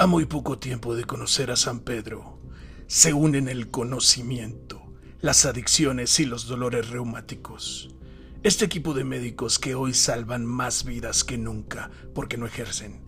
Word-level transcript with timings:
A 0.00 0.06
muy 0.06 0.24
poco 0.24 0.58
tiempo 0.58 0.96
de 0.96 1.04
conocer 1.04 1.50
a 1.50 1.56
San 1.56 1.80
Pedro, 1.80 2.38
se 2.86 3.12
unen 3.12 3.50
el 3.50 3.70
conocimiento, 3.70 4.94
las 5.20 5.44
adicciones 5.44 6.18
y 6.20 6.24
los 6.24 6.46
dolores 6.46 6.88
reumáticos. 6.88 7.94
Este 8.42 8.64
equipo 8.64 8.94
de 8.94 9.04
médicos 9.04 9.58
que 9.58 9.74
hoy 9.74 9.92
salvan 9.92 10.46
más 10.46 10.84
vidas 10.84 11.22
que 11.22 11.36
nunca 11.36 11.90
porque 12.14 12.38
no 12.38 12.46
ejercen, 12.46 13.02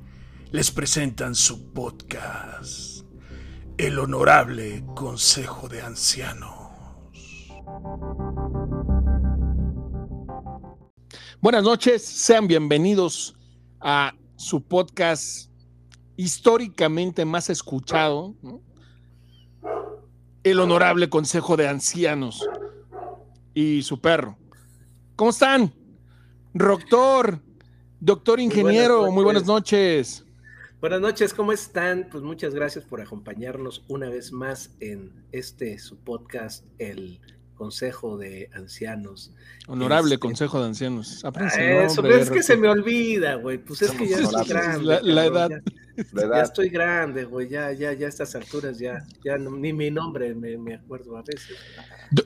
les 0.51 0.71
presentan 0.71 1.35
su 1.35 1.73
podcast, 1.73 3.07
El 3.79 3.99
Honorable 3.99 4.85
Consejo 4.95 5.71
de 5.71 5.81
Ancianos. 5.81 6.69
Buenas 11.41 11.63
noches, 11.63 12.05
sean 12.05 12.47
bienvenidos 12.47 13.35
a 13.81 14.13
su 14.37 14.63
podcast 14.63 15.52
históricamente 16.17 17.25
más 17.25 17.51
escuchado, 17.51 18.35
el 20.43 20.61
Honorable 20.61 21.09
Consejo 21.09 21.57
de 21.57 21.69
Ancianos 21.69 22.49
y 23.55 23.83
su 23.83 24.01
perro. 24.01 24.37
¿Cómo 25.17 25.31
están? 25.31 25.73
Doctor, 26.53 27.41
doctor 28.01 28.41
ingeniero, 28.41 29.11
muy 29.11 29.25
buenas 29.25 29.47
noches. 29.47 30.25
Buenas 30.81 31.01
noches, 31.01 31.33
¿cómo 31.33 31.53
están? 31.53 32.09
Pues 32.11 32.25
muchas 32.25 32.55
gracias 32.55 32.85
por 32.85 33.01
acompañarnos 33.01 33.85
una 33.87 34.09
vez 34.09 34.33
más 34.33 34.75
en 34.81 35.13
este 35.31 35.79
su 35.79 35.97
podcast, 35.99 36.65
el 36.79 37.21
Consejo 37.55 38.19
de 38.19 38.51
Ancianos. 38.55 39.33
Honorable 39.67 40.15
este, 40.15 40.21
Consejo 40.21 40.61
de 40.61 40.67
Ancianos. 40.67 41.25
Eso, 41.51 42.07
es 42.07 42.31
que 42.31 42.43
se 42.43 42.57
me 42.57 42.69
olvida, 42.69 43.37
güey. 43.37 43.59
Pues 43.59 43.83
es 43.83 43.93
que 43.93 44.09
ya 44.09 44.19
estoy 44.19 44.47
grande. 44.47 45.01
La, 45.03 45.27
edad. 45.27 45.51
Ya, 46.13 46.43
estoy 46.43 46.69
grande, 46.69 47.25
güey. 47.25 47.49
Ya, 47.49 47.73
ya, 47.73 47.93
ya 47.93 48.07
a 48.07 48.09
estas 48.09 48.35
alturas 48.35 48.79
ya, 48.79 49.07
ya 49.25 49.37
ni 49.39 49.73
mi 49.73 49.91
nombre 49.91 50.35
me, 50.35 50.57
me 50.57 50.75
acuerdo 50.75 51.17
a 51.17 51.23
veces. 51.23 51.57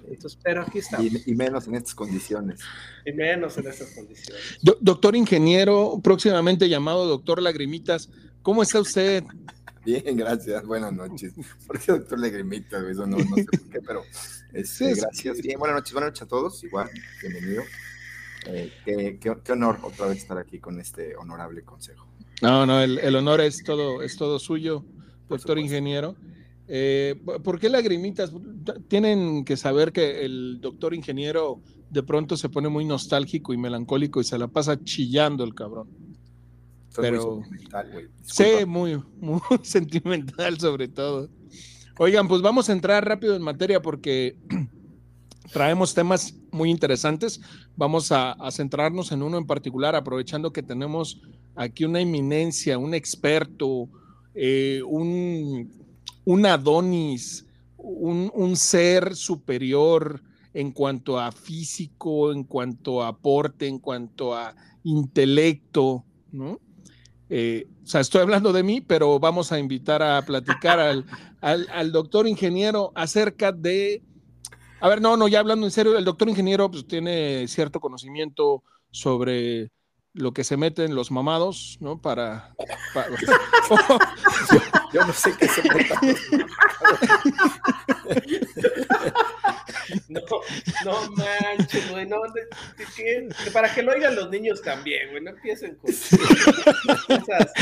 Entonces, 0.08 0.38
pero 0.42 0.62
aquí 0.62 0.78
estamos. 0.78 1.06
Y, 1.26 1.34
menos 1.34 1.66
en 1.66 1.74
estas 1.74 1.94
condiciones. 1.94 2.60
Y 3.04 3.12
menos 3.12 3.56
en 3.58 3.66
estas 3.66 3.90
condiciones. 3.90 4.42
doctor 4.80 5.16
ingeniero, 5.16 6.00
próximamente 6.02 6.68
llamado 6.68 7.06
doctor 7.06 7.42
Lagrimitas, 7.42 8.10
¿cómo 8.42 8.62
está 8.62 8.80
usted? 8.80 9.24
Bien, 9.86 10.16
gracias. 10.16 10.66
Buenas 10.66 10.92
noches. 10.92 11.32
¿Por 11.64 11.78
qué 11.78 11.92
doctor 11.92 12.18
Lagrimitas? 12.18 12.82
Eso 12.82 13.06
no, 13.06 13.18
no 13.18 13.36
sé 13.36 13.44
por 13.44 13.68
qué, 13.70 13.80
pero 13.86 14.02
este, 14.52 14.94
gracias. 14.94 15.40
Bien, 15.40 15.60
buenas 15.60 15.76
noches, 15.76 15.92
buenas 15.92 16.08
noches 16.08 16.22
a 16.22 16.26
todos. 16.26 16.64
Igual, 16.64 16.90
bienvenido. 17.22 17.62
Eh, 18.46 18.72
qué, 19.20 19.52
honor 19.52 19.78
otra 19.82 20.08
vez 20.08 20.18
estar 20.18 20.38
aquí 20.38 20.58
con 20.58 20.80
este 20.80 21.14
honorable 21.14 21.62
consejo. 21.62 22.04
No, 22.42 22.66
no, 22.66 22.80
el, 22.80 23.14
honor 23.14 23.40
es 23.40 23.62
todo, 23.62 24.02
es 24.02 24.16
todo 24.16 24.40
suyo, 24.40 24.84
doctor 25.28 25.56
ingeniero. 25.56 26.16
Eh, 26.66 27.14
¿Por 27.44 27.60
qué 27.60 27.68
lagrimitas? 27.68 28.32
Tienen 28.88 29.44
que 29.44 29.56
saber 29.56 29.92
que 29.92 30.24
el 30.24 30.60
doctor 30.60 30.94
ingeniero 30.94 31.60
de 31.90 32.02
pronto 32.02 32.36
se 32.36 32.48
pone 32.48 32.68
muy 32.68 32.84
nostálgico 32.84 33.52
y 33.52 33.56
melancólico 33.56 34.20
y 34.20 34.24
se 34.24 34.36
la 34.36 34.48
pasa 34.48 34.82
chillando 34.82 35.44
el 35.44 35.54
cabrón. 35.54 36.05
Pero, 36.96 37.36
muy. 37.36 38.08
Sí, 38.22 38.64
muy, 38.66 39.02
muy 39.20 39.40
sentimental 39.62 40.58
sobre 40.58 40.88
todo. 40.88 41.28
Oigan, 41.98 42.28
pues 42.28 42.42
vamos 42.42 42.68
a 42.68 42.72
entrar 42.72 43.06
rápido 43.06 43.34
en 43.36 43.42
materia 43.42 43.80
porque 43.80 44.36
traemos 45.52 45.94
temas 45.94 46.34
muy 46.50 46.70
interesantes. 46.70 47.40
Vamos 47.74 48.12
a, 48.12 48.36
centrarnos 48.50 49.12
en 49.12 49.22
uno 49.22 49.38
en 49.38 49.46
particular, 49.46 49.96
aprovechando 49.96 50.52
que 50.52 50.62
tenemos 50.62 51.22
aquí 51.54 51.84
una 51.84 52.00
eminencia, 52.00 52.76
un 52.76 52.92
experto, 52.92 53.88
eh, 54.34 54.82
un, 54.86 55.72
un, 56.24 56.46
Adonis, 56.46 57.46
un, 57.78 58.30
un, 58.34 58.56
ser 58.56 59.16
superior 59.16 60.22
en 60.52 60.72
cuanto 60.72 61.18
a 61.18 61.32
físico, 61.32 62.32
en 62.32 62.44
cuanto 62.44 63.02
a 63.02 63.08
aporte, 63.08 63.66
en 63.66 63.78
cuanto 63.78 64.34
a 64.34 64.54
intelecto, 64.84 66.04
¿no? 66.30 66.60
Eh, 67.28 67.66
o 67.82 67.86
sea, 67.86 68.00
estoy 68.00 68.22
hablando 68.22 68.52
de 68.52 68.62
mí, 68.62 68.80
pero 68.80 69.18
vamos 69.18 69.52
a 69.52 69.58
invitar 69.58 70.02
a 70.02 70.22
platicar 70.22 70.78
al, 70.78 71.04
al, 71.40 71.92
doctor 71.92 72.26
ingeniero 72.26 72.92
acerca 72.94 73.52
de... 73.52 74.02
A 74.80 74.88
ver, 74.88 75.00
no, 75.00 75.16
no, 75.16 75.26
ya 75.26 75.40
hablando 75.40 75.66
en 75.66 75.72
serio, 75.72 75.96
el 75.96 76.04
doctor 76.04 76.28
ingeniero 76.28 76.70
pues, 76.70 76.86
tiene 76.86 77.48
cierto 77.48 77.80
conocimiento 77.80 78.62
sobre 78.90 79.70
lo 80.16 80.32
que 80.32 80.44
se 80.44 80.56
mete 80.56 80.84
en 80.84 80.94
los 80.94 81.10
mamados, 81.10 81.76
¿no? 81.80 82.00
Para. 82.00 82.54
yo, 84.92 85.06
no 85.06 85.12
sé 85.12 85.34
qué 85.38 85.46
se. 85.46 85.62
no, 90.08 90.20
no 90.84 91.10
manches, 91.12 91.90
güey, 91.90 92.06
no, 92.06 92.16
para 93.52 93.74
que 93.74 93.82
lo 93.82 93.92
oigan 93.92 94.14
los 94.14 94.30
niños 94.30 94.62
también, 94.62 95.10
güey, 95.10 95.22
no 95.22 95.30
empiecen 95.30 95.76
con, 95.76 95.90
cosas, 97.18 97.52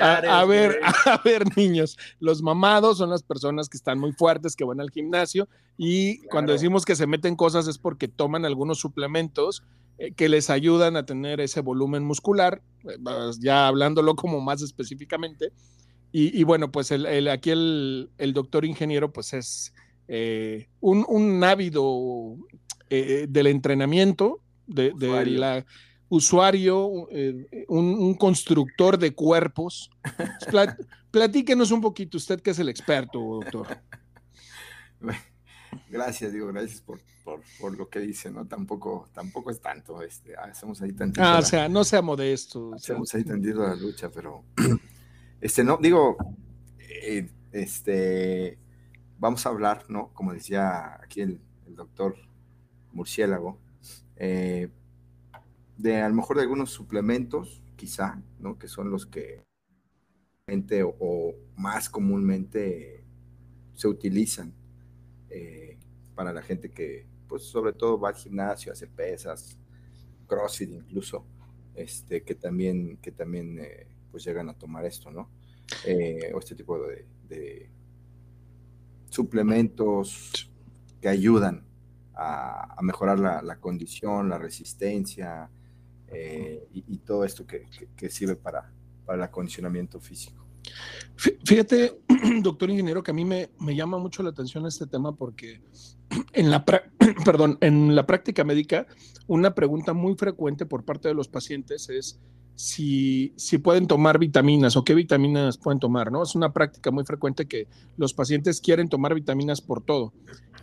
a, 0.00 0.44
ver, 0.44 0.80
a 1.06 1.20
ver, 1.24 1.56
niños, 1.56 1.96
los 2.20 2.42
mamados 2.42 2.98
son 2.98 3.10
las 3.10 3.22
personas 3.22 3.68
que 3.68 3.76
están 3.76 3.98
muy 3.98 4.12
fuertes, 4.12 4.56
que 4.56 4.64
van 4.64 4.80
al 4.80 4.90
gimnasio, 4.90 5.48
y 5.76 6.18
cuando 6.28 6.52
decimos 6.52 6.84
que 6.84 6.96
se 6.96 7.06
meten 7.06 7.36
cosas 7.36 7.66
es 7.68 7.78
porque 7.78 8.08
toman 8.08 8.44
algunos 8.44 8.78
suplementos 8.78 9.62
eh, 9.98 10.12
que 10.12 10.28
les 10.28 10.50
ayudan 10.50 10.96
a 10.96 11.06
tener 11.06 11.40
ese 11.40 11.60
volumen 11.60 12.04
muscular, 12.04 12.62
eh, 12.84 12.96
ya 13.40 13.68
hablándolo 13.68 14.14
como 14.16 14.40
más 14.40 14.62
específicamente. 14.62 15.52
Y, 16.14 16.44
bueno, 16.44 16.70
pues 16.70 16.90
el, 16.90 17.26
aquí 17.28 17.48
el, 17.48 18.10
el, 18.18 18.34
doctor 18.34 18.66
ingeniero 18.66 19.14
pues 19.14 19.32
es 19.32 19.72
eh, 20.08 20.68
un, 20.80 21.04
un, 21.08 21.42
ávido 21.44 22.36
del 22.90 23.46
entrenamiento, 23.46 24.40
de, 24.66 24.92
la 25.38 25.64
usuario, 26.08 27.08
un, 27.68 28.14
constructor 28.14 28.98
de 28.98 29.14
cuerpos. 29.14 29.90
platíquenos 31.10 31.70
un 31.70 31.80
poquito, 31.80 32.16
usted 32.18 32.40
que 32.40 32.50
es 32.50 32.58
el 32.58 32.68
experto, 32.68 33.18
doctor. 33.18 33.78
Gracias, 35.88 36.32
digo, 36.32 36.48
gracias 36.48 36.80
por, 36.80 37.00
por, 37.24 37.76
lo 37.76 37.88
que 37.88 38.00
dice, 38.00 38.30
¿no? 38.30 38.46
Tampoco, 38.46 39.08
tampoco 39.12 39.50
es 39.50 39.60
tanto, 39.60 40.02
este, 40.02 40.34
hacemos 40.36 40.80
ahí 40.82 40.92
tantito. 40.92 41.22
Ah, 41.22 41.38
o 41.38 41.42
sea, 41.42 41.68
no 41.68 41.84
sea 41.84 42.02
modesto. 42.02 42.74
Hacemos 42.74 43.14
ahí 43.14 43.24
tantito 43.24 43.60
la 43.60 43.74
lucha, 43.74 44.10
pero, 44.10 44.44
este, 45.40 45.64
no, 45.64 45.78
digo, 45.80 46.16
eh, 46.78 47.28
este, 47.52 48.58
vamos 49.22 49.46
a 49.46 49.50
hablar, 49.50 49.84
¿no? 49.88 50.12
Como 50.14 50.32
decía 50.32 51.00
aquí 51.00 51.20
el, 51.20 51.40
doctor 51.68 52.16
Murciélago, 52.92 53.56
eh, 54.16 54.68
de 55.78 56.02
a 56.02 56.08
lo 56.08 56.14
mejor 56.16 56.36
de 56.36 56.42
algunos 56.42 56.70
suplementos, 56.70 57.62
quizá, 57.76 58.20
¿no? 58.40 58.58
Que 58.58 58.66
son 58.66 58.90
los 58.90 59.06
que 59.06 59.44
o, 60.82 60.96
o 60.98 61.34
más 61.56 61.88
comúnmente 61.88 63.04
se 63.74 63.86
utilizan 63.86 64.52
eh, 65.30 65.78
para 66.16 66.32
la 66.32 66.42
gente 66.42 66.72
que, 66.72 67.06
pues 67.28 67.44
sobre 67.44 67.72
todo 67.72 68.00
va 68.00 68.08
al 68.08 68.16
gimnasio, 68.16 68.72
hace 68.72 68.88
pesas, 68.88 69.56
CrossFit 70.26 70.72
incluso, 70.72 71.24
este, 71.76 72.24
que 72.24 72.34
también, 72.34 72.96
que 72.96 73.12
también 73.12 73.60
eh, 73.60 73.86
pues 74.10 74.24
llegan 74.24 74.50
a 74.50 74.58
tomar 74.58 74.84
esto, 74.84 75.12
¿no? 75.12 75.30
O 76.34 76.38
este 76.40 76.56
tipo 76.56 76.76
de, 77.28 77.70
suplementos 79.12 80.50
que 81.00 81.08
ayudan 81.08 81.66
a, 82.14 82.76
mejorar 82.82 83.18
la, 83.18 83.56
condición, 83.60 84.28
la 84.28 84.38
resistencia 84.38 85.50
y, 86.72 86.98
todo 86.98 87.24
esto 87.24 87.46
que, 87.46 88.10
sirve 88.10 88.36
para, 88.36 88.72
para 89.04 89.16
el 89.16 89.22
acondicionamiento 89.22 90.00
físico. 90.00 90.42
Fíjate, 91.44 92.00
doctor 92.42 92.70
ingeniero, 92.70 93.02
que 93.02 93.10
a 93.10 93.14
mí 93.14 93.24
me, 93.24 93.50
llama 93.74 93.98
mucho 93.98 94.22
la 94.22 94.30
atención 94.30 94.66
este 94.66 94.86
tema 94.86 95.14
porque 95.14 95.60
en 96.32 96.50
la, 96.50 96.64
perdón, 97.24 97.58
en 97.60 97.94
la 97.94 98.06
práctica 98.06 98.44
médica 98.44 98.86
una 99.26 99.54
pregunta 99.54 99.92
muy 99.92 100.14
frecuente 100.14 100.66
por 100.66 100.84
parte 100.84 101.08
de 101.08 101.14
los 101.14 101.28
pacientes 101.28 101.88
es 101.88 102.20
si, 102.54 103.32
si 103.36 103.58
pueden 103.58 103.86
tomar 103.86 104.18
vitaminas 104.18 104.76
o 104.76 104.84
qué 104.84 104.94
vitaminas 104.94 105.58
pueden 105.58 105.80
tomar, 105.80 106.12
¿no? 106.12 106.22
Es 106.22 106.34
una 106.34 106.52
práctica 106.52 106.90
muy 106.90 107.04
frecuente 107.04 107.46
que 107.46 107.66
los 107.96 108.14
pacientes 108.14 108.60
quieren 108.60 108.88
tomar 108.88 109.14
vitaminas 109.14 109.60
por 109.60 109.82
todo. 109.82 110.12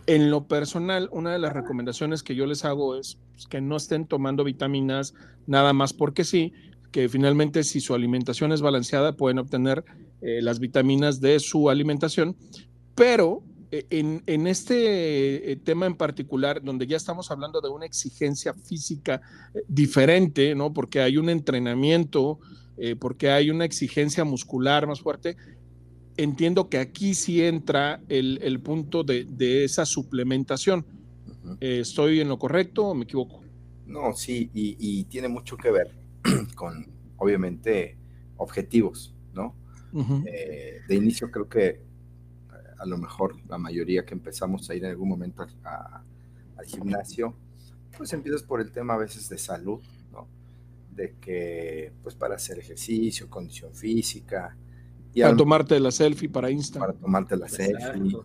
En 0.06 0.30
lo 0.30 0.46
personal, 0.46 1.08
una 1.12 1.32
de 1.32 1.38
las 1.38 1.52
recomendaciones 1.52 2.22
que 2.22 2.34
yo 2.34 2.46
les 2.46 2.64
hago 2.64 2.96
es 2.96 3.18
pues, 3.32 3.46
que 3.46 3.60
no 3.60 3.76
estén 3.76 4.06
tomando 4.06 4.44
vitaminas 4.44 5.14
nada 5.46 5.72
más 5.72 5.92
porque 5.92 6.24
sí, 6.24 6.52
que 6.90 7.08
finalmente 7.08 7.62
si 7.64 7.80
su 7.80 7.94
alimentación 7.94 8.52
es 8.52 8.62
balanceada 8.62 9.16
pueden 9.16 9.38
obtener 9.38 9.84
eh, 10.20 10.40
las 10.42 10.58
vitaminas 10.58 11.20
de 11.20 11.38
su 11.38 11.70
alimentación, 11.70 12.36
pero 12.94 13.42
eh, 13.70 13.86
en, 13.90 14.46
este 14.46 15.52
eh, 15.52 15.56
tema 15.56 15.86
en 15.86 15.94
particular, 15.94 16.62
donde 16.62 16.86
ya 16.86 16.96
estamos 16.96 17.30
hablando 17.30 17.60
de 17.60 17.68
una 17.68 17.86
exigencia 17.86 18.54
física 18.54 19.20
diferente, 19.68 20.54
¿no? 20.54 20.72
Porque 20.72 21.00
hay 21.00 21.16
un 21.16 21.28
entrenamiento 21.28 22.38
eh, 22.82 22.96
porque 22.96 23.30
hay 23.30 23.50
una 23.50 23.66
exigencia 23.66 24.24
muscular 24.24 24.86
más 24.86 25.02
fuerte. 25.02 25.36
Entiendo 26.16 26.70
que 26.70 26.78
aquí 26.78 27.12
sí 27.12 27.44
entra 27.44 28.00
el, 28.08 28.58
punto 28.60 29.04
de, 29.04 29.64
esa 29.64 29.84
suplementación. 29.84 30.86
Eh, 31.60 31.80
¿Estoy 31.80 32.20
en 32.20 32.28
lo 32.28 32.38
correcto 32.38 32.86
o 32.86 32.94
me 32.94 33.04
equivoco? 33.04 33.42
No, 33.86 34.14
sí, 34.14 34.50
y, 34.54 35.04
tiene 35.04 35.28
mucho 35.28 35.58
que 35.58 35.70
ver 35.70 35.90
con, 36.54 36.86
obviamente, 37.18 37.98
objetivos, 38.38 39.14
¿no? 39.34 39.54
Eh, 40.24 40.80
de 40.88 40.94
inicio 40.94 41.30
creo 41.30 41.50
que 41.50 41.82
a 42.80 42.86
lo 42.86 42.96
mejor 42.96 43.36
la 43.46 43.58
mayoría 43.58 44.04
que 44.04 44.14
empezamos 44.14 44.68
a 44.70 44.74
ir 44.74 44.84
en 44.84 44.90
algún 44.90 45.08
momento 45.08 45.42
al 45.42 46.66
gimnasio, 46.66 47.34
pues 47.96 48.12
empiezas 48.14 48.42
por 48.42 48.60
el 48.60 48.72
tema 48.72 48.94
a 48.94 48.96
veces 48.96 49.28
de 49.28 49.36
salud, 49.36 49.80
¿no? 50.10 50.26
De 50.90 51.14
que, 51.20 51.92
pues 52.02 52.14
para 52.14 52.36
hacer 52.36 52.58
ejercicio, 52.58 53.28
condición 53.28 53.74
física. 53.74 54.56
Y 55.12 55.20
para 55.20 55.36
tomarte 55.36 55.78
la 55.78 55.90
selfie 55.90 56.28
para 56.30 56.50
Insta. 56.50 56.80
Para 56.80 56.94
tomarte 56.94 57.36
la 57.36 57.48
selfie. 57.48 58.16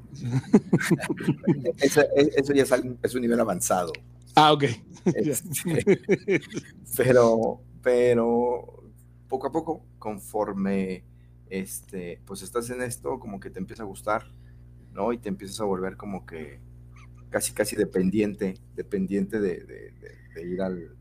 eso, 1.77 2.53
ya 2.53 2.63
es, 3.03 3.15
un 3.15 3.21
nivel 3.21 3.39
avanzado. 3.39 3.91
Ah, 4.35 4.53
ok. 4.53 4.63
Este, 5.05 6.41
pero, 6.97 7.61
pero 7.83 8.89
poco 9.27 9.45
a 9.45 9.51
poco, 9.51 9.85
conforme 9.99 11.03
este, 11.49 12.19
pues 12.25 12.41
estás 12.41 12.69
en 12.71 12.81
esto, 12.81 13.19
como 13.19 13.39
que 13.39 13.51
te 13.51 13.59
empieza 13.59 13.83
a 13.83 13.85
gustar, 13.85 14.25
¿no? 14.95 15.11
Y 15.13 15.17
te 15.19 15.29
empiezas 15.29 15.59
a 15.59 15.65
volver 15.65 15.97
como 15.97 16.25
que 16.25 16.59
casi, 17.29 17.53
casi 17.53 17.75
dependiente, 17.75 18.55
dependiente 18.75 19.39
de, 19.39 19.93
ir 20.41 20.61
al, 20.61 20.95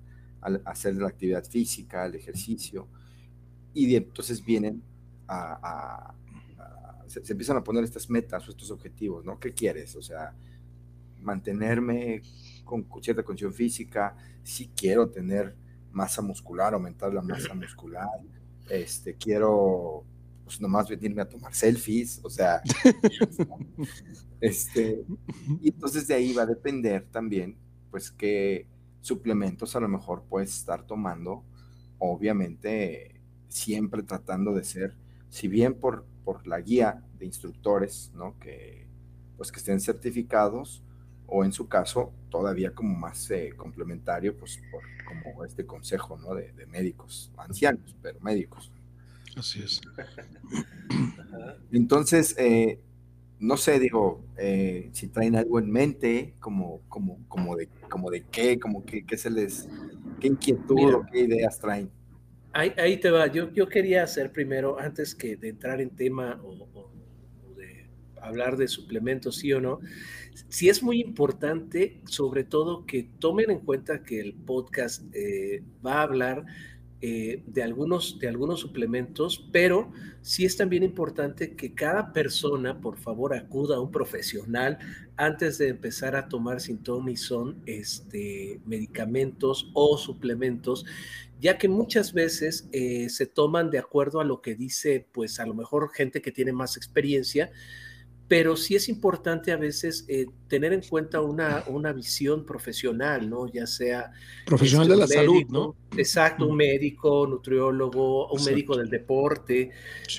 hacer 0.64 0.96
la 0.96 1.08
actividad 1.08 1.44
física, 1.44 2.04
el 2.04 2.16
ejercicio. 2.16 2.88
Y 3.72 3.94
entonces 3.94 4.44
vienen 4.44 4.82
a, 5.28 6.12
se, 7.06 7.20
empiezan 7.32 7.56
a 7.56 7.64
poner 7.64 7.84
estas 7.84 8.10
metas 8.10 8.46
o 8.46 8.50
estos 8.50 8.70
objetivos, 8.70 9.24
¿no? 9.24 9.38
¿Qué 9.38 9.52
quieres? 9.52 9.94
O 9.94 10.02
sea, 10.02 10.34
mantenerme 11.20 12.20
con 12.64 12.86
cierta 13.00 13.22
condición 13.22 13.54
física, 13.54 14.16
si 14.42 14.68
quiero 14.68 15.08
tener 15.08 15.54
masa 15.92 16.20
muscular, 16.20 16.74
aumentar 16.74 17.14
la 17.14 17.22
masa 17.22 17.54
muscular, 17.54 18.08
este, 18.68 19.14
quiero 19.14 20.04
pues 20.54 20.60
nomás 20.60 20.88
venirme 20.88 21.20
a 21.20 21.28
tomar 21.28 21.52
selfies, 21.52 22.20
o 22.22 22.30
sea, 22.30 22.62
este, 24.40 25.04
y 25.60 25.70
entonces 25.70 26.06
de 26.06 26.14
ahí 26.14 26.32
va 26.32 26.42
a 26.42 26.46
depender 26.46 27.04
también, 27.10 27.56
pues, 27.90 28.12
qué 28.12 28.68
suplementos 29.00 29.74
a 29.74 29.80
lo 29.80 29.88
mejor 29.88 30.22
puedes 30.28 30.56
estar 30.56 30.86
tomando, 30.86 31.42
obviamente 31.98 33.20
siempre 33.48 34.04
tratando 34.04 34.54
de 34.54 34.62
ser, 34.62 34.96
si 35.28 35.48
bien 35.48 35.74
por, 35.74 36.04
por 36.24 36.46
la 36.46 36.60
guía 36.60 37.02
de 37.18 37.26
instructores, 37.26 38.12
¿no? 38.14 38.38
Que, 38.38 38.86
pues, 39.36 39.50
que 39.50 39.58
estén 39.58 39.80
certificados, 39.80 40.84
o 41.26 41.44
en 41.44 41.52
su 41.52 41.66
caso, 41.66 42.12
todavía 42.30 42.72
como 42.72 42.96
más 42.96 43.28
eh, 43.32 43.54
complementario, 43.56 44.36
pues, 44.36 44.60
por, 44.70 44.84
como 45.04 45.44
este 45.44 45.66
consejo, 45.66 46.16
¿no? 46.16 46.32
De, 46.32 46.52
de 46.52 46.66
médicos, 46.66 47.32
ancianos, 47.38 47.96
pero 48.00 48.20
médicos. 48.20 48.70
Así 49.36 49.62
es. 49.62 49.80
Entonces, 51.72 52.34
eh, 52.38 52.78
no 53.40 53.56
sé, 53.56 53.78
digo, 53.78 54.24
eh, 54.38 54.90
si 54.92 55.08
traen 55.08 55.36
algo 55.36 55.58
en 55.58 55.70
mente, 55.70 56.34
como, 56.40 56.80
como, 56.88 57.18
como, 57.28 57.56
de, 57.56 57.68
como 57.90 58.10
de 58.10 58.24
qué, 58.30 58.58
como 58.58 58.84
que, 58.84 59.04
qué 59.04 59.16
se 59.16 59.30
les, 59.30 59.68
qué 60.20 60.28
inquietud 60.28 60.94
o 60.94 61.06
qué 61.10 61.20
ideas 61.20 61.58
traen. 61.58 61.90
Ahí, 62.52 62.98
te 62.98 63.10
va. 63.10 63.26
Yo, 63.26 63.52
yo 63.52 63.68
quería 63.68 64.04
hacer 64.04 64.30
primero, 64.30 64.78
antes 64.78 65.16
que 65.16 65.36
de 65.36 65.48
entrar 65.48 65.80
en 65.80 65.90
tema 65.90 66.40
o, 66.44 66.88
de 67.56 67.90
hablar 68.22 68.56
de 68.56 68.68
suplementos, 68.68 69.38
sí 69.38 69.52
o 69.52 69.60
no, 69.60 69.80
sí 70.48 70.68
es 70.68 70.80
muy 70.80 71.00
importante, 71.00 72.00
sobre 72.06 72.44
todo, 72.44 72.86
que 72.86 73.08
tomen 73.18 73.50
en 73.50 73.58
cuenta 73.58 74.04
que 74.04 74.20
el 74.20 74.34
podcast 74.34 75.02
eh, 75.12 75.64
va 75.84 75.94
a 75.94 76.02
hablar 76.02 76.46
eh, 77.06 77.42
de, 77.46 77.62
algunos, 77.62 78.18
de 78.18 78.28
algunos 78.28 78.60
suplementos, 78.60 79.46
pero 79.52 79.92
sí 80.22 80.46
es 80.46 80.56
también 80.56 80.82
importante 80.82 81.54
que 81.54 81.74
cada 81.74 82.14
persona, 82.14 82.80
por 82.80 82.96
favor, 82.96 83.34
acuda 83.34 83.76
a 83.76 83.80
un 83.80 83.90
profesional 83.90 84.78
antes 85.18 85.58
de 85.58 85.68
empezar 85.68 86.16
a 86.16 86.30
tomar 86.30 86.62
sin 86.62 86.82
son 87.18 87.60
este, 87.66 88.58
medicamentos 88.64 89.70
o 89.74 89.98
suplementos, 89.98 90.86
ya 91.42 91.58
que 91.58 91.68
muchas 91.68 92.14
veces 92.14 92.70
eh, 92.72 93.10
se 93.10 93.26
toman 93.26 93.68
de 93.68 93.80
acuerdo 93.80 94.22
a 94.22 94.24
lo 94.24 94.40
que 94.40 94.54
dice, 94.54 95.06
pues 95.12 95.38
a 95.40 95.44
lo 95.44 95.52
mejor 95.52 95.90
gente 95.92 96.22
que 96.22 96.32
tiene 96.32 96.54
más 96.54 96.78
experiencia, 96.78 97.50
pero 98.26 98.56
sí 98.56 98.74
es 98.74 98.88
importante 98.88 99.52
a 99.52 99.56
veces 99.56 100.06
eh, 100.08 100.26
tener 100.48 100.72
en 100.72 100.80
cuenta 100.80 101.20
una, 101.20 101.62
una, 101.66 101.92
visión 101.92 102.46
profesional, 102.46 103.28
¿no? 103.28 103.46
Ya 103.52 103.66
sea... 103.66 104.12
Profesional 104.46 104.88
de 104.88 104.94
este, 104.94 105.16
la 105.16 105.20
salud, 105.20 105.44
¿no? 105.50 105.76
Exacto, 105.96 106.46
un 106.46 106.56
médico, 106.56 107.26
nutriólogo, 107.26 108.32
un 108.32 108.44
médico 108.44 108.76
del 108.76 108.88
deporte, 108.88 109.70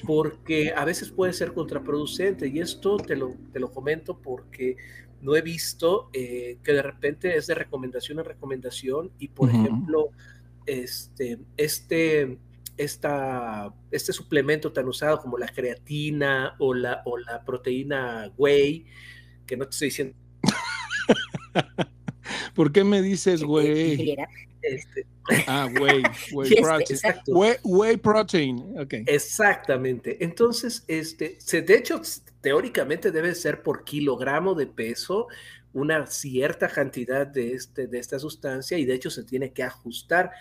porque 0.06 0.72
a 0.76 0.86
veces 0.86 1.10
puede 1.10 1.34
ser 1.34 1.54
contraproducente 1.54 2.48
y 2.48 2.60
esto 2.60 2.98
te 2.98 3.16
lo, 3.16 3.36
te 3.52 3.60
lo 3.60 3.72
comento 3.72 4.20
porque 4.20 4.78
no 5.22 5.36
he 5.36 5.42
visto 5.42 6.10
eh, 6.14 6.58
que 6.64 6.74
de 6.74 6.84
repente 6.84 7.36
es 7.36 7.48
de 7.48 7.56
recomendación 7.56 8.20
en 8.20 8.26
recomendación 8.26 9.12
y, 9.18 9.30
por 9.30 9.50
ejemplo, 9.50 10.10
este, 10.68 11.40
este 11.58 12.38
esta, 12.78 13.74
este 13.92 14.14
suplemento 14.14 14.72
tan 14.72 14.88
usado 14.88 15.20
como 15.20 15.38
la 15.38 15.48
creatina 15.48 16.56
o 16.60 16.74
la, 16.74 17.02
o 17.06 17.18
la 17.18 17.44
proteína 17.44 18.32
whey, 18.38 18.86
que 19.46 19.58
no 19.58 19.66
te 19.66 19.72
estoy 19.72 19.88
diciendo. 19.88 20.16
¿Por 22.56 22.72
qué 22.72 22.84
me 22.84 23.02
dices 23.02 23.44
whey? 23.44 24.16
Este. 24.62 25.06
Ah, 25.48 25.68
whey, 25.80 26.04
whey 26.32 26.56
protein. 26.62 27.00
Whey, 27.64 27.98
protein, 27.98 28.80
okay. 28.80 29.04
Exactamente. 29.08 30.24
Entonces, 30.24 30.84
este, 30.88 31.38
se, 31.40 31.62
de 31.62 31.76
hecho, 31.76 32.02
teóricamente 32.42 33.12
debe 33.12 33.34
ser 33.36 33.64
por 33.64 33.84
kilogramo 33.84 34.54
de 34.56 34.68
peso 34.68 35.28
una 35.74 36.06
cierta 36.08 36.70
cantidad 36.70 37.28
de, 37.28 37.54
este, 37.54 37.88
de 37.88 38.00
esta 38.00 38.18
sustancia 38.18 38.78
y 38.78 38.86
de 38.86 38.94
hecho 38.94 39.10
se 39.10 39.24
tiene 39.24 39.52
que 39.52 39.64
ajustar 39.64 40.32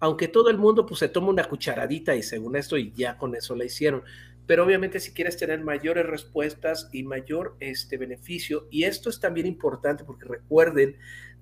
aunque 0.00 0.28
todo 0.28 0.50
el 0.50 0.58
mundo 0.58 0.86
pues 0.86 1.00
se 1.00 1.08
toma 1.08 1.28
una 1.28 1.44
cucharadita 1.44 2.14
y 2.14 2.22
según 2.22 2.56
esto 2.56 2.76
y 2.76 2.92
ya 2.92 3.16
con 3.16 3.34
eso 3.34 3.54
la 3.54 3.64
hicieron. 3.64 4.02
Pero 4.46 4.64
obviamente 4.64 5.00
si 5.00 5.12
quieres 5.12 5.36
tener 5.36 5.60
mayores 5.60 6.06
respuestas 6.06 6.88
y 6.92 7.02
mayor 7.02 7.56
este 7.60 7.96
beneficio, 7.96 8.68
y 8.70 8.84
esto 8.84 9.08
es 9.08 9.20
también 9.20 9.46
importante 9.46 10.04
porque 10.04 10.26
recuerden 10.26 10.96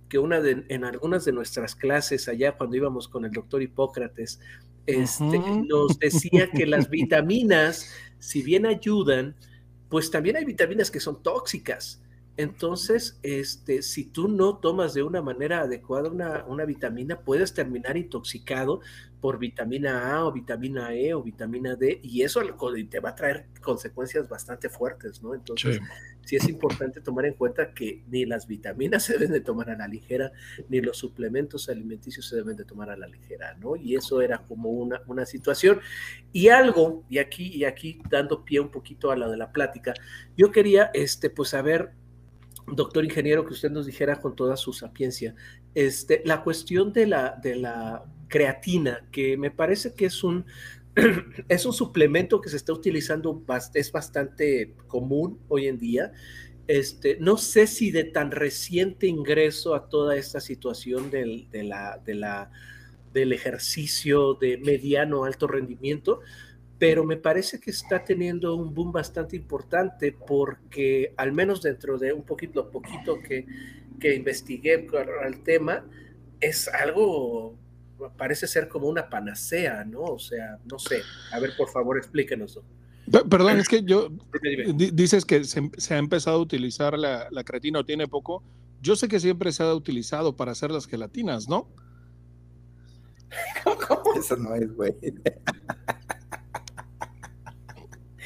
que 0.09 0.19
una 0.19 0.41
de, 0.41 0.65
en 0.69 0.85
algunas 0.85 1.25
de 1.25 1.33
nuestras 1.33 1.75
clases 1.75 2.29
allá 2.29 2.53
cuando 2.57 2.77
íbamos 2.77 3.09
con 3.09 3.25
el 3.25 3.33
doctor 3.33 3.63
Hipócrates, 3.63 4.41
este, 4.87 5.39
nos 5.67 5.99
decía 5.99 6.51
que 6.51 6.67
las 6.67 6.91
vitaminas, 6.91 7.91
si 8.19 8.43
bien 8.43 8.67
ayudan, 8.67 9.37
pues 9.89 10.11
también 10.11 10.37
hay 10.37 10.45
vitaminas 10.45 10.91
que 10.91 11.01
son 11.01 11.23
tóxicas. 11.23 12.03
Entonces, 12.43 13.21
este, 13.23 13.83
si 13.83 14.05
tú 14.05 14.27
no 14.27 14.59
tomas 14.59 14.95
de 14.95 15.05
una 15.05 15.23
manera 15.23 15.61
adecuada 15.61 16.11
una, 16.11 16.45
una, 16.47 16.65
vitamina, 16.65 17.21
puedes 17.21 17.55
terminar 17.55 17.97
intoxicado 17.97 18.81
por 19.21 19.39
vitamina 19.39 20.17
A 20.17 20.25
o 20.25 20.33
vitamina 20.33 20.93
E 20.93 21.15
o 21.15 21.23
vitamina 21.23 21.77
D 21.77 22.01
y 22.03 22.23
eso 22.23 22.41
te 22.91 22.99
va 22.99 23.11
a 23.11 23.15
traer 23.15 23.47
consecuencias 23.61 24.29
bastante 24.29 24.69
fuertes, 24.69 25.23
¿no? 25.23 25.35
Entonces, 25.35 25.81
sí. 26.25 26.35
es 26.35 26.49
importante 26.49 27.01
tomar 27.01 27.27
en 27.27 27.35
cuenta 27.35 27.73
que 27.73 28.03
ni 28.09 28.27
las 28.27 28.49
vitaminas 28.49 29.05
se 29.05 29.13
deben 29.13 29.31
de 29.31 29.41
tomar 29.41 29.71
a 29.71 29.77
la 29.77 29.87
ligera, 29.87 30.33
ni 30.69 30.81
los 30.81 30.99
suplementos 30.99 31.69
alimenticios 31.69 32.29
se 32.29 32.35
deben 32.35 32.57
de 32.57 32.65
tomar 32.65 32.91
a 32.91 32.97
la 32.97 33.07
ligera, 33.07 33.55
¿no? 33.55 33.77
Y 33.77 33.95
eso 33.95 34.21
era 34.21 34.39
como 34.39 34.71
una, 34.71 35.01
una 35.07 35.27
situación. 35.27 35.81
Y 36.33 36.49
algo, 36.49 37.05
y 37.09 37.19
aquí, 37.19 37.47
y 37.55 37.65
aquí 37.65 38.03
dando 38.11 38.45
pie 38.45 38.59
un 38.59 38.73
poquito 38.73 39.13
a 39.13 39.17
la 39.17 39.29
de 39.29 39.37
la 39.37 39.53
plática, 39.53 39.95
yo 40.37 40.51
quería, 40.51 40.91
este, 40.93 41.31
pues, 41.31 41.51
saber 41.51 41.93
doctor 42.77 43.05
ingeniero, 43.05 43.45
que 43.45 43.53
usted 43.53 43.71
nos 43.71 43.87
dijera 43.87 44.21
con 44.21 44.37
toda 44.37 44.57
su 44.57 44.73
sapiencia, 44.73 45.35
este, 45.75 46.23
la 46.25 46.43
cuestión 46.43 46.93
de 46.93 47.07
la, 47.07 47.39
de 47.43 47.57
la 47.57 48.05
creatina, 48.29 49.07
que 49.11 49.37
me 49.37 49.51
parece 49.51 49.95
que 49.95 50.07
es 50.07 50.25
un, 50.25 50.45
es 51.49 51.67
un 51.67 51.73
suplemento 51.73 52.41
que 52.41 52.51
se 52.51 52.57
está 52.57 52.73
utilizando, 52.73 53.45
es 53.75 53.93
bastante 53.93 54.75
común 54.87 55.39
hoy 55.49 55.67
en 55.67 55.79
día. 55.79 56.13
Este, 56.69 57.17
no 57.21 57.37
sé 57.37 57.67
si 57.67 57.91
de 57.91 58.05
tan 58.05 58.31
reciente 58.31 59.07
ingreso 59.07 59.75
a 59.75 59.89
toda 59.89 60.17
esta 60.17 60.41
situación 60.41 61.11
del, 61.11 61.51
de 61.51 61.65
la, 61.65 62.01
de 62.05 62.15
la, 62.15 62.51
del 63.13 63.33
ejercicio 63.33 64.35
de 64.35 64.59
mediano 64.59 65.25
alto 65.25 65.47
rendimiento, 65.47 66.21
pero 66.83 67.05
me 67.05 67.17
parece 67.17 67.61
que 67.61 67.71
está 67.71 68.03
teniendo 68.03 68.57
un 68.57 68.75
boom 68.75 68.91
bastante 68.91 69.37
importante 69.37 70.11
porque 70.11 71.15
al 71.17 71.31
menos 71.31 71.63
dentro 71.63 71.97
de 71.97 72.13
un 72.13 72.25
poquito, 72.25 72.73
poquito 72.73 73.21
que, 73.21 73.47
que 74.01 74.17
investigué 74.17 74.89
al 75.23 75.45
tema, 75.45 75.87
es 76.41 76.67
algo 76.67 77.57
parece 78.17 78.49
ser 78.49 78.67
como 78.67 78.89
una 78.89 79.09
panacea, 79.09 79.85
¿no? 79.85 80.01
O 80.01 80.19
sea, 80.19 80.59
no 80.69 80.81
sé. 80.81 81.03
A 81.31 81.39
ver, 81.39 81.53
por 81.57 81.71
favor, 81.71 81.99
explíquenos. 81.99 82.59
Perdón, 83.31 83.61
es 83.61 83.69
que 83.69 83.85
yo 83.85 84.09
dices 84.75 85.25
que 85.25 85.45
se, 85.45 85.95
ha 85.95 85.99
empezado 85.99 86.39
a 86.39 86.41
utilizar 86.41 86.99
la, 86.99 87.29
la 87.31 87.45
creatina 87.45 87.79
o 87.79 87.85
tiene 87.85 88.09
poco. 88.09 88.43
Yo 88.81 88.97
sé 88.97 89.07
que 89.07 89.21
siempre 89.21 89.53
se 89.53 89.63
ha 89.63 89.73
utilizado 89.73 90.37
para 90.37 90.51
hacer 90.51 90.73
las 90.73 90.89
gelatinas, 90.89 91.49
¿no? 91.49 91.69
Eso 94.19 94.37
no 94.37 94.57
es, 94.57 94.75
güey. 94.75 94.97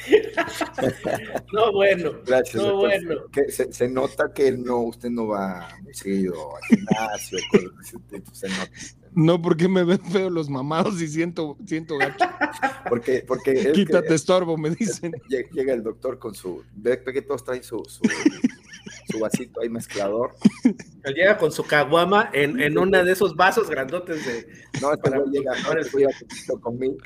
no, 1.53 1.71
bueno. 1.71 2.11
Gracias. 2.25 2.63
No, 2.63 2.77
bueno. 2.77 3.15
Se, 3.49 3.89
nota 3.89 4.31
que 4.33 4.51
no, 4.51 4.81
usted 4.81 5.09
no 5.09 5.27
va 5.27 5.67
muy 5.81 5.93
seguido 5.93 6.55
al 6.55 6.63
gimnasio. 6.63 7.39
se 8.31 8.49
nota. 8.49 8.71
No, 9.17 9.41
porque 9.41 9.67
me 9.67 9.83
ven 9.83 9.99
feo 9.99 10.29
los 10.29 10.47
mamados 10.47 11.01
y 11.01 11.07
siento, 11.07 11.57
siento 11.65 11.97
gacho. 11.97 12.25
Porque, 12.87 13.23
porque 13.27 13.71
Quítate 13.71 14.13
estorbo, 14.13 14.57
me 14.57 14.69
dicen. 14.69 15.11
Llega 15.53 15.73
el 15.73 15.81
doctor 15.81 16.19
con 16.19 16.35
su. 16.35 16.63
Ve 16.75 17.01
que 17.03 17.23
todos 17.23 17.43
traen 17.43 17.63
su, 17.63 17.83
su, 17.85 18.01
su 19.11 19.19
vasito 19.19 19.61
ahí 19.61 19.69
mezclador. 19.69 20.35
Él 21.03 21.15
llega 21.15 21.37
con 21.37 21.51
su 21.51 21.63
caguama 21.63 22.29
en, 22.31 22.61
en 22.61 22.77
uno 22.77 23.03
de 23.03 23.11
esos 23.11 23.35
vasos 23.35 23.69
grandotes 23.69 24.23
de. 24.23 24.47
No, 24.81 24.93
este 24.93 25.09
güey 25.09 25.31
llega, 25.31 25.51
no, 25.63 25.73
llega 25.73 26.11
con 26.19 26.27
chocomil. 26.45 26.97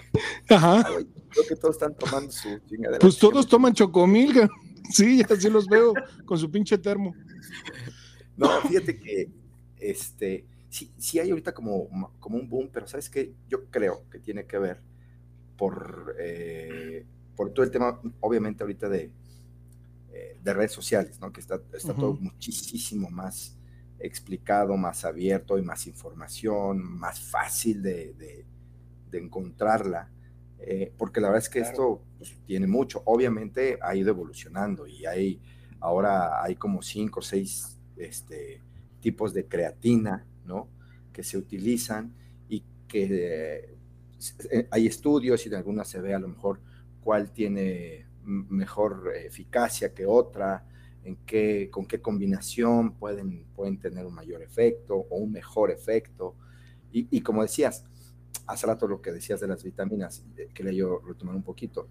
Ajá. 0.50 0.86
Creo 1.32 1.46
que 1.48 1.56
todos 1.56 1.76
están 1.76 1.96
tomando 1.96 2.32
su 2.32 2.60
chingadera. 2.68 3.00
Pues 3.00 3.18
todos 3.18 3.48
toman 3.48 3.74
chocomil, 3.74 4.50
sí, 4.92 5.24
así 5.30 5.50
los 5.50 5.68
veo 5.68 5.94
con 6.26 6.38
su 6.38 6.50
pinche 6.52 6.78
termo. 6.78 7.16
No, 8.38 8.50
fíjate 8.62 9.00
que 9.00 9.30
este 9.78 10.46
sí, 10.72 10.92
sí 10.98 11.20
hay 11.20 11.30
ahorita 11.30 11.54
como, 11.54 12.16
como 12.20 12.38
un 12.38 12.50
boom, 12.50 12.70
pero 12.72 12.88
¿sabes 12.88 13.10
qué? 13.10 13.34
Yo 13.48 13.66
creo 13.70 14.10
que 14.10 14.20
tiene 14.20 14.46
que 14.46 14.58
ver 14.58 14.82
por, 15.58 16.16
eh, 16.18 17.06
por 17.36 17.54
todo 17.54 17.64
el 17.64 17.72
tema, 17.72 18.00
obviamente 18.22 18.64
ahorita 18.64 18.90
de, 18.90 19.12
eh, 20.12 20.40
de 20.42 20.54
redes 20.54 20.72
sociales, 20.72 21.20
¿no? 21.20 21.32
Que 21.32 21.42
está, 21.42 21.62
está 21.74 21.94
todo 21.94 22.14
muchísimo 22.14 23.10
más 23.10 23.58
explicado, 24.00 24.76
más 24.78 25.06
abierto, 25.06 25.60
y 25.60 25.62
más 25.62 25.86
información, 25.86 26.82
más 26.82 27.20
fácil 27.20 27.84
de, 27.84 28.14
de, 28.14 28.46
encontrarla, 29.20 30.10
eh, 30.63 30.91
porque 30.98 31.20
la 31.20 31.27
verdad 31.27 31.44
es 31.44 31.50
que 31.50 31.60
esto 31.60 32.01
pues, 32.18 32.38
tiene 32.46 32.68
mucho. 32.68 33.01
Obviamente 33.06 33.80
ha 33.82 33.96
ido 33.96 34.10
evolucionando 34.10 34.88
y 34.88 35.06
hay, 35.06 35.41
ahora 35.80 36.44
hay 36.44 36.56
como 36.56 36.82
cinco 36.82 37.20
o 37.20 37.24
seis 37.24 37.77
este, 37.98 38.62
tipos 39.00 39.34
de 39.34 39.46
creatina, 39.46 40.25
¿no? 40.46 40.68
Que 41.12 41.24
se 41.24 41.38
utilizan 41.38 42.13
y 42.48 42.63
que 42.88 43.75
eh, 44.51 44.68
hay 44.70 44.88
estudios 44.88 45.46
y 45.46 45.50
de 45.50 45.58
algunas 45.58 45.88
se 45.88 46.00
ve 46.00 46.13
a 46.13 46.20
lo 46.20 46.27
mejor 46.27 46.60
cuál 47.03 47.32
tiene 47.32 48.06
mejor 48.24 49.12
eficacia 49.15 49.94
que 49.94 50.06
otra, 50.06 50.65
en 51.03 51.18
qué, 51.25 51.70
con 51.72 51.86
qué 51.86 52.00
combinación 52.00 52.94
pueden, 52.94 53.46
pueden 53.56 53.80
tener 53.80 54.06
un 54.06 54.13
mayor 54.13 54.41
efecto 54.44 54.96
o 54.96 55.18
un 55.18 55.32
mejor 55.32 55.72
efecto. 55.72 56.36
Y, 56.94 57.22
como 57.22 57.41
decías, 57.41 57.86
hace 58.48 58.68
rato 58.68 58.88
lo 58.88 59.02
que 59.02 59.12
decías 59.12 59.40
de 59.40 59.48
las 59.48 59.64
vitaminas, 59.64 60.24
eh, 60.38 60.50
que 60.54 60.64
le 60.64 60.76
yo 60.76 61.02
retomar 61.06 61.36
un 61.36 61.44
poquito, 61.44 61.88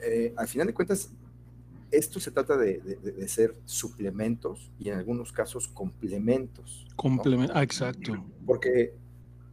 eh, 0.00 0.32
al 0.36 0.48
final 0.48 0.66
de 0.66 0.74
cuentas, 0.74 1.10
esto 1.90 2.18
se 2.18 2.30
trata 2.30 2.56
de, 2.56 2.80
ser 3.28 3.54
suplementos 3.66 4.70
y 4.78 4.88
en 4.88 4.96
algunos 4.96 5.30
casos 5.30 5.68
complementos. 5.68 6.86
Complementos, 6.96 7.54
ah, 7.54 7.62
exacto. 7.62 8.24
Porque 8.46 8.94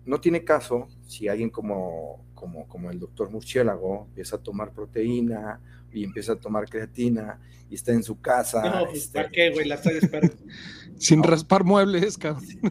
no 0.06 0.22
tiene 0.22 0.44
caso 0.44 0.88
si 1.06 1.28
alguien 1.28 1.50
como, 1.50 2.24
como, 2.34 2.68
como 2.68 2.90
el 2.90 3.00
doctor 3.00 3.30
murciélago 3.30 4.06
empieza 4.08 4.38
a 4.38 4.40
tomar 4.40 4.72
proteína 4.72 5.60
y 5.91 6.03
empieza 6.03 6.34
a 6.34 6.36
tomar 6.36 6.69
creatina 6.69 7.39
y 7.69 7.75
está 7.75 7.91
en 7.91 8.03
su 8.03 8.19
casa. 8.19 8.63
No, 8.63 8.86
pues, 8.86 9.03
este 9.03 9.19
¿para 9.19 9.29
qué, 9.29 9.51
güey? 9.51 9.67
La 9.67 9.75
estoy 9.75 9.98
esperando. 9.98 10.36
Sin 10.98 11.24
raspar 11.24 11.63
muebles, 11.63 12.17
cabrón. 12.17 12.46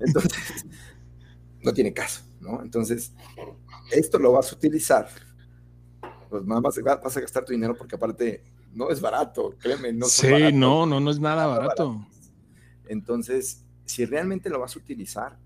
Entonces, 0.00 0.66
no 1.62 1.72
tiene 1.72 1.94
caso, 1.94 2.22
¿no? 2.40 2.62
Entonces, 2.62 3.12
esto 3.90 4.18
lo 4.18 4.32
vas 4.32 4.52
a 4.52 4.56
utilizar. 4.56 5.08
Pues 6.28 6.44
nada 6.44 6.60
más 6.60 6.78
vas 6.82 7.16
a 7.16 7.20
gastar 7.20 7.44
tu 7.44 7.52
dinero 7.52 7.74
porque 7.74 7.96
aparte 7.96 8.42
no 8.74 8.90
es 8.90 9.00
barato, 9.00 9.54
créeme. 9.58 9.92
No 9.92 10.06
sí, 10.06 10.52
no, 10.52 10.84
no, 10.84 11.00
no 11.00 11.10
es 11.10 11.18
nada 11.18 11.46
barato. 11.46 12.06
Entonces, 12.86 13.64
si 13.86 14.04
realmente 14.04 14.50
lo 14.50 14.60
vas 14.60 14.76
a 14.76 14.78
utilizar, 14.78 15.38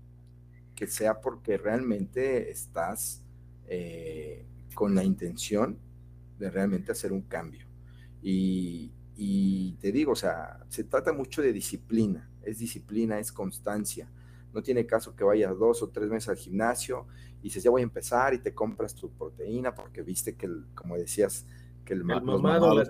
que 0.75 0.87
sea 0.87 1.21
porque 1.21 1.57
realmente 1.57 2.51
estás 2.51 3.22
eh, 3.67 4.45
con 4.73 4.95
la 4.95 5.03
intención 5.03 5.77
de 6.39 6.49
realmente 6.49 6.91
hacer 6.91 7.11
un 7.11 7.21
cambio. 7.21 7.65
Y, 8.21 8.91
te 9.79 9.91
digo, 9.91 10.13
o 10.13 10.15
sea, 10.15 10.59
se 10.69 10.85
trata 10.85 11.13
mucho 11.13 11.41
de 11.41 11.53
disciplina, 11.53 12.29
es 12.41 12.59
disciplina, 12.59 13.19
es 13.19 13.31
constancia. 13.31 14.09
No 14.53 14.61
tiene 14.61 14.85
caso 14.85 15.15
que 15.15 15.23
vayas 15.23 15.57
dos 15.57 15.81
o 15.81 15.89
tres 15.89 16.09
meses 16.09 16.29
al 16.29 16.37
gimnasio 16.37 17.07
y 17.39 17.43
dices, 17.43 17.63
ya 17.63 17.69
voy 17.69 17.81
a 17.81 17.83
empezar 17.83 18.33
y 18.33 18.39
te 18.39 18.53
compras 18.53 18.95
tu 18.95 19.11
proteína 19.11 19.73
porque 19.73 20.01
viste 20.01 20.35
que, 20.35 20.49
como 20.73 20.95
decías, 20.95 21.45
que 21.83 21.93
el, 21.93 21.99
el 21.99 22.05
mamado 22.05 22.81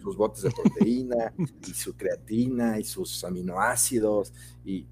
sus 0.00 0.16
botes 0.16 0.42
de 0.42 0.50
proteína 0.50 1.32
y 1.38 1.74
su 1.74 1.96
creatina 1.96 2.78
y 2.78 2.84
sus 2.84 3.22
aminoácidos 3.24 4.32
y 4.64 4.86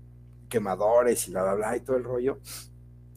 quemadores 0.48 1.26
y 1.26 1.30
bla, 1.32 1.42
bla, 1.42 1.54
bla 1.54 1.76
y 1.76 1.80
todo 1.80 1.96
el 1.96 2.04
rollo 2.04 2.38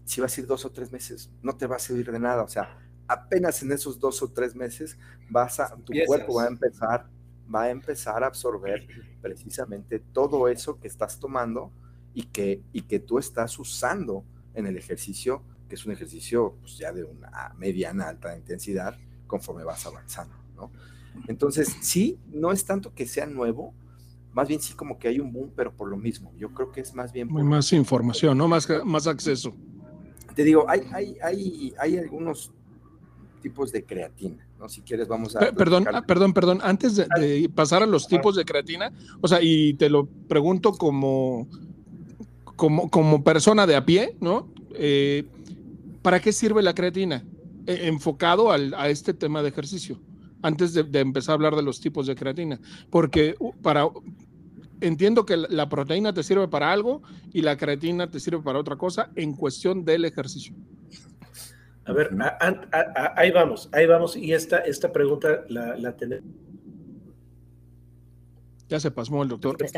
si 0.05 0.21
vas 0.21 0.37
a 0.37 0.41
ir 0.41 0.47
dos 0.47 0.63
o 0.65 0.71
tres 0.71 0.91
meses, 0.91 1.29
no 1.41 1.55
te 1.57 1.67
va 1.67 1.75
a 1.75 1.79
servir 1.79 2.11
de 2.11 2.19
nada. 2.19 2.43
O 2.43 2.47
sea, 2.47 2.77
apenas 3.07 3.61
en 3.63 3.71
esos 3.71 3.99
dos 3.99 4.21
o 4.21 4.29
tres 4.29 4.55
meses 4.55 4.97
vas 5.29 5.59
a, 5.59 5.75
tu 5.75 5.93
cuerpo 6.05 6.35
va 6.35 6.43
a 6.43 6.47
empezar, 6.47 7.09
va 7.53 7.63
a 7.63 7.69
empezar 7.71 8.23
a 8.23 8.27
absorber 8.27 8.87
precisamente 9.21 9.99
todo 9.99 10.47
eso 10.47 10.79
que 10.79 10.87
estás 10.87 11.19
tomando 11.19 11.71
y 12.13 12.23
que, 12.23 12.61
y 12.71 12.83
que 12.83 12.99
tú 12.99 13.17
estás 13.17 13.57
usando 13.59 14.23
en 14.53 14.67
el 14.67 14.77
ejercicio, 14.77 15.43
que 15.67 15.75
es 15.75 15.85
un 15.85 15.91
ejercicio 15.91 16.55
pues, 16.61 16.77
ya 16.77 16.93
de 16.93 17.03
una 17.03 17.53
mediana 17.57 18.07
alta 18.07 18.37
intensidad 18.37 18.95
conforme 19.27 19.63
vas 19.63 19.85
avanzando, 19.85 20.35
¿no? 20.55 20.71
Entonces, 21.27 21.75
sí, 21.81 22.19
no 22.27 22.51
es 22.51 22.65
tanto 22.65 22.93
que 22.93 23.07
sea 23.07 23.25
nuevo, 23.25 23.73
más 24.33 24.49
bien 24.49 24.61
sí 24.61 24.73
como 24.73 24.99
que 24.99 25.07
hay 25.07 25.19
un 25.19 25.31
boom, 25.31 25.51
pero 25.55 25.73
por 25.73 25.89
lo 25.89 25.95
mismo. 25.95 26.33
Yo 26.37 26.53
creo 26.53 26.71
que 26.71 26.81
es 26.81 26.93
más 26.93 27.13
bien... 27.13 27.31
Más 27.31 27.71
información, 27.71 28.37
¿no? 28.37 28.49
Más, 28.49 28.67
más 28.83 29.07
acceso 29.07 29.55
te 30.35 30.43
digo, 30.43 30.65
hay, 30.69 30.81
hay, 30.91 31.17
hay, 31.23 31.73
hay 31.79 31.97
algunos 31.97 32.51
tipos 33.41 33.71
de 33.71 33.85
creatina, 33.85 34.45
¿no? 34.59 34.67
Si 34.67 34.81
quieres, 34.81 35.07
vamos 35.07 35.35
a. 35.35 35.51
Perdón, 35.51 35.85
ah, 35.93 36.01
perdón, 36.01 36.33
perdón. 36.33 36.59
Antes 36.61 36.95
de, 36.95 37.49
pasar 37.53 37.83
a 37.83 37.85
los 37.85 38.07
tipos 38.07 38.35
de 38.35 38.43
creatina, 38.43 38.91
o 39.21 39.27
sea, 39.27 39.39
y 39.41 39.75
te 39.75 39.89
lo 39.89 40.07
pregunto 40.27 40.73
como, 40.73 41.47
como, 42.55 42.89
como 42.89 43.23
persona 43.23 43.65
de 43.65 43.75
a 43.75 43.85
pie, 43.85 44.17
¿no? 44.19 44.49
Eh, 44.73 45.25
¿Para 46.01 46.19
qué 46.19 46.33
sirve 46.33 46.61
la 46.61 46.75
creatina? 46.75 47.23
E, 47.65 47.87
enfocado 47.87 48.51
a 48.51 48.89
este 48.89 49.13
tema 49.13 49.41
de 49.41 49.49
ejercicio, 49.49 49.99
antes 50.41 50.73
de, 50.73 50.83
de, 50.83 50.99
empezar 50.99 51.33
a 51.33 51.35
hablar 51.35 51.55
de 51.55 51.63
los 51.63 51.79
tipos 51.79 52.07
de 52.07 52.15
creatina. 52.15 52.59
Porque 52.89 53.35
para, 53.61 53.87
entiendo 54.87 55.25
que 55.25 55.37
la 55.37 55.69
proteína 55.69 56.13
te 56.13 56.23
sirve 56.23 56.47
para 56.47 56.71
algo 56.71 57.01
y 57.33 57.41
la 57.41 57.57
creatina 57.57 58.09
te 58.09 58.19
sirve 58.19 58.41
para 58.41 58.59
otra 58.59 58.75
cosa 58.75 59.11
en 59.15 59.33
cuestión 59.33 59.83
del 59.85 60.05
ejercicio. 60.05 60.55
A 61.85 61.93
ver, 61.93 62.09
ahí 63.15 63.31
vamos, 63.31 63.69
ahí 63.71 63.85
vamos. 63.85 64.15
Y 64.15 64.33
esta, 64.33 64.57
esta 64.59 64.91
pregunta 64.91 65.43
la, 65.49 65.77
la 65.77 65.95
tenemos. 65.95 66.29
Ya 68.67 68.79
se 68.79 68.89
pasmó 68.89 69.21
el 69.21 69.29
doctor. 69.29 69.57
Perdón, 69.57 69.71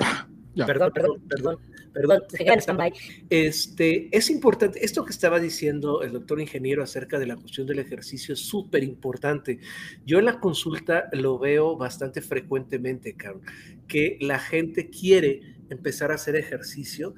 perdón, 0.55 0.91
perdón, 0.93 1.21
perdón. 1.27 1.57
Este, 3.29 4.15
es 4.15 4.29
importante, 4.29 4.83
esto 4.83 5.03
que 5.03 5.11
estaba 5.11 5.39
diciendo 5.39 6.01
el 6.01 6.13
doctor 6.13 6.39
ingeniero 6.39 6.83
acerca 6.83 7.19
de 7.19 7.27
la 7.27 7.35
cuestión 7.35 7.67
del 7.67 7.79
ejercicio 7.79 8.33
es 8.33 8.39
súper 8.39 8.83
importante. 8.83 9.59
Yo 10.05 10.19
en 10.19 10.25
la 10.25 10.39
consulta 10.39 11.09
lo 11.13 11.37
veo 11.39 11.75
bastante 11.75 12.21
frecuentemente, 12.21 13.15
Carlos, 13.15 13.43
que 13.87 14.17
la 14.21 14.39
gente 14.39 14.89
quiere 14.89 15.41
empezar 15.69 16.11
a 16.11 16.15
hacer 16.15 16.35
ejercicio, 16.35 17.13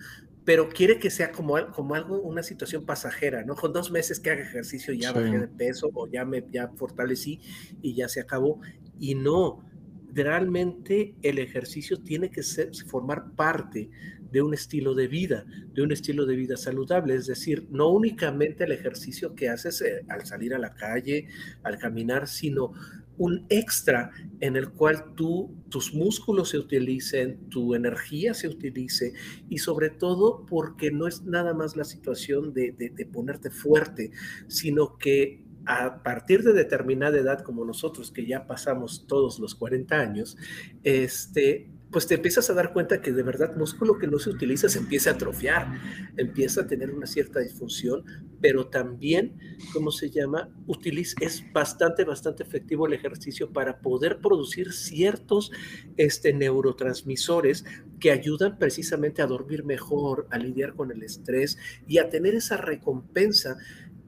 pero 0.46 0.70
quiere 0.70 0.98
que 0.98 1.10
sea 1.10 1.32
como, 1.32 1.56
como 1.72 1.94
algo, 1.94 2.20
una 2.22 2.42
situación 2.42 2.86
pasajera, 2.86 3.44
¿no? 3.44 3.56
Con 3.56 3.72
dos 3.72 3.92
meses 3.92 4.20
que 4.20 4.32
haga 4.32 4.42
ejercicio 4.42 4.94
ya 4.94 5.12
bajé 5.12 5.38
de 5.38 5.48
peso 5.48 5.92
o 5.94 6.08
ya 6.08 6.26
me 6.26 6.44
ya 6.52 6.70
fortalecí 6.70 7.40
y 7.82 7.94
ya 7.94 8.10
se 8.10 8.22
acabó. 8.22 8.60
Y 9.00 9.14
no, 9.14 9.64
realmente 10.12 11.14
el 11.22 11.40
ejercicio 11.40 12.00
tiene 12.00 12.30
que 12.30 12.44
ser, 12.44 12.72
formar 12.88 13.32
parte 13.36 13.90
de 14.32 14.42
un 14.42 14.54
estilo 14.54 14.94
de 14.96 15.08
vida, 15.08 15.46
de 15.74 15.82
un 15.82 15.92
estilo 15.92 16.26
de 16.26 16.36
vida 16.36 16.58
saludable, 16.58 17.16
es 17.16 17.28
decir, 17.28 17.68
no 17.72 17.90
únicamente 17.90 18.64
el 18.64 18.72
ejercicio 18.72 19.36
que 19.36 19.50
haces 19.50 19.82
eh, 19.82 20.06
al 20.10 20.26
salir 20.26 20.54
a 20.54 20.60
la 20.60 20.74
calle, 20.74 21.28
al 21.64 21.78
caminar, 21.78 22.28
sino 22.28 22.74
un 23.18 23.46
extra 23.50 24.12
en 24.40 24.56
el 24.56 24.70
cual 24.70 25.14
tú, 25.16 25.54
tus 25.70 25.94
músculos 25.94 26.50
se 26.50 26.58
utilicen, 26.58 27.50
tu 27.50 27.76
energía 27.76 28.34
se 28.34 28.48
utilice 28.48 29.14
y 29.50 29.58
sobre 29.58 29.90
todo 29.90 30.46
porque 30.46 30.90
no 30.92 31.06
es 31.06 31.24
nada 31.24 31.54
más 31.54 31.76
la 31.76 31.84
situación 31.84 32.54
de, 32.54 32.72
de 32.72 33.06
ponerte 33.06 33.50
fuerte, 33.50 34.12
sino 34.48 34.98
que 34.98 35.44
a 35.66 36.02
partir 36.02 36.44
de 36.44 36.54
determinada 36.54 37.20
edad 37.20 37.42
como 37.44 37.64
nosotros, 37.64 38.12
que 38.12 38.26
ya 38.26 38.48
pasamos 38.48 39.06
todos 39.08 39.40
los 39.40 39.54
40 39.54 40.00
años, 40.00 40.38
este, 40.84 41.70
pues 41.92 42.06
te 42.08 42.16
empiezas 42.16 42.50
a 42.50 42.54
dar 42.54 42.72
cuenta 42.74 43.02
que 43.02 43.12
de 43.12 43.24
verdad 43.24 43.56
músculo 43.56 43.98
que 43.98 44.08
no 44.08 44.20
se 44.20 44.30
utiliza 44.30 44.70
se 44.70 44.80
empieza 44.80 45.12
a 45.12 45.14
atrofiar, 45.14 45.80
empieza 46.18 46.62
a 46.62 46.68
tener 46.68 46.92
una 46.92 47.08
cierta 47.08 47.40
disfunción, 47.40 48.04
pero 48.42 48.68
también, 48.68 49.38
¿cómo 49.74 49.92
se 49.92 50.10
llama? 50.10 50.50
Utiliza, 50.68 51.16
es 51.22 51.44
bastante, 51.52 52.04
bastante 52.04 52.44
efectivo 52.44 52.86
el 52.86 52.94
ejercicio 52.94 53.52
para 53.52 53.80
poder 53.80 54.20
producir 54.20 54.72
ciertos 54.72 55.52
este, 55.98 56.34
neurotransmisores 56.34 57.66
que 58.00 58.12
ayudan 58.12 58.58
precisamente 58.58 59.22
a 59.22 59.28
dormir 59.28 59.64
mejor, 59.66 60.28
a 60.32 60.38
lidiar 60.38 60.74
con 60.76 60.92
el 60.92 61.04
estrés 61.04 61.58
y 61.88 61.98
a 61.98 62.10
tener 62.10 62.36
esa 62.36 62.58
recompensa 62.58 63.58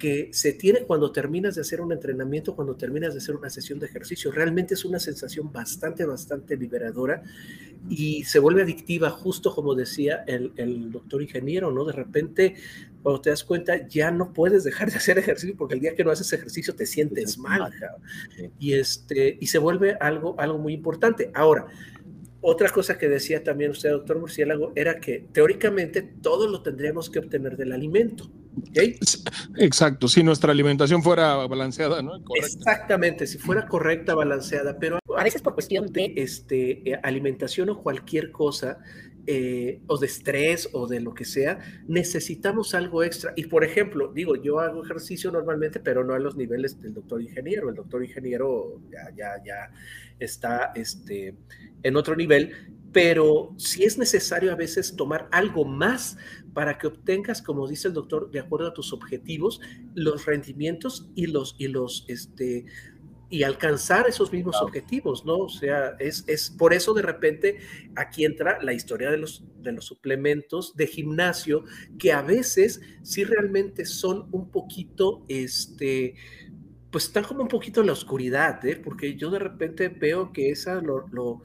que 0.02 0.30
se 0.34 0.54
tiene 0.54 0.82
cuando 0.82 1.12
terminas 1.12 1.54
de 1.54 1.62
hacer 1.62 1.80
un 1.80 1.92
entrenamiento, 1.92 2.56
cuando 2.56 2.76
terminas 2.76 3.14
de 3.14 3.20
hacer 3.20 3.36
una 3.36 3.52
sesión 3.52 3.78
de 3.78 3.86
ejercicio. 3.86 4.32
Realmente 4.32 4.74
es 4.74 4.84
una 4.84 5.00
sensación 5.00 5.52
bastante, 5.54 6.06
bastante 6.06 6.58
liberadora 6.58 7.22
y 7.88 8.24
se 8.24 8.40
vuelve 8.40 8.64
adictiva, 8.64 9.12
justo 9.12 9.54
como 9.54 9.76
decía 9.76 10.24
el, 10.26 10.54
el, 10.56 10.92
doctor 10.92 11.22
ingeniero, 11.22 11.70
¿no? 11.70 11.86
De 11.86 11.94
repente, 11.94 12.56
cuando 13.04 13.22
te 13.22 13.30
das 13.30 13.44
cuenta, 13.44 13.88
ya 13.88 14.10
no 14.10 14.34
puedes 14.34 14.64
dejar 14.64 14.90
de 14.90 14.98
hacer 14.98 15.20
ejercicio 15.20 15.56
porque 15.56 15.76
el 15.76 15.82
día 15.82 15.94
que 15.94 16.04
no 16.04 16.10
haces 16.10 16.34
ejercicio 16.34 16.74
te 16.74 16.88
sientes 16.88 17.38
mal. 17.38 17.72
Y, 18.58 18.74
este, 18.74 19.38
y 19.40 19.46
se 19.46 19.60
vuelve 19.60 19.98
algo, 20.00 20.34
algo 20.40 20.58
muy 20.58 20.74
importante. 20.74 21.30
Ahora, 21.36 21.68
otra 22.42 22.72
cosa 22.72 22.98
que 22.98 23.08
decía 23.08 23.44
también 23.44 23.70
usted, 23.70 23.92
doctor 23.92 24.18
Murciélago, 24.18 24.72
era 24.76 25.00
que 25.00 25.28
teóricamente 25.32 26.02
todo 26.02 26.48
lo 26.48 26.64
tendríamos 26.64 27.12
que 27.12 27.20
obtener 27.20 27.56
del 27.56 27.72
alimento. 27.72 28.32
Exacto, 29.58 30.08
si 30.08 30.24
nuestra 30.24 30.52
alimentación 30.52 31.04
fuera 31.04 31.36
balanceada, 31.48 32.02
¿no? 32.02 32.14
Exactamente, 32.36 33.28
si 33.28 33.38
fuera 33.38 33.68
correcta, 33.68 34.16
balanceada, 34.16 34.78
pero 34.80 35.00
a 35.18 35.24
veces 35.24 35.42
por 35.42 35.54
cuestión 35.54 35.92
de 35.92 36.14
este, 36.18 36.90
eh, 36.90 37.00
alimentación 37.04 37.70
o 37.70 37.82
cualquier 37.82 38.32
cosa, 38.32 38.80
eh, 39.28 39.82
o 39.86 40.00
de 40.00 40.08
estrés 40.08 40.70
o 40.74 40.88
de 40.88 41.00
lo 41.00 41.14
que 41.14 41.26
sea, 41.26 41.60
necesitamos 41.88 42.74
algo 42.74 43.04
extra. 43.04 43.34
Y 43.36 43.46
por 43.46 43.64
ejemplo, 43.64 44.12
digo, 44.12 44.36
yo 44.36 44.60
hago 44.60 44.84
ejercicio 44.84 45.32
normalmente, 45.32 45.80
pero 45.80 46.04
no 46.04 46.16
a 46.16 46.20
los 46.20 46.36
niveles 46.36 46.82
del 46.82 46.96
doctor 46.96 47.22
ingeniero. 47.22 47.70
El 47.70 47.76
doctor 47.76 48.04
ingeniero 48.04 48.82
ya, 48.92 49.16
ya, 49.16 49.44
ya 49.46 49.72
está 50.20 50.72
este, 50.74 51.36
en 51.84 51.96
otro 51.96 52.16
nivel, 52.16 52.52
pero 52.92 53.54
si 53.58 53.84
es 53.84 53.98
necesario 53.98 54.52
a 54.52 54.56
veces 54.56 54.96
tomar 54.96 55.28
algo 55.32 55.66
más 55.66 56.18
para 56.54 56.78
que 56.78 56.88
obtengas, 56.88 57.42
como 57.42 57.68
dice 57.68 57.88
el 57.88 57.94
doctor, 57.94 58.30
de 58.32 58.40
acuerdo 58.40 58.68
a 58.68 58.74
tus 58.74 58.92
objetivos, 58.92 59.62
los 59.96 60.26
rendimientos 60.26 61.10
y 61.16 61.28
los, 61.28 61.56
y 61.58 61.68
los, 61.68 62.04
este, 62.10 62.66
y 63.30 63.44
alcanzar 63.44 64.10
esos 64.10 64.34
mismos 64.34 64.62
objetivos, 64.62 65.26
¿no? 65.26 65.38
O 65.38 65.50
sea, 65.50 65.96
es, 66.00 66.26
es, 66.28 66.50
por 66.50 66.74
eso 66.74 66.94
de 66.94 67.02
repente 67.02 67.60
aquí 67.96 68.26
entra 68.26 68.62
la 68.62 68.74
historia 68.74 69.10
de 69.10 69.18
los, 69.18 69.46
de 69.62 69.72
los 69.72 69.86
suplementos 69.86 70.76
de 70.76 70.86
gimnasio, 70.86 71.64
que 71.98 72.12
a 72.12 72.22
veces 72.22 72.82
sí 73.04 73.24
realmente 73.24 73.86
son 73.86 74.28
un 74.34 74.52
poquito, 74.52 75.24
este, 75.30 76.16
pues 76.92 77.06
están 77.06 77.24
como 77.24 77.44
un 77.44 77.48
poquito 77.48 77.80
en 77.80 77.88
la 77.88 77.94
oscuridad, 77.94 78.64
¿eh? 78.66 78.76
Porque 78.76 79.16
yo 79.16 79.32
de 79.32 79.40
repente 79.40 79.88
veo 79.88 80.34
que 80.34 80.50
esa 80.50 80.82
lo, 80.82 81.08
lo 81.08 81.42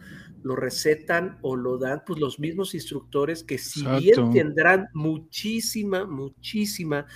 lo 0.46 0.54
recetan 0.54 1.38
o 1.42 1.56
lo 1.56 1.76
dan 1.76 2.04
pues 2.06 2.20
los 2.20 2.38
mismos 2.38 2.72
instructores 2.74 3.42
que 3.42 3.58
si 3.58 3.84
bien 3.98 4.30
tendrán 4.32 4.88
muchísima, 4.94 6.06
muchísima 6.06 7.06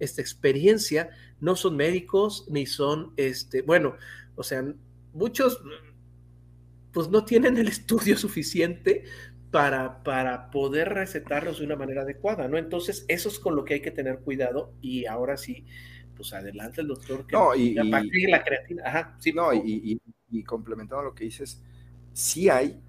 esta 0.00 0.20
experiencia, 0.20 1.10
no 1.40 1.54
son 1.54 1.76
médicos 1.76 2.46
ni 2.50 2.66
son, 2.66 3.12
este, 3.16 3.62
bueno, 3.62 3.94
o 4.34 4.42
sea, 4.42 4.64
muchos 5.12 5.62
pues 6.92 7.08
no 7.08 7.24
tienen 7.24 7.58
el 7.58 7.68
estudio 7.76 8.16
suficiente 8.18 9.04
para, 9.52 10.02
para 10.02 10.50
poder 10.50 10.88
recetarlos 10.88 11.60
de 11.60 11.66
una 11.66 11.76
manera 11.76 12.02
adecuada, 12.02 12.48
¿no? 12.48 12.58
Entonces, 12.58 13.04
eso 13.06 13.28
es 13.28 13.38
con 13.38 13.54
lo 13.54 13.64
que 13.64 13.74
hay 13.74 13.82
que 13.82 13.92
tener 13.92 14.18
cuidado 14.18 14.72
y 14.80 15.06
ahora 15.06 15.36
sí, 15.36 15.64
pues 16.16 16.32
adelante 16.32 16.80
el 16.80 16.88
doctor. 16.88 17.24
Que 17.24 17.36
no, 17.36 17.54
y, 17.54 17.74
la 17.74 18.42
creatina, 18.42 18.82
ajá, 18.84 19.16
sí. 19.20 19.32
No, 19.32 19.54
y, 19.54 20.00
y 20.28 20.42
complementando 20.42 21.04
lo 21.04 21.14
que 21.14 21.24
dices, 21.24 21.62
sí 22.12 22.48
hay, 22.48 22.80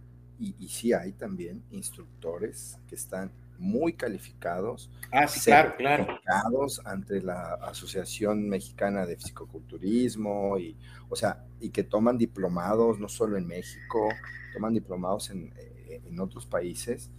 y, 0.41 0.67
sí 0.67 0.93
hay 0.93 1.11
también 1.11 1.63
instructores 1.71 2.79
que 2.87 2.95
están 2.95 3.31
muy 3.59 3.93
calificados, 3.93 4.89
ah, 5.13 5.27
claro, 5.43 5.75
claro. 5.77 6.67
ante 6.85 7.21
la 7.21 7.53
Asociación 7.61 8.49
Mexicana 8.49 9.05
de 9.05 9.17
Fisicoculturismo 9.17 10.57
y, 10.57 10.75
o 11.09 11.15
sea, 11.15 11.45
y 11.59 11.69
que 11.69 11.83
toman 11.83 12.17
diplomados 12.17 12.97
no 12.97 13.07
solo 13.07 13.37
en 13.37 13.45
México, 13.45 14.09
toman 14.53 14.73
diplomados 14.73 15.29
en, 15.29 15.53
eh, 15.57 16.01
en 16.03 16.19
otros 16.19 16.47
países, 16.47 17.11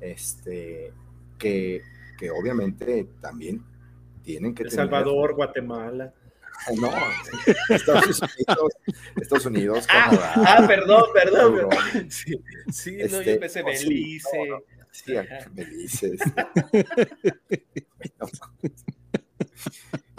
este, 0.00 0.92
que, 1.38 1.80
que 2.18 2.30
obviamente 2.30 3.08
también 3.22 3.64
tienen 4.22 4.54
que 4.54 4.64
el 4.64 4.70
Salvador, 4.70 5.34
Guatemala. 5.34 6.12
No, 6.80 6.90
Estados 7.68 8.20
Unidos, 8.20 8.72
Estados 9.16 9.46
Unidos 9.46 9.86
ah, 9.88 10.08
Canadá. 10.10 10.32
Ah, 10.36 10.66
perdón, 10.66 11.04
perdón. 11.12 11.68
Sí, 12.10 12.34
sí 12.72 12.96
no, 12.96 13.06
yo 13.06 13.18
este, 13.20 13.36
pensé 13.38 13.62
Belice. 13.62 14.28
Sí, 14.90 15.14
Belice. 15.52 16.16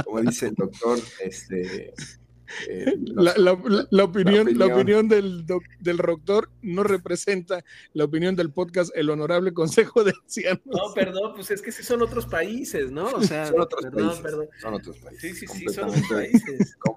Como 0.06 0.22
dice 0.22 0.48
el 0.48 0.56
doctor, 0.56 1.00
este, 1.22 1.94
eh, 2.70 2.94
la, 2.98 3.54
opinión, 4.04 4.58
la, 4.58 4.66
opinión, 4.68 5.08
del, 5.08 5.46
del 5.80 5.98
doctor 5.98 6.50
no 6.62 6.84
representa 6.84 7.64
la 7.94 8.06
opinión 8.06 8.36
del 8.36 8.52
podcast 8.52 8.92
El 8.96 9.10
Honorable 9.10 9.54
Consejo 9.54 10.04
de 10.04 10.14
Ancianos. 10.24 10.62
No, 10.66 10.94
perdón, 10.94 11.34
pues 11.36 11.52
es 11.52 11.62
que 11.62 11.72
sí 11.72 11.84
son 11.84 12.02
otros 12.02 12.26
países, 12.26 12.92
¿no? 12.92 13.06
O 13.06 13.24
sea, 13.24 13.48
son 13.48 13.62
otros 13.62 13.86
países. 13.94 14.20
Perdón. 14.20 14.48
Son 14.60 14.74
otros 14.74 14.98
países. 14.98 15.38
Sí, 15.40 15.48
sí, 15.48 15.60
sí, 15.60 15.74
son 15.74 15.90
otros 15.90 16.08
países. 16.10 16.78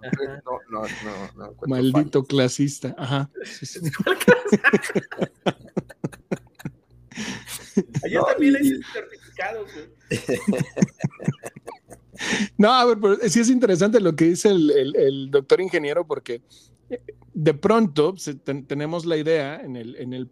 No, 0.70 0.82
no, 0.82 0.86
no, 1.36 1.54
Maldito 1.66 2.24
clasista. 2.24 2.94
Ajá. 2.96 3.30
Allá 8.04 8.20
también 8.32 8.56
hay 8.56 8.80
certificados, 8.92 9.68
güey. 9.72 9.88
No, 12.58 12.72
a 12.72 12.84
ver, 12.84 12.98
pero 13.00 13.16
sí 13.28 13.40
es 13.40 13.50
interesante 13.50 14.00
lo 14.00 14.14
que 14.14 14.26
dice 14.26 14.50
el, 14.50 15.28
doctor 15.30 15.60
ingeniero, 15.60 16.06
porque 16.06 16.42
eh, 16.88 17.00
de 17.32 17.54
pronto 17.54 18.14
tenemos 18.66 19.06
la 19.06 19.16
idea 19.16 19.60
en 19.60 19.76
el, 19.76 19.96
en 19.96 20.12
el 20.12 20.28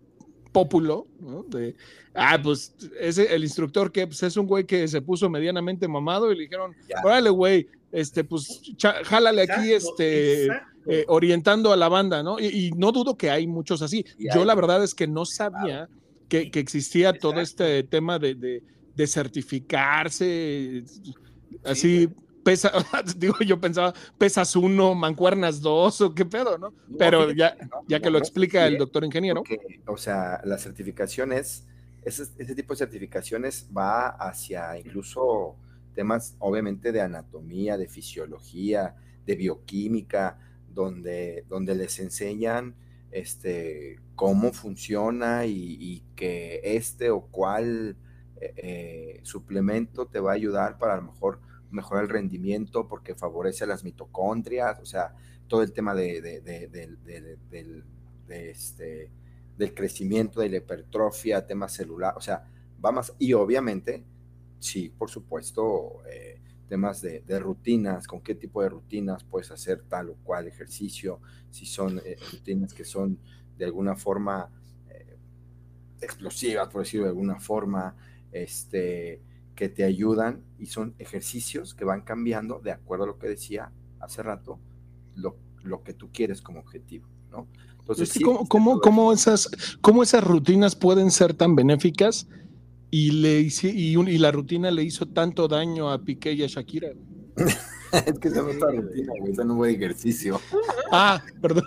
pópulo, 0.52 1.06
¿no? 1.20 1.42
De, 1.44 1.76
ah, 2.14 2.38
pues 2.42 2.74
ese, 3.00 3.34
el 3.34 3.44
instructor 3.44 3.92
que 3.92 4.06
pues, 4.06 4.22
es 4.22 4.36
un 4.36 4.46
güey 4.46 4.64
que 4.64 4.88
se 4.88 5.00
puso 5.00 5.28
medianamente 5.30 5.86
mamado 5.88 6.32
y 6.32 6.36
le 6.36 6.42
dijeron, 6.42 6.74
órale, 7.04 7.30
güey, 7.30 7.68
este, 7.92 8.24
pues 8.24 8.62
jálale 9.04 9.42
aquí, 9.42 9.72
este, 9.72 10.46
eh, 10.86 11.04
orientando 11.08 11.72
a 11.72 11.76
la 11.76 11.88
banda, 11.88 12.22
¿no? 12.22 12.38
Y, 12.38 12.70
no 12.76 12.92
dudo 12.92 13.16
que 13.16 13.30
hay 13.30 13.46
muchos 13.46 13.82
así. 13.82 14.04
Yo 14.18 14.44
la 14.44 14.54
verdad 14.54 14.82
es 14.82 14.94
que 14.94 15.06
no 15.06 15.24
sabía 15.24 15.88
que, 16.28 16.50
existía 16.54 17.12
todo 17.12 17.40
este 17.40 17.82
tema 17.84 18.18
de, 18.18 18.34
de, 18.34 18.62
de 18.94 19.06
certificarse 19.06 20.84
Así 21.64 22.08
pesa, 22.42 22.72
digo, 23.16 23.36
yo 23.40 23.60
pensaba, 23.60 23.92
pesas 24.16 24.56
uno, 24.56 24.94
mancuernas 24.94 25.60
dos, 25.60 26.00
o 26.00 26.14
qué 26.14 26.24
pedo, 26.24 26.58
¿no? 26.58 26.72
Pero 26.98 27.30
ya, 27.32 27.56
ya 27.86 28.00
que 28.00 28.10
lo 28.10 28.18
explica 28.18 28.66
el 28.66 28.78
doctor 28.78 29.04
ingeniero. 29.04 29.42
o 29.86 29.96
sea, 29.96 30.40
la 30.44 30.58
certificación 30.58 31.32
es, 31.32 31.66
ese, 32.02 32.24
ese, 32.38 32.54
tipo 32.54 32.72
de 32.72 32.78
certificaciones 32.78 33.68
va 33.76 34.08
hacia 34.08 34.78
incluso 34.78 35.56
temas, 35.94 36.36
obviamente, 36.38 36.92
de 36.92 37.00
anatomía, 37.00 37.76
de 37.76 37.88
fisiología, 37.88 38.94
de 39.26 39.36
bioquímica, 39.36 40.38
donde, 40.72 41.44
donde 41.48 41.74
les 41.74 41.98
enseñan 41.98 42.74
este, 43.10 44.00
cómo 44.14 44.52
funciona 44.52 45.46
y, 45.46 46.02
que 46.14 46.60
este 46.62 47.10
o 47.10 47.22
cual 47.22 47.96
eh, 48.40 49.20
suplemento 49.22 50.06
te 50.06 50.20
va 50.20 50.32
a 50.32 50.34
ayudar 50.34 50.78
para 50.78 50.94
a 50.94 50.96
lo 50.96 51.02
mejor 51.02 51.40
mejorar 51.70 52.04
el 52.04 52.10
rendimiento 52.10 52.88
porque 52.88 53.14
favorece 53.14 53.66
las 53.66 53.84
mitocondrias, 53.84 54.78
o 54.80 54.86
sea, 54.86 55.14
todo 55.46 55.62
el 55.62 55.72
tema 55.72 55.94
de, 55.94 56.40
este, 58.28 59.10
del 59.56 59.74
crecimiento, 59.74 60.40
de 60.40 60.50
la 60.50 60.56
hipertrofia, 60.58 61.46
tema 61.46 61.68
celular, 61.68 62.14
o 62.16 62.20
sea, 62.20 62.44
va 62.84 62.92
más, 62.92 63.12
y 63.18 63.32
obviamente, 63.32 64.04
sí, 64.58 64.88
por 64.88 65.10
supuesto, 65.10 66.02
eh, 66.10 66.40
temas 66.68 67.00
de, 67.02 67.22
rutinas, 67.38 68.06
con 68.06 68.20
qué 68.20 68.34
tipo 68.34 68.62
de 68.62 68.68
rutinas 68.68 69.24
puedes 69.24 69.50
hacer 69.50 69.82
tal 69.88 70.10
o 70.10 70.14
cual 70.22 70.46
ejercicio, 70.46 71.20
si 71.50 71.66
son 71.66 72.00
eh, 72.04 72.16
rutinas 72.32 72.72
que 72.72 72.84
son 72.84 73.18
de 73.56 73.64
alguna 73.64 73.96
forma 73.96 74.50
explosivas, 76.00 76.68
por 76.68 76.82
decirlo 76.82 77.06
de 77.06 77.10
alguna 77.10 77.38
forma, 77.40 77.94
este, 78.32 79.20
que 79.54 79.68
te 79.68 79.84
ayudan 79.84 80.42
y 80.58 80.66
son 80.66 80.94
ejercicios 80.98 81.74
que 81.74 81.84
van 81.84 82.02
cambiando 82.02 82.60
de 82.60 82.72
acuerdo 82.72 83.04
a 83.04 83.06
lo 83.08 83.18
que 83.18 83.28
decía 83.28 83.72
hace 84.00 84.22
rato, 84.22 84.58
lo, 85.16 85.36
lo 85.62 85.82
que 85.82 85.94
tú 85.94 86.10
quieres 86.12 86.42
como 86.42 86.60
objetivo, 86.60 87.08
¿no? 87.30 87.48
Entonces, 87.80 88.20
¿cómo, 88.22 88.80
cómo, 88.80 89.12
esas, 89.12 89.50
¿cómo 89.80 90.02
esas 90.02 90.22
rutinas 90.22 90.76
pueden 90.76 91.10
ser 91.10 91.32
tan 91.32 91.56
benéficas 91.56 92.28
y, 92.90 93.12
le 93.12 93.40
y, 93.40 93.96
y 93.96 94.18
la 94.18 94.30
rutina 94.30 94.70
le 94.70 94.82
hizo 94.82 95.06
tanto 95.06 95.48
daño 95.48 95.90
a 95.90 96.04
Piqué 96.04 96.34
y 96.34 96.42
a 96.42 96.46
Shakira? 96.46 96.90
es 98.06 98.18
que 98.18 98.28
esa 98.28 98.42
no 98.42 98.50
es 98.50 98.60
rutina, 98.60 99.12
güey, 99.18 99.32
esa 99.32 99.44
no 99.44 99.56
fue 99.56 99.72
ejercicio. 99.72 100.40
Ah, 100.90 101.22
perdón. 101.40 101.64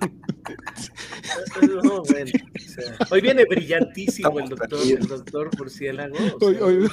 hoy 3.10 3.22
viene 3.22 3.46
brillantísimo 3.46 4.40
el 4.40 4.50
doctor, 4.50 4.80
el 4.84 5.08
doctor 5.08 5.50
Murciélago. 5.58 6.16
hoy, 6.40 6.90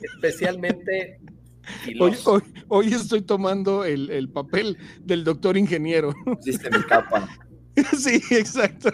especialmente 0.00 1.20
Hoy, 2.00 2.16
hoy, 2.24 2.42
hoy, 2.68 2.94
estoy 2.94 3.22
tomando 3.22 3.84
el, 3.84 4.10
el, 4.10 4.28
papel 4.28 4.78
del 5.00 5.24
doctor 5.24 5.56
ingeniero. 5.56 6.14
Hiciste 6.40 6.70
mi 6.70 6.82
capa. 6.84 7.28
Sí, 7.98 8.22
exacto. 8.30 8.90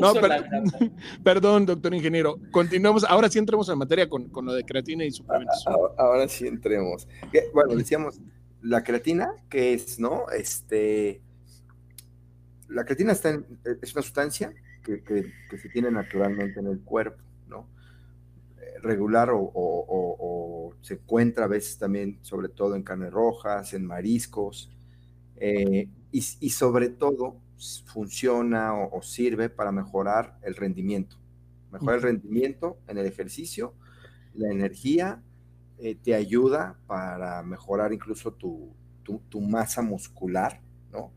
No, 0.00 0.14
perdón, 1.24 1.66
doctor 1.66 1.94
ingeniero. 1.94 2.38
Continuamos. 2.50 3.04
Ahora 3.04 3.28
sí 3.28 3.38
entremos 3.38 3.68
en 3.68 3.78
materia 3.78 4.08
con, 4.08 4.28
con 4.30 4.46
lo 4.46 4.54
de 4.54 4.64
creatina 4.64 5.04
y 5.04 5.10
suplementos. 5.10 5.64
Ahora, 5.98 6.26
sí 6.28 6.46
entremos. 6.46 7.06
Bueno, 7.52 7.76
decíamos, 7.76 8.20
la 8.64 8.82
creatina, 8.82 9.30
que 9.50 9.74
es, 9.74 10.00
¿no? 10.00 10.30
Este, 10.30 11.20
la 12.68 12.84
creatina 12.84 13.12
está 13.12 13.38
es 13.82 13.92
una 13.92 14.02
sustancia 14.02 14.54
que, 14.82 15.02
que, 15.02 15.58
se 15.58 15.68
tiene 15.68 15.90
naturalmente 15.90 16.60
en 16.60 16.68
el 16.68 16.80
cuerpo, 16.80 17.22
¿no? 17.46 17.68
Eh, 18.58 18.78
regular 18.80 19.30
o, 19.30 19.52
o, 19.54 20.74
se 20.80 20.94
encuentra 20.94 21.44
a 21.44 21.48
veces 21.48 21.78
también, 21.78 22.18
sobre 22.22 22.48
todo 22.48 22.74
en 22.74 22.82
carnes 22.82 23.12
rojas, 23.12 23.74
en 23.74 23.86
mariscos, 23.86 24.70
eh, 25.36 25.88
y, 26.10 26.18
y 26.40 26.50
sobre 26.50 26.88
todo 26.88 27.36
funciona 27.86 28.74
o, 28.74 29.02
sirve 29.02 29.50
para 29.50 29.72
mejorar 29.72 30.38
el 30.42 30.54
rendimiento. 30.56 31.16
Mejorar 31.70 31.96
el 31.96 32.02
rendimiento 32.02 32.78
en 32.88 32.96
el 32.96 33.06
ejercicio, 33.06 33.74
la 34.34 34.50
energía, 34.50 35.22
eh, 35.78 35.96
te 35.96 36.14
ayuda 36.14 36.78
para 36.86 37.42
mejorar 37.42 37.92
incluso 37.92 38.32
tu, 38.32 38.72
tu, 39.02 39.40
masa 39.40 39.82
muscular, 39.82 40.60
¿no? 40.92 41.12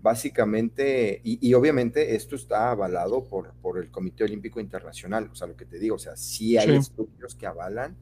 Básicamente, 0.00 1.20
y, 1.24 1.52
obviamente 1.54 2.14
esto 2.14 2.36
está 2.36 2.70
avalado 2.70 3.24
por, 3.24 3.52
por 3.54 3.78
el 3.78 3.90
Comité 3.90 4.24
Olímpico 4.24 4.60
Internacional, 4.60 5.28
o 5.30 5.34
sea, 5.34 5.46
lo 5.46 5.56
que 5.56 5.66
te 5.66 5.78
digo, 5.78 5.96
o 5.96 5.98
sea, 5.98 6.16
sí 6.16 6.56
hay 6.56 6.76
estudios 6.76 7.34
que 7.34 7.46
avalan 7.46 7.96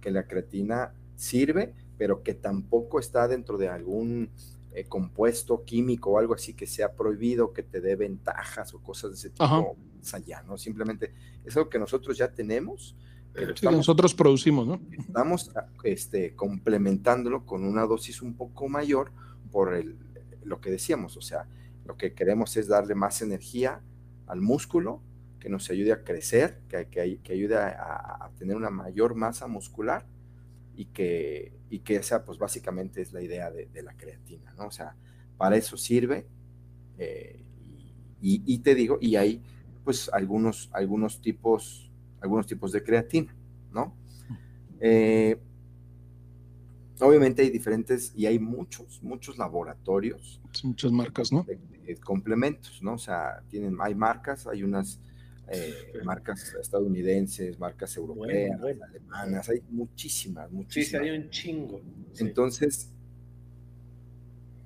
que 0.00 0.10
la 0.10 0.26
creatina 0.26 0.94
sirve, 1.16 1.74
pero 1.98 2.22
que 2.22 2.34
tampoco 2.34 2.98
está 2.98 3.28
dentro 3.28 3.58
de 3.58 3.68
algún 3.68 4.30
eh, 4.72 4.84
compuesto 4.84 5.64
químico 5.64 6.10
o 6.10 6.18
algo 6.18 6.34
así 6.34 6.54
que 6.54 6.66
sea 6.66 6.94
prohibido, 6.94 7.52
que 7.52 7.62
te 7.62 7.80
dé 7.80 7.96
ventajas 7.96 8.72
o 8.72 8.80
cosas 8.80 9.10
de 9.10 9.16
ese 9.16 9.30
tipo 9.30 9.76
allá, 10.12 10.42
¿no? 10.42 10.56
Simplemente 10.56 11.12
es 11.44 11.56
algo 11.56 11.68
que 11.68 11.78
nosotros 11.78 12.16
ya 12.16 12.32
tenemos. 12.32 12.96
Que 13.34 13.70
nosotros 13.70 14.14
producimos, 14.14 14.66
¿no? 14.66 14.80
Estamos 14.98 15.50
este, 15.84 16.34
complementándolo 16.34 17.46
con 17.46 17.64
una 17.64 17.86
dosis 17.86 18.22
un 18.22 18.34
poco 18.34 18.68
mayor 18.68 19.12
por 19.50 19.74
el, 19.74 19.96
lo 20.42 20.60
que 20.60 20.70
decíamos, 20.70 21.16
o 21.16 21.22
sea, 21.22 21.46
lo 21.84 21.96
que 21.96 22.14
queremos 22.14 22.56
es 22.56 22.68
darle 22.68 22.94
más 22.94 23.22
energía 23.22 23.80
al 24.26 24.40
músculo, 24.40 25.02
que 25.40 25.48
nos 25.48 25.70
ayude 25.70 25.92
a 25.92 26.04
crecer, 26.04 26.60
que, 26.68 26.88
que, 26.88 27.32
ayude 27.32 27.56
a, 27.56 28.30
tener 28.38 28.56
una 28.56 28.70
mayor 28.70 29.14
masa 29.14 29.46
muscular 29.48 30.06
y 30.76 30.86
que, 30.86 31.58
y 31.70 31.80
que 31.80 31.96
esa 31.96 32.24
pues 32.24 32.38
básicamente 32.38 33.00
es 33.00 33.12
la 33.12 33.22
idea 33.22 33.50
de, 33.50 33.82
la 33.82 33.96
creatina, 33.96 34.52
¿no? 34.54 34.66
O 34.66 34.70
sea, 34.70 34.96
para 35.36 35.56
eso 35.56 35.76
sirve 35.76 36.26
eh, 36.98 37.42
y, 38.20 38.58
te 38.58 38.74
digo, 38.74 38.98
y 39.00 39.16
hay 39.16 39.42
pues 39.82 40.10
algunos, 40.12 40.68
algunos 40.72 41.22
tipos, 41.22 41.89
algunos 42.20 42.46
tipos 42.46 42.72
de 42.72 42.82
creatina, 42.82 43.34
¿no? 43.72 43.94
Eh, 44.80 45.38
obviamente 47.00 47.42
hay 47.42 47.50
diferentes 47.50 48.12
y 48.14 48.26
hay 48.26 48.38
muchos, 48.38 49.02
muchos 49.02 49.38
laboratorios. 49.38 50.40
Muchas 50.62 50.92
marcas, 50.92 51.32
¿no? 51.32 51.46
complementos, 52.04 52.80
¿no? 52.82 52.94
O 52.94 52.98
sea, 52.98 53.42
tienen, 53.48 53.76
hay 53.80 53.96
marcas, 53.96 54.46
hay 54.46 54.62
unas 54.62 55.00
eh, 55.48 55.74
marcas 56.04 56.54
estadounidenses, 56.60 57.58
marcas 57.58 57.96
europeas, 57.96 58.60
alemanas, 58.60 59.48
hay 59.48 59.62
muchísimas, 59.70 60.50
muchísimas. 60.52 61.02
Sí, 61.02 61.08
hay 61.08 61.18
un 61.18 61.30
chingo. 61.30 61.80
Entonces, 62.18 62.92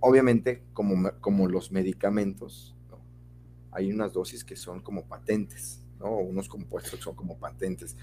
obviamente, 0.00 0.62
como, 0.74 1.10
como 1.20 1.48
los 1.48 1.72
medicamentos, 1.72 2.76
hay 3.70 3.90
unas 3.90 4.12
dosis 4.12 4.44
que 4.44 4.56
son 4.56 4.82
como 4.82 5.06
patentes, 5.06 5.80
¿no? 6.04 6.16
unos 6.18 6.48
compuestos 6.48 7.00
son 7.00 7.16
como 7.16 7.38
patentes, 7.38 7.96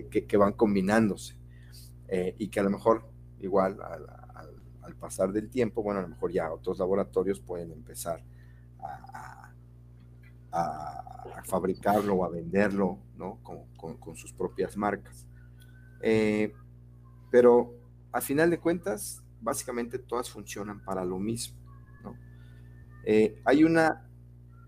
que, 0.00 0.26
que, 0.26 0.36
van 0.36 0.54
combinándose, 0.54 1.36
eh, 2.08 2.34
y 2.38 2.48
que 2.48 2.60
a 2.60 2.62
lo 2.62 2.70
mejor, 2.70 3.06
igual, 3.40 3.78
al, 3.82 4.96
pasar 5.00 5.32
del 5.32 5.50
tiempo, 5.50 5.82
bueno, 5.82 6.00
a 6.00 6.02
lo 6.02 6.08
mejor 6.08 6.32
ya 6.32 6.50
otros 6.52 6.78
laboratorios 6.78 7.40
pueden 7.40 7.72
empezar 7.72 8.22
a 8.80 9.44
fabricarlo 11.44 12.14
o 12.14 12.24
a 12.24 12.30
venderlo, 12.30 12.98
¿no? 13.16 13.40
Con, 13.42 14.16
sus 14.16 14.32
propias 14.32 14.76
marcas. 14.76 15.26
Eh, 16.00 16.54
pero 17.30 17.74
al 18.12 18.22
final 18.22 18.48
de 18.50 18.58
cuentas, 18.58 19.22
básicamente 19.40 19.98
todas 19.98 20.30
funcionan 20.30 20.82
para 20.84 21.04
lo 21.04 21.18
mismo. 21.18 21.58
Eh, 23.04 23.42
hay, 23.44 23.64
una, 23.64 24.08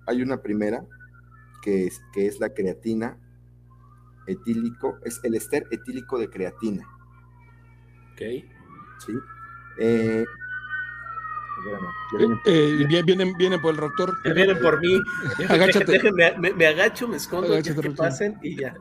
hay 0.06 0.20
una 0.20 0.42
primera 0.42 0.84
que 1.66 1.87
es, 1.88 2.00
que 2.12 2.29
es 2.29 2.38
la 2.38 2.55
creatina 2.55 3.18
etílico, 4.29 5.00
es 5.05 5.18
el 5.24 5.35
ester 5.35 5.66
etílico 5.72 6.16
de 6.16 6.31
creatina. 6.31 6.87
Ok. 8.12 8.20
Sí. 9.05 9.12
Eh, 9.81 10.24
eh, 11.66 12.26
eh, 12.46 12.87
vienen, 12.87 13.37
vienen, 13.37 13.61
por 13.61 13.74
el 13.74 13.81
doctor. 13.81 14.14
Vienen 14.22 14.61
por 14.61 14.81
mí. 14.81 14.96
Agáchate. 15.48 16.00
me, 16.38 16.66
agacho, 16.66 17.09
me 17.09 17.16
escondo, 17.16 17.61
que 17.61 17.90
pasen 17.90 18.38
y 18.44 18.61
ya. 18.61 18.76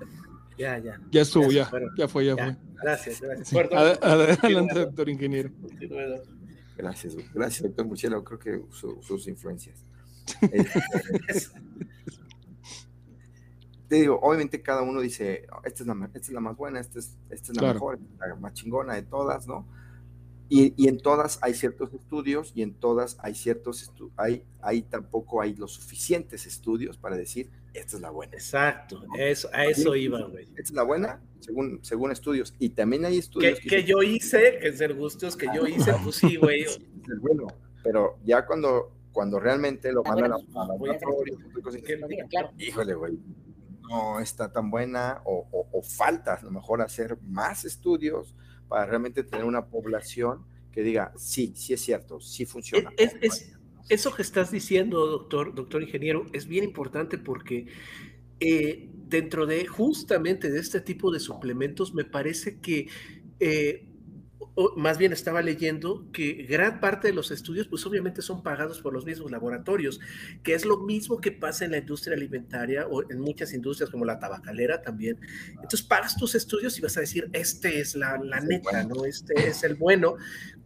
Ya, 0.55 0.77
ya. 0.77 1.01
Ya 1.09 1.21
estuvo, 1.21 1.51
ya. 1.51 1.67
Ya 1.97 2.07
fue, 2.07 2.25
ya, 2.25 2.37
fue. 2.37 2.55
Gracias, 2.83 3.19
gracias. 3.19 3.99
adelante, 4.03 4.75
doctor 4.75 5.09
ingeniero. 5.09 5.49
Gracias, 6.77 7.15
gracias, 7.33 7.63
doctor 7.63 7.87
Murciélago. 7.87 8.23
Creo 8.23 8.39
que 8.39 8.61
sus 9.01 9.27
influencias. 9.27 9.83
te 13.95 14.01
digo, 14.01 14.19
obviamente 14.21 14.61
cada 14.61 14.81
uno 14.81 14.99
dice, 14.99 15.47
esta 15.63 15.83
es 15.83 15.87
la, 15.87 16.05
esta 16.13 16.19
es 16.19 16.31
la 16.31 16.41
más 16.41 16.57
buena, 16.57 16.81
esta 16.81 16.99
es, 16.99 17.17
esta 17.29 17.53
es 17.53 17.61
la 17.61 17.73
mejor, 17.73 17.97
la 18.19 18.35
más 18.35 18.53
chingona 18.53 18.93
de 18.93 19.03
todas, 19.03 19.47
¿no? 19.47 19.65
Y, 20.49 20.87
en 20.87 20.99
todas 20.99 21.39
hay 21.41 21.53
ciertos 21.53 21.93
estudios 21.93 22.51
y 22.53 22.61
en 22.61 22.73
todas 22.73 23.17
hay 23.21 23.33
ciertos 23.33 23.89
hay 24.17 24.43
ahí 24.61 24.81
tampoco 24.83 25.41
hay 25.41 25.55
los 25.55 25.71
suficientes 25.71 26.45
estudios 26.45 26.97
para 26.97 27.15
decir 27.15 27.49
esta 27.73 27.95
es 27.95 28.01
la 28.01 28.09
buena. 28.09 28.33
Exacto, 28.33 29.01
eso, 29.17 29.49
a 29.53 29.65
eso 29.65 29.95
iba, 29.95 30.21
güey. 30.27 30.43
Esta 30.43 30.61
es 30.61 30.71
la 30.73 30.83
buena, 30.83 31.21
según, 31.39 31.79
según 31.81 32.11
estudios. 32.11 32.53
Y 32.59 32.69
también 32.69 33.05
hay 33.05 33.17
estudios. 33.17 33.59
Que, 33.59 33.85
yo 33.85 34.03
hice, 34.03 34.59
que 34.61 34.73
ser 34.73 34.93
gustos 34.93 35.37
que 35.37 35.47
yo 35.55 35.65
hice, 35.65 35.93
pues 36.03 36.17
sí, 36.17 36.35
güey. 36.35 36.63
Es 36.65 37.21
bueno, 37.21 37.47
pero 37.83 38.17
ya 38.25 38.45
cuando, 38.45 38.91
cuando 39.13 39.39
realmente 39.39 39.91
lo 39.93 40.03
mandan 40.03 40.33
a, 40.33 40.37
la 40.37 40.67
laboratorio, 40.67 41.37
híjole, 42.57 42.93
güey, 42.95 43.19
no 43.89 44.19
está 44.19 44.51
tan 44.51 44.69
buena 44.69 45.21
o, 45.25 45.47
o, 45.51 45.67
o 45.71 45.81
falta 45.81 46.35
a 46.35 46.41
lo 46.43 46.51
mejor 46.51 46.81
hacer 46.81 47.17
más 47.21 47.65
estudios 47.65 48.35
para 48.67 48.85
realmente 48.85 49.23
tener 49.23 49.45
una 49.45 49.67
población 49.67 50.45
que 50.71 50.81
diga, 50.81 51.13
sí, 51.15 51.53
sí 51.55 51.73
es 51.73 51.81
cierto, 51.81 52.19
sí 52.19 52.45
funciona. 52.45 52.91
Es, 52.97 53.53
eso 53.87 54.13
que 54.13 54.23
estás 54.23 54.51
diciendo, 54.51 55.05
doctor, 55.05 55.53
doctor 55.53 55.81
ingeniero, 55.83 56.25
es 56.33 56.47
bien 56.47 56.63
importante 56.63 57.17
porque 57.17 57.67
eh, 58.39 58.89
dentro 58.93 59.45
de 59.45 59.65
justamente 59.67 60.49
de 60.49 60.59
este 60.59 60.81
tipo 60.81 61.11
de 61.11 61.19
suplementos 61.19 61.93
me 61.93 62.03
parece 62.03 62.59
que 62.59 62.89
eh, 63.39 63.87
más 64.75 64.97
bien 64.97 65.11
estaba 65.11 65.41
leyendo 65.41 66.05
que 66.11 66.45
gran 66.49 66.79
parte 66.79 67.09
de 67.09 67.13
los 67.13 67.31
estudios, 67.31 67.67
pues 67.67 67.85
obviamente 67.85 68.21
son 68.21 68.41
pagados 68.41 68.79
por 68.81 68.93
los 68.93 69.05
mismos 69.05 69.31
laboratorios, 69.31 69.99
que 70.43 70.53
es 70.53 70.65
lo 70.65 70.77
mismo 70.77 71.19
que 71.19 71.31
pasa 71.31 71.65
en 71.65 71.71
la 71.71 71.77
industria 71.77 72.15
alimentaria 72.15 72.87
o 72.87 73.09
en 73.09 73.19
muchas 73.19 73.53
industrias 73.53 73.89
como 73.89 74.05
la 74.05 74.19
tabacalera 74.19 74.81
también. 74.81 75.19
Entonces 75.49 75.81
pagas 75.81 76.15
tus 76.15 76.35
estudios 76.35 76.77
y 76.77 76.81
vas 76.81 76.95
a 76.97 77.01
decir, 77.01 77.29
este 77.33 77.79
es 77.79 77.95
la, 77.95 78.17
la 78.17 78.39
neta, 78.39 78.83
¿no? 78.83 79.05
Este 79.05 79.33
es 79.47 79.63
el 79.63 79.75
bueno, 79.75 80.15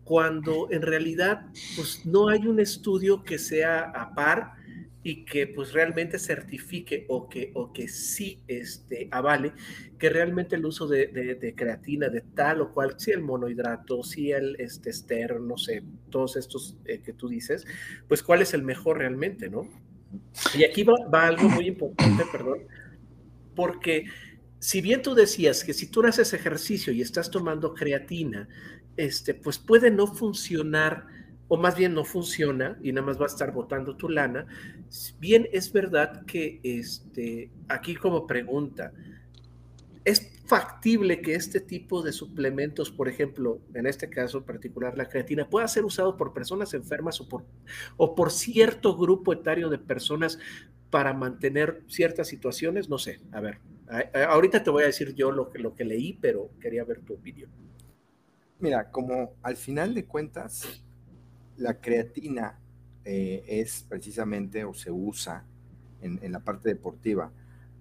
cuando 0.03 0.67
en 0.71 0.81
realidad, 0.81 1.47
pues 1.75 2.05
no 2.05 2.29
hay 2.29 2.45
un 2.47 2.59
estudio 2.59 3.23
que 3.23 3.37
sea 3.37 3.81
a 3.81 4.13
par 4.13 4.58
y 5.01 5.23
que 5.23 5.47
pues 5.47 5.71
realmente 5.71 6.19
certifique 6.19 7.05
o 7.07 7.29
que, 7.29 7.51
o 7.55 7.71
que 7.71 7.87
sí 7.87 8.41
este, 8.47 9.07
avale 9.11 9.53
que 9.97 10.09
realmente 10.09 10.55
el 10.55 10.65
uso 10.65 10.87
de, 10.87 11.53
creatina 11.55 12.09
de 12.09 12.21
tal 12.21 12.61
o 12.61 12.73
cual, 12.73 12.95
si 12.97 13.11
el 13.11 13.21
monohidrato, 13.21 14.03
si 14.03 14.31
el 14.31 14.55
este, 14.59 14.89
ester, 14.89 15.39
no 15.39 15.57
sé, 15.57 15.83
todos 16.09 16.35
estos 16.35 16.77
eh, 16.85 17.01
que 17.01 17.13
tú 17.13 17.29
dices, 17.29 17.65
pues 18.07 18.23
cuál 18.23 18.41
es 18.41 18.53
el 18.53 18.63
mejor 18.63 18.97
realmente, 18.97 19.49
¿no? 19.49 19.67
Y 20.57 20.63
aquí 20.63 20.83
va, 20.83 20.95
va 21.13 21.27
algo 21.27 21.47
muy 21.47 21.67
importante, 21.67 22.23
perdón, 22.31 22.59
porque 23.55 24.05
si 24.59 24.81
bien 24.81 25.01
tú 25.01 25.15
decías 25.15 25.63
que 25.63 25.73
si 25.73 25.87
tú 25.87 26.05
haces 26.05 26.33
ejercicio 26.33 26.91
y 26.91 27.01
estás 27.01 27.31
tomando 27.31 27.73
creatina, 27.73 28.49
este, 28.97 29.33
pues 29.33 29.57
puede 29.57 29.91
no 29.91 30.07
funcionar 30.07 31.07
o 31.49 31.57
más 31.57 31.75
bien 31.75 31.93
no 31.93 32.05
funciona 32.05 32.77
y 32.81 32.93
nada 32.93 33.07
más 33.07 33.19
va 33.19 33.25
a 33.25 33.27
estar 33.27 33.51
botando 33.51 33.97
tu 33.97 34.07
lana. 34.07 34.45
Bien, 35.19 35.47
es 35.51 35.73
verdad 35.73 36.25
que 36.25 36.61
este, 36.63 37.51
aquí 37.67 37.95
como 37.95 38.25
pregunta, 38.27 38.93
¿es 40.05 40.39
factible 40.45 41.21
que 41.21 41.33
este 41.33 41.59
tipo 41.59 42.01
de 42.01 42.11
suplementos, 42.11 42.91
por 42.91 43.09
ejemplo, 43.09 43.59
en 43.73 43.87
este 43.87 44.09
caso 44.09 44.45
particular 44.45 44.95
la 44.97 45.09
creatina, 45.09 45.49
pueda 45.49 45.67
ser 45.67 45.85
usado 45.85 46.17
por 46.17 46.33
personas 46.33 46.73
enfermas 46.73 47.19
o 47.19 47.27
por, 47.27 47.43
o 47.97 48.15
por 48.15 48.31
cierto 48.31 48.95
grupo 48.95 49.33
etario 49.33 49.69
de 49.69 49.79
personas 49.79 50.39
para 50.91 51.13
mantener 51.13 51.83
ciertas 51.87 52.27
situaciones? 52.27 52.89
No 52.89 52.99
sé, 52.99 53.21
a 53.31 53.41
ver, 53.41 53.59
ahorita 54.27 54.63
te 54.63 54.69
voy 54.69 54.83
a 54.83 54.87
decir 54.87 55.15
yo 55.15 55.31
lo 55.31 55.49
que, 55.49 55.57
lo 55.57 55.73
que 55.73 55.83
leí, 55.83 56.13
pero 56.13 56.51
quería 56.59 56.83
ver 56.83 57.01
tu 57.01 57.15
opinión. 57.15 57.49
Mira, 58.59 58.91
como 58.91 59.35
al 59.41 59.55
final 59.55 59.93
de 59.95 60.05
cuentas, 60.05 60.83
la 61.59 61.79
creatina 61.79 62.59
eh, 63.05 63.43
es 63.47 63.85
precisamente 63.87 64.63
o 64.65 64.73
se 64.73 64.91
usa 64.91 65.45
en, 66.01 66.31
la 66.31 66.39
parte 66.39 66.69
deportiva 66.69 67.31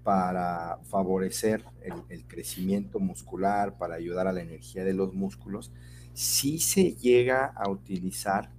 para 0.02 0.78
favorecer 0.84 1.64
el, 2.08 2.24
crecimiento 2.26 2.98
muscular, 2.98 3.78
para 3.78 3.94
ayudar 3.94 4.26
a 4.26 4.32
la 4.32 4.42
energía 4.42 4.84
de 4.84 4.94
los 4.94 5.14
músculos, 5.14 5.70
sí 6.14 6.58
se 6.58 6.94
llega 6.94 7.46
a 7.46 7.68
utilizar 7.68 8.50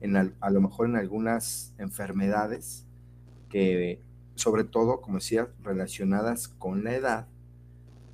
en 0.00 0.16
a 0.16 0.50
lo 0.50 0.60
mejor 0.60 0.88
en 0.88 0.96
algunas 0.96 1.74
enfermedades 1.78 2.86
que, 3.48 4.00
sobre 4.34 4.64
todo, 4.64 5.00
como 5.00 5.18
decía, 5.18 5.48
relacionadas 5.62 6.48
con 6.48 6.84
la 6.84 6.94
edad, 6.94 7.28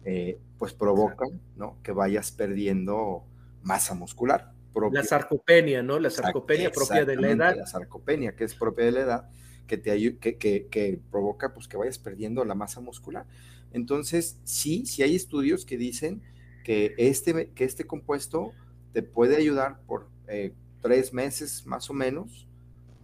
eh, 0.05 0.41
pues 0.59 0.73
provocan 0.73 1.41
¿no? 1.57 1.77
que 1.83 1.93
vayas 1.93 2.33
perdiendo 2.33 3.25
masa 3.63 3.95
muscular. 3.95 4.53
La 4.93 5.05
sarcopenia, 5.05 5.83
¿no? 5.83 5.99
La 5.99 6.11
sarcopenia 6.11 6.71
propia 6.71 7.05
de 7.05 7.17
la 7.17 7.31
edad. 7.31 7.57
La 7.57 7.67
sarcopenia, 7.67 8.35
que 8.35 8.45
es 8.45 8.55
propia 8.55 8.87
de 8.87 8.93
la 8.93 9.01
edad, 9.01 9.31
que, 9.67 9.79
te 9.79 10.19
que, 10.19 10.37
que, 10.39 11.01
provoca 11.11 11.53
pues, 11.53 11.69
que 11.69 11.77
vayas 11.77 11.99
perdiendo 11.99 12.45
la 12.45 12.55
masa 12.55 12.81
muscular. 12.81 13.27
Entonces, 13.73 14.39
sí, 14.45 14.87
sí 14.87 15.03
hay 15.03 15.15
estudios 15.15 15.65
que 15.65 15.77
dicen 15.77 16.23
que 16.65 16.95
este, 16.99 17.51
que 17.51 17.65
este 17.65 17.85
compuesto 17.85 18.53
te 18.93 19.03
puede 19.03 19.37
ayudar 19.37 19.81
por 19.87 20.09
eh, 20.27 20.55
tres 20.81 21.13
meses 21.13 21.67
más 21.67 21.91
o 21.91 21.95
menos, 21.95 22.47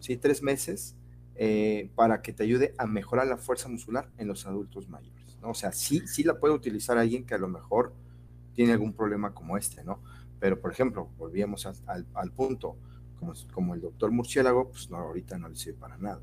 sí, 0.00 0.16
tres 0.16 0.42
meses, 0.42 0.96
eh, 1.36 1.90
para 1.94 2.22
que 2.22 2.32
te 2.32 2.44
ayude 2.44 2.74
a 2.78 2.86
mejorar 2.86 3.26
la 3.26 3.36
fuerza 3.36 3.68
muscular 3.68 4.08
en 4.18 4.28
los 4.28 4.46
adultos 4.46 4.88
mayores. 4.88 5.36
¿no? 5.42 5.50
O 5.50 5.54
sea, 5.54 5.72
sí, 5.72 6.02
sí 6.06 6.22
la 6.22 6.38
puede 6.38 6.54
utilizar 6.54 6.96
alguien 6.96 7.26
que 7.26 7.34
a 7.34 7.38
lo 7.38 7.48
mejor 7.48 7.92
tiene 8.54 8.72
algún 8.72 8.92
problema 8.92 9.34
como 9.34 9.56
este, 9.56 9.82
¿no? 9.82 10.00
Pero, 10.44 10.60
por 10.60 10.70
ejemplo, 10.70 11.08
volvíamos 11.16 11.64
al, 11.64 12.30
punto, 12.32 12.76
como, 13.18 13.32
como 13.50 13.72
el 13.72 13.80
doctor 13.80 14.10
murciélago, 14.10 14.68
pues 14.70 14.90
no, 14.90 14.98
ahorita 14.98 15.38
no 15.38 15.48
le 15.48 15.56
sirve 15.56 15.78
para 15.78 15.96
nada. 15.96 16.20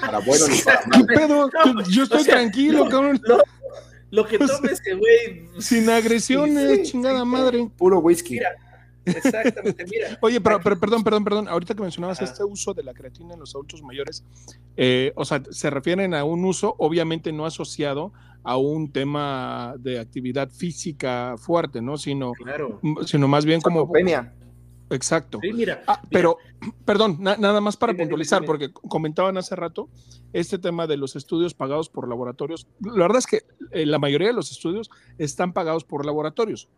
para 0.00 0.20
bueno 0.20 0.46
ni 0.48 0.58
para 0.62 0.86
malo. 1.26 1.50
yo 1.90 2.04
estoy 2.04 2.24
tranquilo, 2.24 2.88
cabrón. 2.88 3.20
Lo, 4.08 4.26
que 4.26 4.38
tomes, 4.38 4.80
que 4.80 4.94
güey. 4.94 5.60
Sin 5.60 5.90
agresiones, 5.90 6.90
chingada 6.90 7.22
madre. 7.26 7.70
Puro 7.76 7.98
whisky. 7.98 8.40
Exactamente, 9.16 9.84
mira. 9.84 10.18
Oye, 10.22 10.40
pero, 10.40 10.60
perdón, 10.60 11.04
perdón, 11.04 11.24
perdón. 11.24 11.48
Ahorita 11.48 11.74
que 11.74 11.82
mencionabas 11.82 12.20
este 12.22 12.44
uso 12.44 12.74
de 12.74 12.82
la 12.82 12.94
creatina 12.94 13.34
en 13.34 13.40
los 13.40 13.54
adultos 13.54 13.82
mayores, 13.82 14.24
eh, 14.76 15.12
o 15.16 15.24
sea, 15.24 15.42
se 15.50 15.70
refieren 15.70 16.14
a 16.14 16.24
un 16.24 16.44
uso 16.44 16.74
obviamente 16.78 17.32
no 17.32 17.46
asociado 17.46 18.12
a 18.44 18.56
un 18.56 18.90
tema 18.90 19.74
de 19.78 19.98
actividad 19.98 20.48
física 20.50 21.34
fuerte, 21.38 21.82
¿no? 21.82 21.98
Sino, 21.98 22.32
sino 23.04 23.28
más 23.28 23.44
bien 23.44 23.60
como... 23.60 23.90
Exacto. 24.90 25.38
mira, 25.54 25.82
ah, 25.86 26.00
pero, 26.10 26.38
perdón, 26.84 27.18
nada 27.20 27.60
más 27.60 27.76
para 27.76 27.94
puntualizar, 27.94 28.44
porque 28.44 28.72
comentaban 28.72 29.36
hace 29.36 29.54
rato 29.54 29.88
este 30.32 30.58
tema 30.58 30.86
de 30.86 30.96
los 30.96 31.16
estudios 31.16 31.54
pagados 31.54 31.88
por 31.88 32.08
laboratorios. 32.08 32.66
La 32.80 33.02
verdad 33.02 33.18
es 33.18 33.26
que 33.26 33.42
eh, 33.72 33.86
la 33.86 33.98
mayoría 33.98 34.28
de 34.28 34.34
los 34.34 34.50
estudios 34.50 34.90
están 35.18 35.52
pagados 35.52 35.84
por 35.84 36.06
laboratorios. 36.06 36.68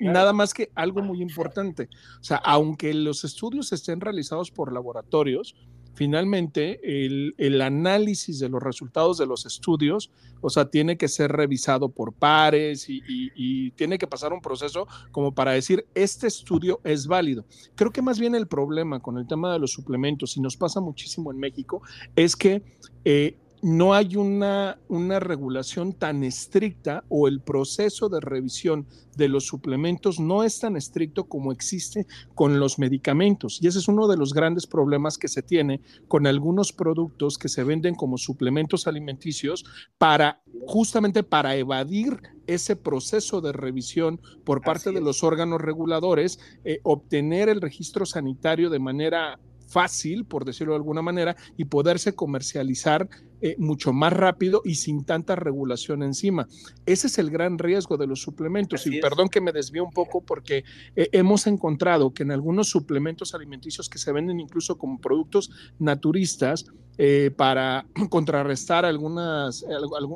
Nada 0.00 0.32
más 0.32 0.54
que 0.54 0.70
algo 0.74 1.02
muy 1.02 1.22
importante. 1.22 1.88
O 2.20 2.24
sea, 2.24 2.38
aunque 2.38 2.94
los 2.94 3.24
estudios 3.24 3.72
estén 3.72 4.00
realizados 4.00 4.50
por 4.50 4.72
laboratorios, 4.72 5.54
finalmente 5.94 6.80
el, 6.82 7.60
análisis 7.60 8.38
de 8.38 8.48
los 8.48 8.62
resultados 8.62 9.18
de 9.18 9.26
los 9.26 9.46
estudios, 9.46 10.10
o 10.40 10.50
sea, 10.50 10.64
tiene 10.66 10.96
que 10.96 11.08
ser 11.08 11.30
revisado 11.30 11.88
por 11.88 12.12
pares 12.12 12.86
y, 12.88 13.70
tiene 13.72 13.98
que 13.98 14.06
pasar 14.06 14.32
un 14.32 14.40
proceso 14.40 14.86
como 15.10 15.34
para 15.34 15.52
decir, 15.52 15.86
este 15.94 16.26
estudio 16.26 16.80
es 16.84 17.06
válido. 17.06 17.44
Creo 17.74 17.90
que 17.90 18.02
más 18.02 18.18
bien 18.18 18.34
el 18.34 18.46
problema 18.46 19.00
con 19.00 19.18
el 19.18 19.26
tema 19.26 19.52
de 19.52 19.58
los 19.58 19.72
suplementos, 19.72 20.36
y 20.36 20.40
nos 20.40 20.56
pasa 20.56 20.80
muchísimo 20.80 21.30
en 21.30 21.38
México, 21.38 21.82
es 22.16 22.36
que 22.36 22.62
eh, 23.04 23.36
no 23.62 23.94
hay 23.94 24.16
una, 24.16 24.78
una 24.88 25.20
regulación 25.20 25.92
tan 25.92 26.24
estricta 26.24 27.04
o 27.08 27.28
el 27.28 27.40
proceso 27.40 28.08
de 28.08 28.20
revisión 28.20 28.88
de 29.16 29.28
los 29.28 29.46
suplementos 29.46 30.18
no 30.18 30.42
es 30.42 30.58
tan 30.58 30.76
estricto 30.76 31.24
como 31.24 31.52
existe 31.52 32.06
con 32.34 32.58
los 32.58 32.80
medicamentos. 32.80 33.60
Y 33.62 33.68
ese 33.68 33.78
es 33.78 33.86
uno 33.86 34.08
de 34.08 34.16
los 34.16 34.34
grandes 34.34 34.66
problemas 34.66 35.16
que 35.16 35.28
se 35.28 35.42
tiene 35.42 35.80
con 36.08 36.26
algunos 36.26 36.72
productos 36.72 37.38
que 37.38 37.48
se 37.48 37.62
venden 37.62 37.94
como 37.94 38.18
suplementos 38.18 38.88
alimenticios 38.88 39.64
para 39.96 40.42
justamente 40.66 41.22
para 41.22 41.54
evadir 41.54 42.20
ese 42.46 42.74
proceso 42.74 43.40
de 43.40 43.52
revisión 43.52 44.20
por 44.44 44.62
parte 44.62 44.90
de 44.90 45.00
los 45.00 45.22
órganos 45.22 45.60
reguladores, 45.60 46.40
eh, 46.64 46.80
obtener 46.82 47.48
el 47.48 47.60
registro 47.60 48.06
sanitario 48.06 48.70
de 48.70 48.78
manera 48.78 49.38
fácil, 49.72 50.24
por 50.24 50.44
decirlo 50.44 50.74
de 50.74 50.76
alguna 50.76 51.02
manera, 51.02 51.36
y 51.56 51.64
poderse 51.64 52.14
comercializar 52.14 53.08
eh, 53.40 53.56
mucho 53.58 53.92
más 53.92 54.12
rápido 54.12 54.62
y 54.64 54.76
sin 54.76 55.04
tanta 55.04 55.34
regulación 55.34 56.02
encima. 56.02 56.46
Ese 56.86 57.06
es 57.08 57.18
el 57.18 57.30
gran 57.30 57.58
riesgo 57.58 57.96
de 57.96 58.06
los 58.06 58.20
suplementos. 58.20 58.86
y 58.86 59.00
perdón 59.00 59.28
que 59.28 59.40
me 59.40 59.50
desvío 59.50 59.84
un 59.84 59.92
poco 59.92 60.20
porque 60.20 60.64
eh, 60.94 61.08
hemos 61.12 61.46
encontrado 61.46 62.12
que 62.12 62.22
en 62.22 62.30
algunos 62.30 62.68
suplementos 62.68 63.34
alimenticios 63.34 63.88
que 63.88 63.98
se 63.98 64.12
venden 64.12 64.38
incluso 64.38 64.78
como 64.78 65.00
productos 65.00 65.50
naturistas, 65.78 66.66
eh, 66.98 67.30
para 67.34 67.86
contrarrestar 68.10 68.84
algunas, 68.84 69.64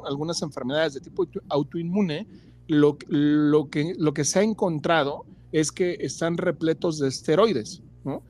algunas 0.06 0.42
enfermedades 0.42 0.94
de 0.94 1.00
tipo 1.00 1.26
autoinmune, 1.48 2.26
lo, 2.68 2.98
lo, 3.08 3.70
que, 3.70 3.94
lo 3.98 4.12
que 4.12 4.24
se 4.24 4.40
ha 4.40 4.42
encontrado 4.42 5.24
es 5.52 5.72
que 5.72 5.96
están 6.00 6.36
repletos 6.36 6.98
de 6.98 7.08
esteroides, 7.08 7.82
¿no? 8.04 8.22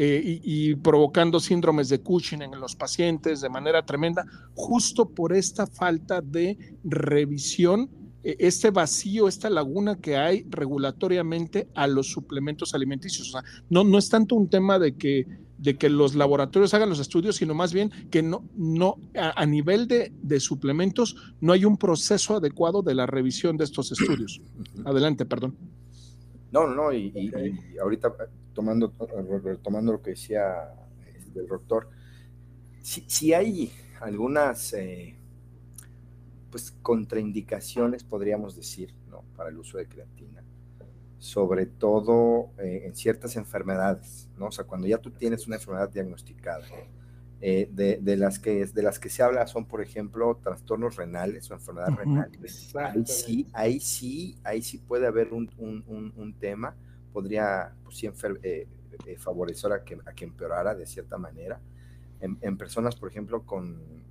Eh, 0.00 0.40
y, 0.44 0.76
provocando 0.76 1.40
síndromes 1.40 1.88
de 1.88 1.98
Cushing 1.98 2.42
en 2.42 2.60
los 2.60 2.76
pacientes 2.76 3.40
de 3.40 3.48
manera 3.48 3.84
tremenda, 3.84 4.24
justo 4.54 5.08
por 5.08 5.32
esta 5.32 5.66
falta 5.66 6.20
de 6.20 6.56
revisión, 6.84 7.90
eh, 8.22 8.36
este 8.38 8.70
vacío, 8.70 9.26
esta 9.26 9.50
laguna 9.50 9.96
que 9.96 10.16
hay 10.16 10.46
regulatoriamente 10.50 11.66
a 11.74 11.88
los 11.88 12.12
suplementos 12.12 12.74
alimenticios. 12.74 13.30
O 13.30 13.40
sea, 13.40 13.50
no, 13.70 13.82
no 13.82 13.98
es 13.98 14.08
tanto 14.08 14.36
un 14.36 14.48
tema 14.48 14.78
de 14.78 14.94
que, 14.94 15.26
de 15.58 15.76
que 15.76 15.88
los 15.88 16.14
laboratorios 16.14 16.72
hagan 16.74 16.90
los 16.90 17.00
estudios, 17.00 17.34
sino 17.34 17.56
más 17.56 17.72
bien 17.72 17.90
que 18.08 18.22
no, 18.22 18.44
no 18.54 18.98
a, 19.16 19.44
nivel 19.46 19.88
de, 19.88 20.12
de 20.22 20.38
suplementos 20.38 21.34
no 21.40 21.52
hay 21.52 21.64
un 21.64 21.76
proceso 21.76 22.36
adecuado 22.36 22.82
de 22.82 22.94
la 22.94 23.06
revisión 23.06 23.56
de 23.56 23.64
estos 23.64 23.90
estudios. 23.90 24.40
Adelante, 24.84 25.26
perdón. 25.26 25.56
No, 26.52 26.68
no, 26.68 26.92
y, 26.92 27.12
y, 27.16 27.78
ahorita 27.78 28.12
eh, 28.58 28.90
tomando, 28.90 28.92
retomando 29.42 29.92
lo 29.92 30.02
que 30.02 30.10
decía 30.10 30.74
este, 31.16 31.40
el 31.40 31.46
doctor, 31.46 31.88
si, 32.82 33.32
hay 33.32 33.72
algunas 34.00 34.72
eh, 34.72 35.16
pues 36.50 36.72
contraindicaciones, 36.82 38.04
podríamos 38.04 38.56
decir, 38.56 38.94
¿no? 39.08 39.24
para 39.36 39.50
el 39.50 39.58
uso 39.58 39.78
de 39.78 39.86
creatina. 39.86 40.42
sobre 41.18 41.66
todo 41.66 42.50
eh, 42.58 42.82
en 42.86 42.94
ciertas 42.94 43.36
enfermedades, 43.36 44.28
¿no? 44.38 44.46
O 44.46 44.52
sea, 44.52 44.64
cuando 44.64 44.86
ya 44.86 44.98
tú 44.98 45.10
tienes 45.10 45.46
una 45.48 45.56
enfermedad 45.56 45.90
diagnosticada, 45.90 46.64
eh, 47.40 47.68
de, 47.70 48.16
las 48.16 48.40
que, 48.40 48.66
de 48.66 48.82
las 48.82 48.98
que 48.98 49.08
se 49.08 49.22
habla 49.22 49.46
son, 49.46 49.64
por 49.64 49.80
ejemplo, 49.80 50.40
trastornos 50.42 50.96
renales 50.96 51.48
o 51.50 51.54
enfermedades 51.54 51.94
renales. 51.94 52.74
Ahí 52.74 53.06
sí, 53.06 53.46
ahí 53.52 53.80
sí, 53.80 54.36
ahí 54.42 54.60
sí 54.60 54.78
puede 54.78 55.06
haber 55.06 55.32
un, 55.32 56.34
tema, 56.40 56.74
podría 57.12 57.72
pues, 57.84 57.96
sí, 57.96 58.08
eh, 58.42 58.66
favorecer 59.18 59.72
a 59.72 59.84
que, 59.84 59.98
a 60.04 60.12
que 60.12 60.24
empeorara 60.24 60.74
de 60.74 60.86
cierta 60.86 61.18
manera. 61.18 61.60
en 62.20 62.56
personas, 62.56 62.96
por 62.96 63.08
ejemplo, 63.08 63.44
con 63.46 64.07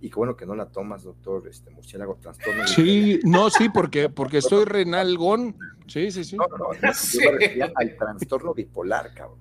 y 0.00 0.10
qué 0.10 0.14
bueno 0.16 0.36
que 0.36 0.46
no 0.46 0.54
la 0.54 0.66
tomas, 0.66 1.02
doctor 1.02 1.46
este, 1.48 1.70
Murciélago, 1.70 2.16
trastorno. 2.16 2.66
Sí, 2.66 3.20
no, 3.24 3.50
sí, 3.50 3.68
porque, 3.68 4.08
porque 4.08 4.38
estoy 4.38 4.64
renalgón. 4.64 5.56
Sí, 5.86 6.10
sí, 6.10 6.24
sí. 6.24 6.36
No, 6.36 6.46
no, 6.48 6.68
no 6.80 6.94
sí. 6.94 7.18
yo 7.22 7.30
me 7.30 7.38
refería 7.38 7.72
al 7.74 7.96
trastorno 7.96 8.54
bipolar, 8.54 9.12
cabrón. 9.14 9.38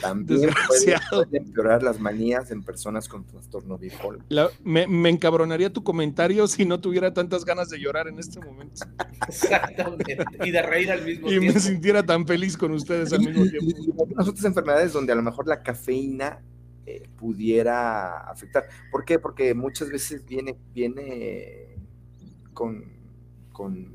También 0.00 0.50
puede, 0.68 0.96
empeorar 1.32 1.82
las 1.82 2.00
manías 2.00 2.50
en 2.50 2.62
personas 2.62 3.08
con 3.08 3.26
trastorno 3.26 3.76
bipolar. 3.76 4.24
me, 4.64 4.86
me, 4.86 5.10
encabronaría 5.10 5.70
tu 5.70 5.82
comentario 5.82 6.46
si 6.46 6.64
no 6.64 6.80
tuviera 6.80 7.12
tantas 7.12 7.44
ganas 7.44 7.68
de 7.68 7.78
llorar 7.78 8.08
en 8.08 8.18
este 8.18 8.40
momento. 8.40 8.86
Exactamente. 9.28 10.16
Y 10.44 10.50
de 10.50 10.62
reír 10.62 10.92
al 10.92 11.04
mismo 11.04 11.28
tiempo. 11.28 11.50
Y 11.50 11.54
me 11.54 11.60
sintiera 11.60 12.02
tan 12.02 12.26
feliz 12.26 12.56
con 12.56 12.72
ustedes 12.72 13.12
al 13.12 13.20
mismo 13.20 13.44
tiempo. 13.44 13.70
Y, 13.78 13.86
y, 13.86 13.92
otras 14.16 14.44
enfermedades 14.44 14.92
donde 14.92 15.12
a 15.12 15.16
lo 15.16 15.22
mejor 15.22 15.46
la 15.46 15.62
cafeína 15.62 16.40
eh, 16.86 17.08
pudiera 17.18 18.20
afectar. 18.30 18.68
¿Por 18.92 19.04
qué? 19.04 19.18
Porque 19.18 19.54
muchas 19.54 19.90
veces 19.90 20.24
viene, 20.24 20.56
viene 20.72 21.76
con, 22.54 22.84
con, 23.52 23.92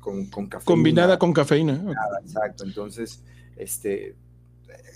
con, 0.00 0.26
cafeína. 0.26 0.64
Combinada 0.64 1.18
con 1.18 1.32
cafeína. 1.32 1.84
Exacto, 2.24 2.64
entonces, 2.64 3.22
este, 3.56 4.16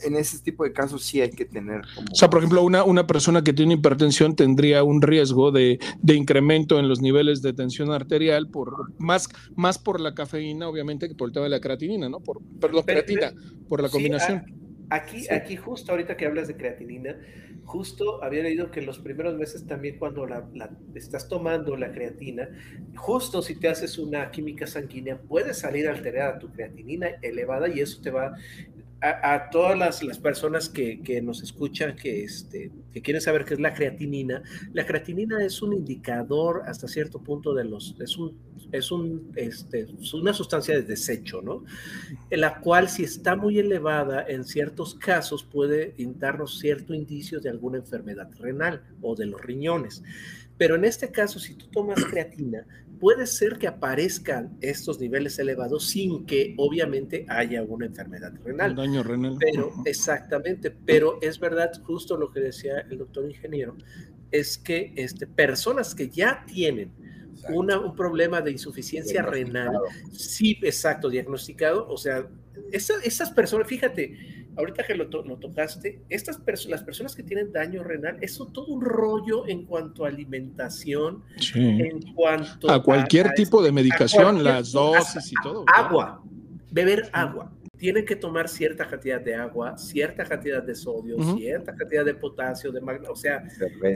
en 0.05 0.17
ese 0.17 0.39
tipo 0.39 0.65
de 0.65 0.73
casos 0.73 1.05
sí 1.05 1.21
hay 1.21 1.31
que 1.31 1.45
tener 1.45 1.83
O 2.11 2.15
sea, 2.15 2.31
por 2.31 2.39
ejemplo, 2.39 2.63
una, 2.63 2.85
una 2.85 3.07
persona 3.07 3.43
que 3.43 3.53
tiene 3.53 3.75
hipertensión 3.75 4.35
tendría 4.35 4.83
un 4.83 5.03
riesgo 5.03 5.51
de, 5.53 5.79
de, 6.01 6.15
incremento 6.15 6.79
en 6.79 6.89
los 6.89 7.01
niveles 7.01 7.43
de 7.43 7.53
tensión 7.53 7.91
arterial, 7.93 8.49
por 8.49 8.93
más, 8.99 9.29
más 9.55 9.79
por 9.79 10.01
la 10.01 10.15
cafeína, 10.15 10.69
obviamente, 10.69 11.09
que 11.09 11.15
por 11.15 11.29
el 11.29 11.35
tema 11.35 11.45
de 11.45 11.51
la 11.51 11.61
creatinina, 11.61 12.09
¿no? 12.09 12.21
Por, 12.21 12.41
perdón, 12.61 12.85
creatina, 12.85 13.33
por 13.69 13.83
la 13.83 13.89
combinación. 13.89 14.45
Ah, 14.47 14.66
Aquí, 14.89 15.29
aquí 15.33 15.57
justo 15.57 15.91
ahorita 15.91 16.17
que 16.17 16.27
hablas 16.27 16.47
de 16.47 16.57
creatinina, 16.57 17.19
justo 17.65 18.23
había 18.23 18.45
leído 18.45 18.71
que 18.71 18.81
los 18.81 19.01
primeros 19.01 19.37
meses 19.37 19.67
también 19.67 19.99
cuando 19.99 20.27
la, 20.27 20.49
estás 20.95 21.29
tomando 21.29 21.77
la 21.77 21.91
creatina, 21.91 22.49
justo 22.95 23.43
si 23.43 23.57
te 23.59 23.69
haces 23.69 23.99
una 23.99 24.31
química 24.31 24.67
sanguínea, 24.67 25.19
puede 25.19 25.55
salir 25.55 25.89
alterada 25.89 26.39
tu 26.39 26.53
creatinina 26.53 27.09
elevada 27.21 27.69
y 27.69 27.81
eso 27.81 28.01
te 28.01 28.11
va 28.11 28.35
a, 29.11 29.51
todas 29.51 29.79
las, 29.79 30.03
las 30.03 30.19
personas 30.19 30.69
que, 30.69 31.01
que, 31.03 31.21
nos 31.23 31.43
escuchan, 31.43 31.97
que, 31.97 32.25
este, 32.25 32.71
que 32.93 33.03
quieren 33.03 33.21
saber 33.21 33.45
qué 33.45 33.55
es 33.55 33.61
la 33.61 33.75
creatinina, 33.75 34.43
la 34.73 34.87
creatinina 34.87 35.45
es 35.45 35.63
un 35.63 35.73
indicador 35.73 36.63
hasta 36.67 36.89
cierto 36.89 37.23
punto 37.23 37.55
de 37.55 37.65
los, 37.65 37.97
es, 38.01 38.17
un, 38.17 38.37
es, 38.73 38.91
un, 38.91 39.33
este, 39.37 39.87
una 40.15 40.33
sustancia 40.33 40.75
de 40.75 40.83
desecho, 40.83 41.43
¿no? 41.43 41.65
En 42.31 42.41
la 42.41 42.61
cual 42.61 42.89
si 42.89 43.05
está 43.05 43.37
muy 43.37 43.59
elevada, 43.59 44.25
en 44.27 44.45
ciertos 44.45 44.95
casos 44.95 45.45
puede 45.45 45.95
darnos 46.19 46.59
cierto 46.59 46.95
indicio 46.95 47.41
de 47.41 47.51
alguna 47.51 47.79
enfermedad 47.79 48.31
renal 48.39 48.83
o 49.03 49.15
de 49.15 49.27
los 49.27 49.41
riñones. 49.41 50.03
Pero 50.59 50.75
en 50.75 50.85
este 50.85 51.11
caso, 51.11 51.39
si 51.39 51.55
tú 51.55 51.67
tomas 51.67 52.03
creatina, 52.05 52.67
puede 52.99 53.27
ser 53.27 53.59
que 53.59 53.67
aparezcan 53.67 54.57
estos 54.61 54.99
niveles 55.01 55.39
elevados 55.39 55.89
sin 55.89 56.27
que 56.27 56.55
obviamente 56.57 57.27
haya 57.29 57.63
una 57.63 57.87
enfermedad 57.87 58.33
renal. 58.45 58.71
Un 58.71 58.77
daño 58.77 59.03
renal. 59.03 59.37
Pero 59.39 59.73
exactamente, 59.85 60.71
pero 60.71 61.19
es 61.23 61.39
verdad 61.39 61.73
justo 61.83 62.17
lo 62.17 62.31
que 62.31 62.41
decía 62.41 62.81
el 62.91 62.99
doctor 62.99 63.29
ingeniero, 63.29 63.77
es 64.31 64.59
que 64.59 64.93
este, 64.97 65.27
personas 65.27 65.95
que 65.95 66.09
ya 66.09 66.45
tienen 66.47 66.93
una, 67.51 67.79
un 67.79 67.95
problema 67.95 68.41
de 68.41 68.53
insuficiencia 68.53 69.23
renal, 69.23 69.79
sí, 70.13 70.59
exacto, 70.63 71.09
diagnosticado, 71.09 71.87
o 71.89 71.97
sea, 71.97 72.29
esas 72.73 73.31
personas, 73.31 73.69
fíjate, 73.69 74.46
ahorita 74.57 74.85
que 74.85 74.95
lo, 74.95 75.09
tocaste, 75.09 76.03
estas 76.09 76.41
las 76.67 76.83
personas 76.83 77.15
que 77.15 77.23
tienen 77.23 77.53
daño 77.53 77.83
renal, 77.83 78.19
eso 78.21 78.47
todo 78.47 78.67
un 78.67 78.81
rollo 78.81 79.47
en 79.47 79.65
cuanto 79.65 80.05
a 80.05 80.09
alimentación, 80.09 81.23
en 81.55 82.15
cuanto 82.15 82.71
a 82.71 82.83
cualquier 82.83 83.33
tipo 83.35 83.63
de 83.63 83.73
medicación, 83.73 84.43
las 84.43 84.73
dosis 84.73 85.33
y 85.33 85.35
todo. 85.43 85.65
Agua, 85.75 86.23
beber 86.71 87.09
agua 87.13 87.56
tienen 87.79 88.05
que 88.05 88.17
tomar 88.17 88.49
cierta 88.49 88.89
cantidad 88.89 89.21
de 89.21 89.35
agua, 89.35 89.77
cierta 89.77 90.25
cantidad 90.25 90.63
de 90.63 90.75
sodio, 90.75 91.17
cierta 91.37 91.75
cantidad 91.75 92.05
de 92.05 92.15
potasio, 92.15 92.73
de 92.73 92.81
magnesio, 92.81 93.13
o 93.13 93.17
sea, 93.17 93.45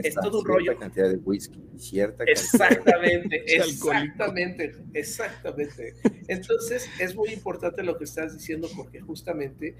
es 0.03 0.15
todo 0.15 0.39
un 0.39 0.45
rollo. 0.45 0.65
Cierta 0.65 0.79
cantidad 0.81 1.09
de 1.09 1.15
whisky, 1.17 1.59
cierta 1.77 2.23
Exactamente, 2.25 3.43
exactamente, 3.47 4.75
exactamente. 4.93 5.95
Entonces, 6.27 6.89
es 6.99 7.15
muy 7.15 7.29
importante 7.29 7.83
lo 7.83 7.97
que 7.97 8.03
estás 8.03 8.33
diciendo 8.33 8.67
porque 8.75 9.01
justamente, 9.01 9.75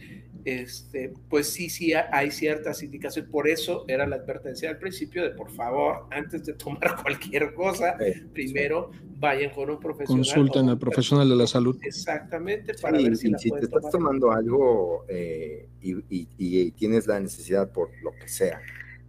este, 0.46 1.14
pues 1.30 1.48
sí, 1.48 1.70
sí 1.70 1.94
hay 1.94 2.32
ciertas 2.32 2.82
indicaciones. 2.84 3.30
Por 3.30 3.48
eso 3.48 3.86
era 3.88 4.08
la 4.08 4.18
advertencia 4.18 4.70
al 4.70 4.78
principio 4.78 5.24
de, 5.24 5.32
por 5.32 5.52
favor, 5.52 6.08
antes 6.12 6.46
de 6.46 6.54
tomar 6.54 6.96
cualquier 7.04 7.54
cosa, 7.54 7.98
primero 8.34 8.92
vayan 9.22 9.52
con 9.54 9.70
un 9.70 9.80
profesional. 9.80 10.18
Consulten 10.18 10.70
al 10.70 10.80
profesional 10.80 11.30
de 11.30 11.36
la 11.36 11.48
salud. 11.48 11.78
Exactamente, 11.84 12.74
para 12.82 12.98
ver 12.98 13.16
si, 13.16 13.30
la 13.30 13.38
si 13.38 13.52
te 13.52 13.66
estás 13.66 13.90
tomando 13.92 14.32
algo 14.32 15.06
eh, 15.08 15.70
y, 15.80 16.72
tienes 16.72 17.06
la 17.06 17.20
necesidad 17.20 17.72
por 17.72 17.90
lo 18.02 18.12
que 18.12 18.28
sea, 18.28 18.60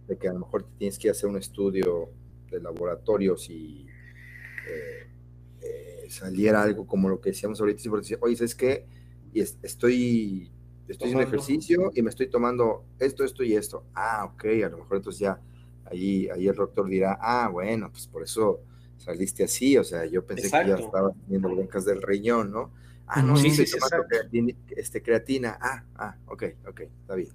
de 0.07 0.15
que 0.17 0.29
a 0.29 0.33
lo 0.33 0.39
mejor 0.39 0.65
tienes 0.77 0.99
que 0.99 1.09
hacer 1.09 1.27
un 1.27 1.37
estudio 1.37 2.11
de 2.51 2.61
laboratorios 2.61 3.49
y 3.49 3.87
eh, 4.69 5.07
eh, 5.61 6.05
saliera 6.09 6.61
algo 6.61 6.85
como 6.85 7.09
lo 7.09 7.19
que 7.19 7.31
decíamos 7.31 7.59
ahorita, 7.59 7.81
si 7.81 7.89
decir, 7.89 8.19
oye, 8.21 8.35
¿sabes 8.35 8.53
qué? 8.53 8.85
Y 9.33 9.41
estoy, 9.41 10.51
estoy 10.87 11.07
haciendo 11.07 11.21
ejercicio 11.21 11.91
y 11.95 12.03
me 12.03 12.11
estoy 12.11 12.27
tomando 12.27 12.85
esto, 12.99 13.23
esto 13.23 13.43
y 13.43 13.55
esto. 13.55 13.87
Ah, 13.95 14.31
ok, 14.31 14.45
a 14.63 14.69
lo 14.69 14.77
mejor 14.77 14.97
entonces 14.97 15.21
ya 15.21 15.41
ahí, 15.85 16.29
ahí 16.29 16.47
el 16.47 16.55
doctor 16.55 16.87
dirá, 16.87 17.17
ah, 17.19 17.49
bueno, 17.51 17.89
pues 17.89 18.05
por 18.05 18.21
eso 18.21 18.61
saliste 19.03 19.43
así, 19.43 19.77
o 19.77 19.83
sea, 19.83 20.05
yo 20.05 20.25
pensé 20.25 20.43
que 20.43 20.69
ya 20.69 20.75
estaba 20.75 21.11
teniendo 21.11 21.49
broncas 21.49 21.85
del 21.85 22.01
riñón, 22.01 22.51
¿no? 22.51 22.71
Ah, 23.05 23.21
no, 23.21 23.35
sí, 23.35 23.51
sí, 23.51 23.65
sí 23.65 23.77
creatina, 24.07 24.53
este, 24.69 25.01
creatina. 25.01 25.57
Ah, 25.61 25.83
ah, 25.95 26.15
ok, 26.27 26.43
ok, 26.67 26.81
está 27.01 27.15
bien. 27.15 27.29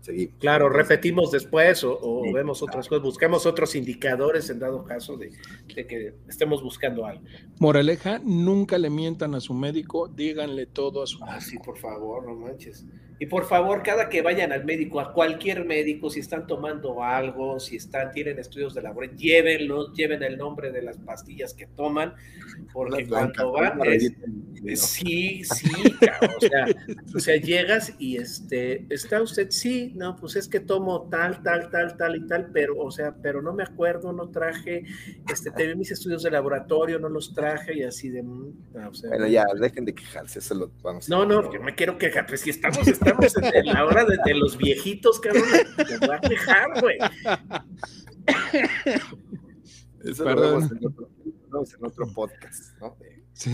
Seguimos. 0.00 0.34
Claro, 0.38 0.68
repetimos 0.68 1.30
después 1.30 1.84
o, 1.84 2.22
vemos 2.32 2.60
otras 2.62 2.88
cosas, 2.88 3.04
buscamos 3.04 3.46
otros 3.46 3.74
indicadores 3.76 4.50
en 4.50 4.58
dado 4.58 4.84
caso 4.84 5.16
de, 5.16 5.32
de, 5.74 5.86
que 5.86 6.14
estemos 6.28 6.62
buscando 6.62 7.06
algo. 7.06 7.24
Moraleja, 7.60 8.18
nunca 8.18 8.78
le 8.78 8.90
mientan 8.90 9.34
a 9.36 9.40
su 9.40 9.54
médico, 9.54 10.08
díganle 10.08 10.66
todo 10.66 11.04
a 11.04 11.06
su 11.06 11.22
Ah, 11.22 11.40
sí, 11.40 11.56
por 11.58 11.78
favor, 11.78 12.26
no 12.26 12.34
manches. 12.34 12.84
Y 13.22 13.26
por 13.26 13.44
favor, 13.44 13.84
cada 13.84 14.08
que 14.08 14.20
vayan 14.20 14.50
al 14.50 14.64
médico, 14.64 14.98
a 14.98 15.12
cualquier 15.12 15.64
médico, 15.64 16.10
si 16.10 16.18
están 16.18 16.44
tomando 16.44 17.04
algo, 17.04 17.60
si 17.60 17.76
están, 17.76 18.10
tienen 18.10 18.40
estudios 18.40 18.74
de 18.74 18.82
laboratorio, 18.82 19.16
llévenlo, 19.16 19.92
lleven 19.92 20.24
el 20.24 20.36
nombre 20.36 20.72
de 20.72 20.82
las 20.82 20.98
pastillas 20.98 21.54
que 21.54 21.68
toman, 21.68 22.14
porque 22.72 23.06
cuando 23.06 23.52
van, 23.52 23.78
sí, 24.74 25.44
sí, 25.44 25.70
o, 26.36 26.40
sea, 26.40 26.66
o 27.14 27.20
sea, 27.20 27.36
llegas 27.36 27.94
y 28.00 28.16
este, 28.16 28.86
está 28.92 29.22
usted, 29.22 29.50
sí, 29.50 29.92
no, 29.94 30.16
pues 30.16 30.34
es 30.34 30.48
que 30.48 30.58
tomo 30.58 31.08
tal, 31.08 31.44
tal, 31.44 31.70
tal, 31.70 31.96
tal 31.96 32.16
y 32.16 32.26
tal, 32.26 32.50
pero, 32.52 32.76
o 32.76 32.90
sea, 32.90 33.14
pero 33.22 33.40
no 33.40 33.52
me 33.52 33.62
acuerdo, 33.62 34.12
no 34.12 34.30
traje, 34.30 34.82
este, 35.30 35.52
tenía 35.52 35.76
mis 35.76 35.92
estudios 35.92 36.24
de 36.24 36.32
laboratorio, 36.32 36.98
no 36.98 37.08
los 37.08 37.32
traje 37.32 37.72
y 37.78 37.84
así 37.84 38.08
de, 38.08 38.24
mm, 38.24 38.52
o 38.88 38.94
sea, 38.94 39.10
bueno, 39.10 39.28
ya, 39.28 39.46
dejen 39.60 39.84
de 39.84 39.94
quejarse, 39.94 40.40
eso 40.40 40.56
lo 40.56 40.72
vamos 40.82 41.08
a 41.08 41.14
No, 41.14 41.24
no, 41.24 41.52
yo 41.52 41.60
me 41.60 41.76
quiero 41.76 41.96
quejar, 41.96 42.26
pues 42.26 42.40
si 42.40 42.50
estamos, 42.50 42.84
estamos 42.88 43.11
en, 43.20 43.66
la 43.66 43.84
hora 43.84 44.04
de, 44.04 44.34
los 44.34 44.56
viejitos, 44.56 45.20
cabrón. 45.20 45.44
Te 45.76 46.06
va 46.06 46.16
a 46.16 46.20
quejar, 46.20 46.80
güey. 46.80 46.98
Eso 50.04 50.24
lo 50.24 50.40
vemos 50.40 50.70
en, 50.72 50.86
otro, 50.86 51.08
en 51.20 51.84
otro 51.84 52.12
podcast, 52.12 52.78
¿no? 52.80 52.96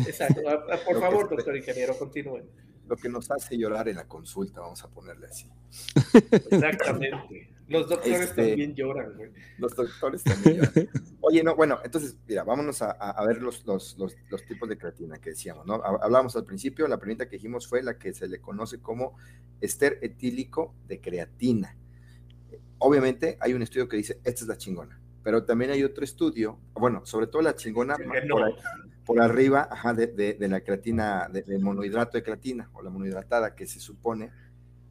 Exacto. 0.06 0.40
Por 0.84 1.00
favor, 1.00 1.22
este, 1.24 1.36
doctor 1.36 1.56
ingeniero, 1.56 1.98
continúe. 1.98 2.42
Lo 2.88 2.96
que 2.96 3.08
nos 3.08 3.30
hace 3.30 3.56
llorar 3.58 3.88
en 3.88 3.96
la 3.96 4.08
consulta, 4.08 4.60
vamos 4.60 4.82
a 4.82 4.88
ponerle 4.88 5.26
así. 5.26 5.50
Exactamente. 6.50 7.57
Los 7.68 7.88
doctores 7.88 8.20
este, 8.20 8.48
también 8.48 8.74
lloran, 8.74 9.14
güey. 9.14 9.30
Los 9.58 9.74
doctores 9.76 10.24
también 10.24 10.56
lloran. 10.56 10.88
Oye, 11.20 11.42
no, 11.42 11.54
bueno, 11.54 11.78
entonces, 11.84 12.16
mira, 12.26 12.44
vámonos 12.44 12.80
a, 12.80 12.92
a 12.92 13.26
ver 13.26 13.42
los, 13.42 13.66
los, 13.66 13.98
los, 13.98 14.16
los, 14.30 14.44
tipos 14.46 14.68
de 14.68 14.78
creatina 14.78 15.18
que 15.18 15.30
decíamos, 15.30 15.66
¿no? 15.66 15.74
Hablábamos 15.74 16.34
al 16.36 16.44
principio, 16.44 16.88
la 16.88 16.98
primera 16.98 17.28
que 17.28 17.36
dijimos 17.36 17.68
fue 17.68 17.82
la 17.82 17.98
que 17.98 18.14
se 18.14 18.28
le 18.28 18.40
conoce 18.40 18.80
como 18.80 19.16
ester 19.60 19.98
etílico 20.00 20.74
de 20.86 21.00
creatina. 21.00 21.76
Obviamente 22.78 23.36
hay 23.40 23.52
un 23.54 23.62
estudio 23.62 23.88
que 23.88 23.96
dice, 23.96 24.20
esta 24.24 24.42
es 24.42 24.48
la 24.48 24.56
chingona, 24.56 25.00
pero 25.22 25.44
también 25.44 25.70
hay 25.70 25.84
otro 25.84 26.04
estudio, 26.04 26.58
bueno, 26.74 27.04
sobre 27.04 27.26
todo 27.26 27.42
la 27.42 27.54
chingona, 27.54 27.96
por, 27.96 28.42
ahí, 28.42 28.54
por 29.04 29.20
arriba 29.20 29.68
ajá, 29.70 29.92
de, 29.92 30.06
de, 30.06 30.34
de, 30.34 30.48
la 30.48 30.60
creatina, 30.60 31.28
del 31.28 31.60
monohidrato 31.60 32.16
de 32.16 32.22
creatina 32.22 32.70
o 32.72 32.82
la 32.82 32.90
monohidratada 32.90 33.54
que 33.54 33.66
se 33.66 33.80
supone 33.80 34.30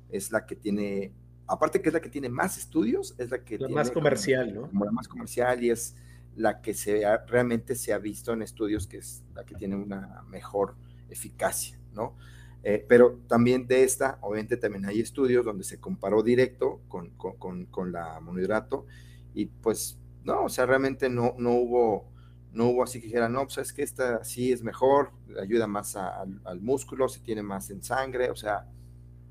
es 0.10 0.32
la 0.32 0.46
que 0.46 0.56
tiene, 0.56 1.14
aparte 1.48 1.82
que 1.82 1.90
es 1.90 1.94
la 1.94 2.02
que 2.02 2.10
tiene 2.10 2.30
más 2.30 2.58
estudios, 2.58 3.16
es 3.18 3.32
la 3.32 3.44
que 3.44 3.58
la 3.58 3.68
tiene 3.68 3.76
más 3.76 3.92
comercial, 3.92 4.54
como, 4.54 4.62
¿no? 4.62 4.70
Como 4.70 4.86
la 4.86 4.92
más 4.92 5.08
comercial 5.08 5.64
y 5.64 5.70
es 5.70 5.96
la 6.36 6.62
que 6.62 6.74
se 6.74 7.06
ha, 7.06 7.26
realmente 7.26 7.76
se 7.76 7.94
ha 7.94 7.98
visto 7.98 8.34
en 8.34 8.42
estudios 8.42 8.86
que 8.86 8.98
es 8.98 9.24
la 9.34 9.44
que 9.44 9.56
tiene 9.56 9.76
una 9.76 10.24
mejor 10.28 10.76
eficacia, 11.10 11.80
¿no? 11.94 12.16
Eh, 12.64 12.86
pero 12.88 13.20
también 13.28 13.66
de 13.66 13.84
esta, 13.84 14.18
obviamente 14.22 14.58
también 14.58 14.86
hay 14.86 15.00
estudios 15.00 15.46
donde 15.46 15.64
se 15.64 15.80
comparó 15.80 16.22
directo 16.22 16.82
con, 16.88 17.12
con, 17.12 17.38
con, 17.38 17.66
con 17.68 17.92
la 17.92 18.20
monohidrato 18.20 18.86
y 19.34 19.46
pues 19.46 20.00
no, 20.24 20.44
o 20.44 20.50
sea, 20.50 20.66
realmente 20.66 21.10
no, 21.10 21.34
no 21.38 21.52
hubo 21.52 22.12
no 22.52 22.70
hubo 22.70 22.84
así 22.84 23.00
que 23.00 23.08
dijeran, 23.08 23.34
no, 23.34 23.44
pues 23.44 23.58
es 23.60 23.74
que 23.74 23.84
esta 23.84 24.24
sí 24.24 24.52
es 24.52 24.64
mejor, 24.64 25.12
ayuda 25.40 25.68
más 25.68 25.96
a, 25.96 26.22
al, 26.22 26.42
al, 26.44 26.60
músculo, 26.60 27.08
se 27.08 27.20
tiene 27.20 27.44
más 27.44 27.70
en 27.70 27.84
sangre, 27.84 28.32
o 28.32 28.36
sea, 28.36 28.68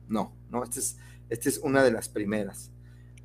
no, 0.06 0.36
no, 0.48 0.62
esta 0.62 0.78
es, 0.78 0.98
esta 1.28 1.48
es 1.48 1.58
una 1.58 1.82
de 1.82 1.92
las 1.92 2.08
primeras. 2.08 2.70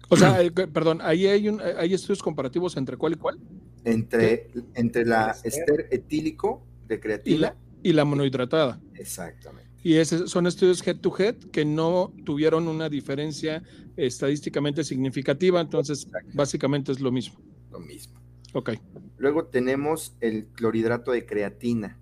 O 0.10 0.18
sea, 0.18 0.42
eh, 0.42 0.52
perdón, 0.52 1.00
ahí 1.02 1.26
hay, 1.28 1.48
un, 1.48 1.62
hay 1.62 1.94
estudios 1.94 2.22
comparativos 2.22 2.76
entre 2.76 2.98
cuál 2.98 3.14
y 3.14 3.16
cuál. 3.16 3.40
Entre, 3.86 4.52
entre 4.76 5.06
la 5.06 5.36
ester 5.44 5.88
etílico 5.90 6.66
de 6.88 7.00
creatina 7.00 7.36
y 7.36 7.40
la, 7.40 7.56
y 7.82 7.94
la 7.94 8.06
monohidratada. 8.06 8.82
Exactamente. 8.96 9.72
Y 9.84 9.96
ese, 9.96 10.28
son 10.28 10.48
estudios 10.48 10.86
head 10.86 10.98
to 10.98 11.14
head 11.18 11.36
que 11.52 11.66
no 11.66 12.14
tuvieron 12.26 12.68
una 12.68 12.90
diferencia 12.90 13.64
estadísticamente 13.96 14.84
significativa, 14.84 15.60
entonces 15.62 16.08
básicamente 16.34 16.92
es 16.92 17.00
lo 17.00 17.12
mismo. 17.12 17.40
Lo 17.72 17.80
mismo. 17.80 18.20
Ok. 18.54 18.72
Luego 19.18 19.46
tenemos 19.46 20.16
el 20.20 20.48
clorhidrato 20.48 21.12
de 21.12 21.26
creatina. 21.26 21.98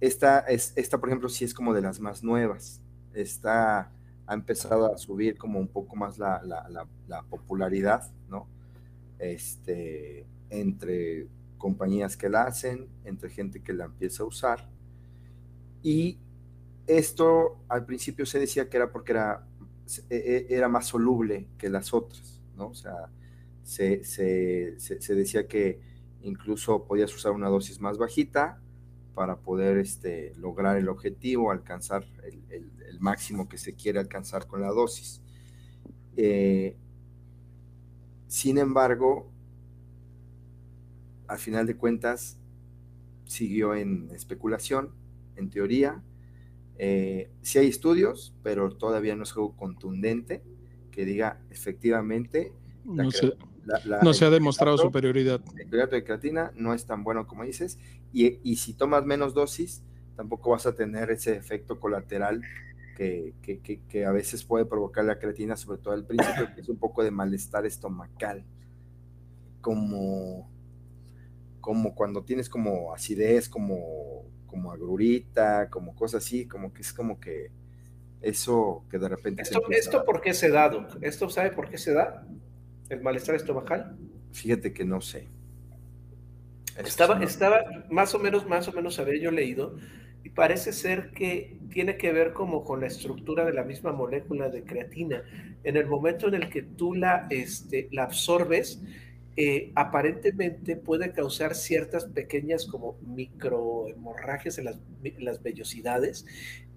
Esta, 0.00 0.40
es, 0.40 0.74
esta, 0.76 1.00
por 1.00 1.08
ejemplo, 1.08 1.28
sí 1.28 1.44
es 1.44 1.54
como 1.54 1.74
de 1.74 1.80
las 1.80 1.98
más 1.98 2.22
nuevas. 2.22 2.82
Esta 3.14 3.90
ha 4.28 4.34
empezado 4.34 4.94
a 4.94 4.98
subir 4.98 5.38
como 5.38 5.58
un 5.58 5.68
poco 5.68 5.96
más 5.96 6.18
la, 6.18 6.42
la, 6.44 6.68
la, 6.68 6.86
la 7.08 7.22
popularidad, 7.22 8.10
¿no? 8.28 8.46
Este, 9.18 10.26
entre 10.50 11.26
compañías 11.56 12.14
que 12.14 12.28
la 12.28 12.42
hacen, 12.42 12.88
entre 13.04 13.30
gente 13.30 13.62
que 13.62 13.72
la 13.72 13.86
empieza 13.86 14.22
a 14.22 14.26
usar. 14.26 14.68
Y 15.82 16.18
esto 16.86 17.56
al 17.68 17.86
principio 17.86 18.26
se 18.26 18.38
decía 18.38 18.68
que 18.68 18.76
era 18.76 18.92
porque 18.92 19.12
era, 19.12 19.46
era 20.10 20.68
más 20.68 20.86
soluble 20.86 21.48
que 21.56 21.70
las 21.70 21.94
otras, 21.94 22.42
¿no? 22.54 22.68
O 22.68 22.74
sea, 22.74 23.08
se, 23.62 24.04
se, 24.04 24.78
se, 24.78 25.00
se, 25.00 25.14
decía 25.14 25.48
que 25.48 25.80
incluso 26.20 26.84
podías 26.84 27.14
usar 27.14 27.32
una 27.32 27.48
dosis 27.48 27.80
más 27.80 27.96
bajita 27.96 28.60
para 29.18 29.40
poder 29.40 29.78
este, 29.78 30.32
lograr 30.36 30.76
el 30.76 30.88
objetivo, 30.88 31.50
alcanzar 31.50 32.06
el, 32.22 32.40
el, 32.50 32.70
el, 32.88 33.00
máximo 33.00 33.48
que 33.48 33.58
se 33.58 33.74
quiere 33.74 33.98
alcanzar 33.98 34.46
con 34.46 34.60
la 34.60 34.68
dosis. 34.68 35.20
Eh, 36.16 36.76
sin 38.28 38.58
embargo, 38.58 39.28
al 41.26 41.38
final 41.38 41.66
de 41.66 41.76
cuentas, 41.76 42.38
siguió 43.24 43.74
en 43.74 44.08
especulación, 44.12 44.94
en 45.34 45.50
teoría. 45.50 46.00
Eh, 46.76 47.28
sí 47.42 47.58
hay 47.58 47.66
estudios, 47.66 48.36
pero 48.44 48.70
todavía 48.70 49.16
no 49.16 49.24
es 49.24 49.32
algo 49.32 49.56
contundente 49.56 50.44
que 50.92 51.04
diga 51.04 51.40
efectivamente 51.50 52.52
no 52.84 53.10
la, 53.68 53.80
la, 53.84 54.02
no 54.02 54.14
se 54.14 54.24
ha 54.24 54.30
demostrado 54.30 54.78
superioridad. 54.78 55.40
El 55.56 55.68
hidrato 55.68 55.94
de 55.94 56.04
creatina 56.04 56.52
no 56.56 56.72
es 56.74 56.86
tan 56.86 57.04
bueno 57.04 57.26
como 57.26 57.44
dices, 57.44 57.78
y, 58.12 58.38
y, 58.42 58.56
si 58.56 58.72
tomas 58.72 59.04
menos 59.04 59.34
dosis, 59.34 59.82
tampoco 60.16 60.50
vas 60.50 60.66
a 60.66 60.74
tener 60.74 61.10
ese 61.10 61.36
efecto 61.36 61.78
colateral 61.78 62.42
que, 62.96 63.34
que, 63.42 63.60
que, 63.60 63.80
que, 63.88 64.06
a 64.06 64.10
veces 64.10 64.44
puede 64.44 64.64
provocar 64.64 65.04
la 65.04 65.18
creatina, 65.18 65.56
sobre 65.56 65.78
todo 65.78 65.94
al 65.94 66.04
principio, 66.04 66.52
que 66.54 66.62
es 66.62 66.68
un 66.68 66.78
poco 66.78 67.04
de 67.04 67.10
malestar 67.10 67.66
estomacal, 67.66 68.44
como, 69.60 70.50
como 71.60 71.94
cuando 71.94 72.24
tienes 72.24 72.48
como 72.48 72.94
acidez, 72.94 73.48
como, 73.48 74.24
como 74.46 74.72
agrurita, 74.72 75.68
como 75.70 75.94
cosas 75.94 76.24
así, 76.24 76.46
como 76.46 76.72
que 76.72 76.82
es 76.82 76.92
como 76.92 77.20
que 77.20 77.50
eso 78.20 78.84
que 78.90 78.98
de 78.98 79.08
repente... 79.08 79.42
¿Esto, 79.42 79.60
¿esto 79.70 80.04
por 80.04 80.20
qué 80.20 80.34
se 80.34 80.48
da, 80.48 80.68
Doc? 80.68 80.96
¿Esto 81.00 81.28
sabe 81.28 81.50
por 81.50 81.68
qué 81.68 81.78
se 81.78 81.92
da? 81.92 82.26
¿El 82.88 83.02
malestar 83.02 83.34
estomacal? 83.34 83.96
Fíjate 84.32 84.72
que 84.72 84.84
no 84.84 85.00
sé. 85.00 85.26
Estaba, 86.78 87.22
estaba 87.22 87.64
más 87.90 88.14
o 88.14 88.18
menos, 88.18 88.46
más 88.46 88.68
o 88.68 88.72
menos 88.72 88.98
había 88.98 89.20
yo 89.20 89.30
leído, 89.30 89.76
y 90.22 90.30
parece 90.30 90.72
ser 90.72 91.10
que 91.10 91.58
tiene 91.70 91.96
que 91.96 92.12
ver 92.12 92.32
como 92.32 92.64
con 92.64 92.80
la 92.80 92.86
estructura 92.86 93.44
de 93.44 93.52
la 93.52 93.64
misma 93.64 93.92
molécula 93.92 94.48
de 94.48 94.62
creatina. 94.62 95.22
En 95.64 95.76
el 95.76 95.86
momento 95.86 96.28
en 96.28 96.34
el 96.34 96.50
que 96.50 96.62
tú 96.62 96.94
la, 96.94 97.26
este, 97.30 97.88
la 97.90 98.04
absorbes, 98.04 98.80
eh, 99.36 99.70
aparentemente 99.74 100.76
puede 100.76 101.12
causar 101.12 101.54
ciertas 101.54 102.06
pequeñas 102.06 102.66
como 102.66 102.98
microhemorragias 103.02 104.58
en 104.58 104.64
las, 104.64 104.80
en 105.04 105.24
las 105.24 105.42
vellosidades 105.42 106.26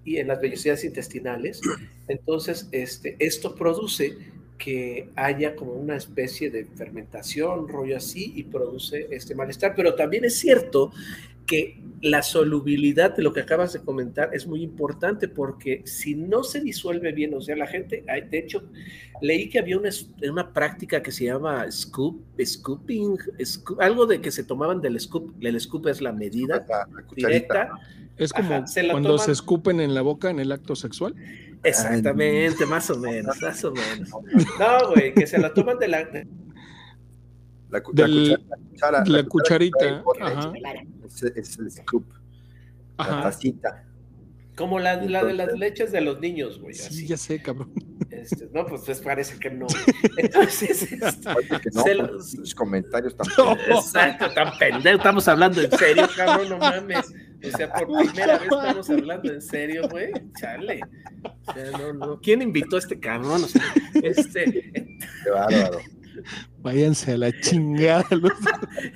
y 0.03 0.17
en 0.17 0.27
las 0.27 0.41
vellosidades 0.41 0.83
intestinales. 0.83 1.61
Entonces, 2.07 2.69
este, 2.71 3.15
esto 3.19 3.55
produce 3.55 4.17
que 4.63 5.09
haya 5.15 5.55
como 5.55 5.73
una 5.73 5.95
especie 5.95 6.51
de 6.51 6.65
fermentación, 6.65 7.67
rollo 7.67 7.97
así, 7.97 8.31
y 8.35 8.43
produce 8.43 9.07
este 9.09 9.33
malestar. 9.33 9.73
Pero 9.75 9.95
también 9.95 10.23
es 10.23 10.37
cierto 10.37 10.91
que 11.47 11.81
la 12.01 12.21
solubilidad 12.21 13.15
de 13.15 13.23
lo 13.23 13.33
que 13.33 13.39
acabas 13.39 13.73
de 13.73 13.81
comentar 13.81 14.29
es 14.33 14.45
muy 14.45 14.61
importante 14.61 15.27
porque 15.27 15.81
si 15.85 16.13
no 16.13 16.43
se 16.43 16.61
disuelve 16.61 17.11
bien, 17.11 17.33
o 17.33 17.41
sea, 17.41 17.55
la 17.55 17.65
gente, 17.65 18.03
de 18.29 18.37
hecho, 18.37 18.63
leí 19.19 19.49
que 19.49 19.57
había 19.57 19.79
una, 19.79 19.89
una 20.29 20.53
práctica 20.53 21.01
que 21.01 21.11
se 21.11 21.25
llama 21.25 21.69
scoop, 21.71 22.21
scooping, 22.39 23.17
scoop, 23.43 23.81
algo 23.81 24.05
de 24.05 24.21
que 24.21 24.29
se 24.29 24.43
tomaban 24.43 24.79
del 24.79 24.99
scoop, 24.99 25.33
el 25.41 25.59
scoop 25.59 25.87
es 25.87 26.01
la 26.01 26.11
medida 26.11 26.63
La, 26.69 26.87
la 26.87 27.03
directa. 27.15 27.71
Es 28.17 28.31
como 28.31 28.53
Ajá, 28.53 28.67
se 28.67 28.87
cuando 28.87 29.09
toman... 29.09 29.25
se 29.25 29.31
escupen 29.31 29.79
en 29.79 29.95
la 29.95 30.03
boca 30.03 30.29
en 30.29 30.39
el 30.39 30.51
acto 30.51 30.75
sexual. 30.75 31.15
Exactamente, 31.63 32.65
más 32.65 32.89
o 32.89 32.97
menos, 32.97 33.39
más 33.41 33.63
o 33.63 33.71
menos. 33.71 34.09
No, 34.59 34.89
güey, 34.89 35.13
que 35.13 35.27
se 35.27 35.37
la 35.37 35.53
toman 35.53 35.77
de 35.77 35.87
la... 35.87 36.07
La, 37.69 37.81
Del, 37.93 38.31
la, 38.31 38.37
cuchara, 38.57 39.03
la, 39.05 39.23
cucharita. 39.23 40.03
Es, 41.05 41.23
es, 41.23 41.57
el 41.57 41.71
scoop. 41.71 42.03
Ajá. 42.97 43.15
La 43.15 43.23
tacita. 43.23 43.85
Como 44.55 44.77
la, 44.79 44.97
la, 44.97 45.23
de 45.23 45.33
las 45.33 45.53
leches 45.57 45.91
de 45.93 46.01
los 46.01 46.19
niños, 46.19 46.59
güey. 46.59 46.73
Sí, 46.73 46.87
así. 46.87 47.07
ya 47.07 47.15
sé, 47.15 47.41
cabrón. 47.41 47.71
Este, 48.09 48.49
no, 48.53 48.65
pues, 48.65 48.81
pues, 48.85 48.99
parece 48.99 49.39
que 49.39 49.49
no. 49.49 49.67
Entonces, 50.17 50.91
este, 50.91 50.99
no, 51.73 51.83
se 51.83 51.95
los... 51.95 52.33
los 52.33 52.55
comentarios 52.55 53.15
tan 53.15 53.27
no. 53.37 53.53
Exacto, 53.53 54.29
tan 54.33 54.57
pendejo. 54.59 54.97
Estamos 54.97 55.27
hablando 55.29 55.61
en 55.61 55.71
serio, 55.71 56.07
cabrón, 56.15 56.49
no 56.49 56.57
mames. 56.57 57.13
O 57.43 57.57
sea, 57.57 57.73
por 57.73 57.87
primera 57.87 58.37
vez 58.37 58.43
estamos 58.51 58.89
hablando 58.89 59.33
en 59.33 59.41
serio, 59.41 59.87
güey. 59.89 60.11
Chale. 60.39 60.81
O 61.47 61.53
sea, 61.53 61.71
no, 61.71 61.93
no. 61.93 62.21
¿Quién 62.21 62.41
invitó 62.41 62.75
a 62.75 62.79
este 62.79 62.99
cabrón? 62.99 63.43
O 63.43 63.47
sea, 63.47 63.63
este. 64.03 64.71
Qué 65.23 65.29
bárbaro. 65.29 65.79
Váyanse 66.59 67.13
a 67.13 67.17
la 67.17 67.31
chingada. 67.41 68.05
Los... 68.11 68.31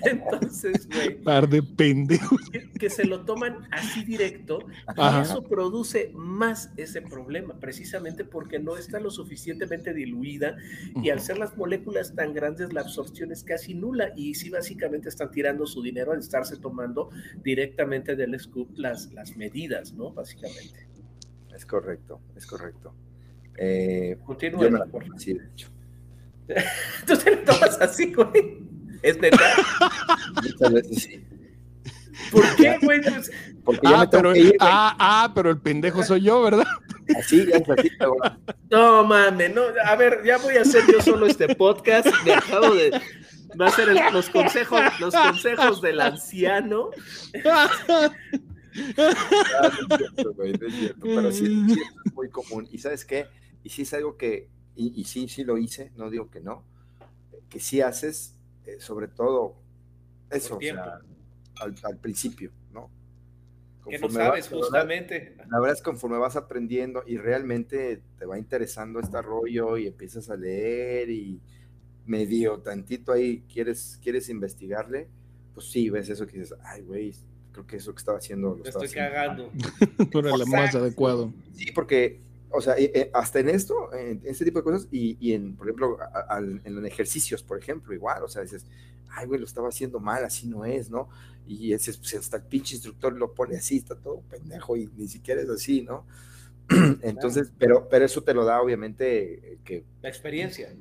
Entonces, 0.03 0.87
güey. 0.87 1.21
Par 1.23 1.49
de 1.49 1.63
pendejos. 1.63 2.49
Que, 2.51 2.69
que, 2.71 2.89
se 2.89 3.05
lo 3.05 3.25
toman 3.25 3.67
así 3.71 4.03
directo. 4.03 4.59
Ajá. 4.87 5.19
Y 5.19 5.21
eso 5.23 5.43
produce 5.43 6.11
más 6.13 6.71
ese 6.77 7.01
problema, 7.01 7.59
precisamente 7.59 8.23
porque 8.23 8.59
no 8.59 8.77
está 8.77 8.99
lo 8.99 9.09
suficientemente 9.09 9.93
diluida. 9.93 10.57
Y 11.01 11.09
al 11.09 11.19
ser 11.19 11.37
las 11.37 11.57
moléculas 11.57 12.15
tan 12.15 12.33
grandes, 12.33 12.73
la 12.73 12.81
absorción 12.81 13.31
es 13.31 13.43
casi 13.43 13.73
nula. 13.73 14.11
Y 14.15 14.35
sí, 14.35 14.49
básicamente 14.49 15.09
están 15.09 15.31
tirando 15.31 15.65
su 15.65 15.81
dinero 15.81 16.11
al 16.11 16.19
estarse 16.19 16.57
tomando 16.57 17.09
directamente 17.43 18.15
del 18.15 18.39
scoop 18.39 18.69
las, 18.77 19.11
las 19.13 19.35
medidas, 19.35 19.93
¿no? 19.93 20.11
Básicamente. 20.11 20.87
Es 21.55 21.65
correcto, 21.65 22.19
es 22.35 22.45
correcto. 22.45 22.93
Eh, 23.57 24.17
Continúa. 24.25 24.87
Sí, 25.17 25.33
de 25.33 25.45
hecho. 25.45 25.69
Tú 27.07 27.17
te 27.17 27.35
lo 27.35 27.37
tomas 27.39 27.81
así, 27.81 28.13
güey. 28.13 28.59
¿Es 29.01 29.19
verdad? 29.19 29.53
Muchas 30.41 30.73
veces 30.73 31.03
sí. 31.03 31.25
¿Por 32.31 32.55
qué, 32.55 32.77
güey? 32.81 33.01
Pues... 33.01 33.31
Porque 33.63 33.87
ah, 33.87 34.07
pero, 34.09 34.35
ir, 34.35 34.55
ah, 34.59 34.95
ah, 34.99 35.31
pero 35.33 35.49
el 35.49 35.59
pendejo 35.59 36.03
soy 36.03 36.21
yo, 36.21 36.41
¿verdad? 36.43 36.67
Así, 37.17 37.45
ya 37.47 37.57
es 37.57 37.69
así, 37.69 37.89
pero... 37.97 38.15
No, 38.69 39.03
mames, 39.03 39.53
no. 39.53 39.63
A 39.85 39.95
ver, 39.95 40.21
ya 40.23 40.37
voy 40.37 40.55
a 40.57 40.61
hacer 40.61 40.83
yo 40.91 41.01
solo 41.01 41.25
este 41.25 41.55
podcast. 41.55 42.07
Me 42.23 42.33
acabo 42.33 42.75
de. 42.75 42.91
Va 43.59 43.67
a 43.67 43.71
ser 43.71 43.89
el, 43.89 43.99
los 44.11 44.29
consejos, 44.29 44.81
los 44.99 45.13
consejos 45.13 45.81
del 45.81 46.01
anciano. 46.01 46.91
Ah, 47.45 47.69
no 48.97 49.03
es 49.07 49.97
cierto, 49.97 50.33
güey, 50.33 50.53
no 50.53 50.67
es 50.67 50.73
cierto, 50.73 51.01
pero 51.01 51.31
sí, 51.31 51.45
sí, 51.45 51.81
es 52.05 52.13
muy 52.13 52.29
común. 52.29 52.67
¿Y 52.71 52.77
sabes 52.77 53.05
qué? 53.05 53.27
Y 53.63 53.69
sí 53.69 53.83
es 53.83 53.93
algo 53.93 54.17
que 54.17 54.49
y, 54.75 54.99
y, 54.99 55.03
sí, 55.05 55.27
sí 55.27 55.43
lo 55.43 55.57
hice, 55.57 55.91
no 55.95 56.09
digo 56.09 56.29
que 56.29 56.41
no, 56.41 56.63
que 57.49 57.59
sí 57.59 57.81
haces, 57.81 58.35
eh, 58.65 58.77
sobre 58.79 59.07
todo 59.07 59.55
eso, 60.29 60.57
o 60.57 60.61
sea, 60.61 60.99
al, 61.83 61.97
principio, 61.97 62.51
¿no? 62.73 62.89
que 63.87 63.99
no 63.99 64.09
sabes, 64.09 64.49
justamente. 64.49 65.35
La 65.49 65.59
verdad 65.59 65.75
es 65.75 65.81
que 65.81 65.85
conforme 65.85 66.17
vas 66.17 66.35
aprendiendo 66.35 67.03
y 67.05 67.17
realmente 67.17 68.01
te 68.17 68.25
va 68.25 68.37
interesando 68.37 68.99
este 68.99 69.21
rollo 69.21 69.77
y 69.77 69.87
empiezas 69.87 70.29
a 70.29 70.35
leer 70.35 71.09
y 71.09 71.39
medio 72.05 72.59
tantito 72.59 73.11
ahí 73.11 73.43
quieres, 73.51 73.99
quieres 74.01 74.29
investigarle, 74.29 75.07
pues 75.53 75.67
sí, 75.67 75.89
ves 75.89 76.09
eso 76.09 76.25
que 76.27 76.39
dices, 76.39 76.57
ay, 76.63 76.81
güey, 76.81 77.13
creo 77.51 77.65
que 77.65 77.77
eso 77.77 77.93
que 77.93 77.99
estaba 77.99 78.17
haciendo 78.17 78.55
lo 78.55 78.63
estoy 78.63 78.89
cagando. 78.89 79.51
Tú 80.11 80.19
eres 80.19 80.37
lo 80.37 80.45
más 80.47 80.75
adecuado. 80.75 81.33
Sí, 81.53 81.71
porque, 81.71 82.19
o 82.55 82.61
sea, 82.61 82.75
hasta 83.13 83.39
en 83.39 83.49
esto, 83.49 83.93
en 83.93 84.21
este 84.23 84.45
tipo 84.45 84.59
de 84.59 84.63
cosas, 84.63 84.87
y, 84.91 85.17
y 85.19 85.33
en, 85.33 85.55
por 85.55 85.67
ejemplo, 85.67 85.97
en 86.63 86.75
los 86.75 86.85
ejercicios, 86.85 87.43
por 87.43 87.59
ejemplo, 87.59 87.93
igual, 87.93 88.23
o 88.23 88.27
sea, 88.27 88.41
dices, 88.41 88.65
ay, 89.09 89.27
güey, 89.27 89.39
lo 89.39 89.45
estaba 89.45 89.69
haciendo 89.69 89.99
mal, 89.99 90.23
así 90.23 90.47
no 90.47 90.65
es, 90.65 90.89
¿no? 90.89 91.09
Y 91.47 91.73
ese, 91.73 91.93
pues, 91.93 92.13
hasta 92.15 92.37
el 92.37 92.43
pinche 92.43 92.75
instructor 92.75 93.13
lo 93.13 93.33
pone 93.33 93.57
así, 93.57 93.77
está 93.77 93.95
todo 93.95 94.21
pendejo 94.29 94.77
y 94.77 94.89
ni 94.97 95.07
siquiera 95.07 95.41
es 95.41 95.49
así, 95.49 95.81
¿no? 95.81 96.05
Entonces, 97.01 97.51
pero, 97.57 97.87
pero 97.89 98.05
eso 98.05 98.23
te 98.23 98.33
lo 98.33 98.45
da 98.45 98.61
obviamente 98.61 99.53
eh, 99.53 99.57
que... 99.63 99.83
La 100.01 100.09
experiencia. 100.09 100.73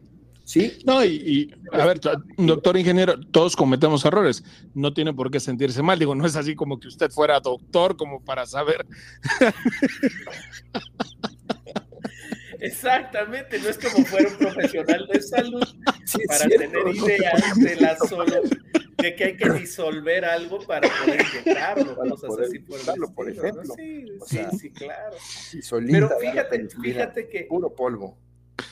Sí. 0.45 0.79
No, 0.85 1.05
y, 1.05 1.55
a 1.73 1.87
ver, 1.87 2.01
doctor 2.37 2.77
ingeniero, 2.77 3.19
todos 3.19 3.57
cometemos 3.57 4.05
errores. 4.05 4.45
No 4.75 4.93
tiene 4.93 5.15
por 5.15 5.31
qué 5.31 5.41
sentirse 5.41 5.83
mal. 5.83 5.99
Digo, 5.99 6.15
no 6.15 6.27
es 6.27 6.37
así 6.37 6.55
como 6.55 6.79
que 6.79 6.89
usted 6.89 7.11
fuera 7.11 7.41
doctor 7.41 7.97
como 7.97 8.23
para 8.23 8.45
saber. 8.45 8.87
Exactamente, 12.67 13.59
no 13.59 13.69
es 13.69 13.79
como 13.79 14.05
fuera 14.07 14.29
un 14.29 14.37
profesional 14.37 15.09
de 15.13 15.23
salud 15.23 15.63
para 16.29 16.49
tener 16.49 16.89
ideas 16.89 17.57
de 17.57 17.77
la 17.77 17.97
solo 17.97 18.43
de 18.99 19.15
que 19.17 19.25
hay 19.25 19.37
que 19.37 19.51
disolver 19.51 20.25
algo 20.25 20.61
para 20.67 20.89
poder 20.89 21.21
inyectarlo, 21.21 21.97
para 21.97 22.15
poder 22.15 22.47
así 22.47 22.59
por, 22.61 23.15
por 23.15 23.31
ejemplo. 23.31 23.75
Sí, 23.77 24.07
sí, 24.27 24.39
sí, 24.59 24.71
claro. 24.71 25.17
Pero 25.91 26.11
fíjate, 26.19 26.69
fíjate 26.83 27.29
que 27.29 27.45
puro 27.45 27.75
polvo 27.75 28.17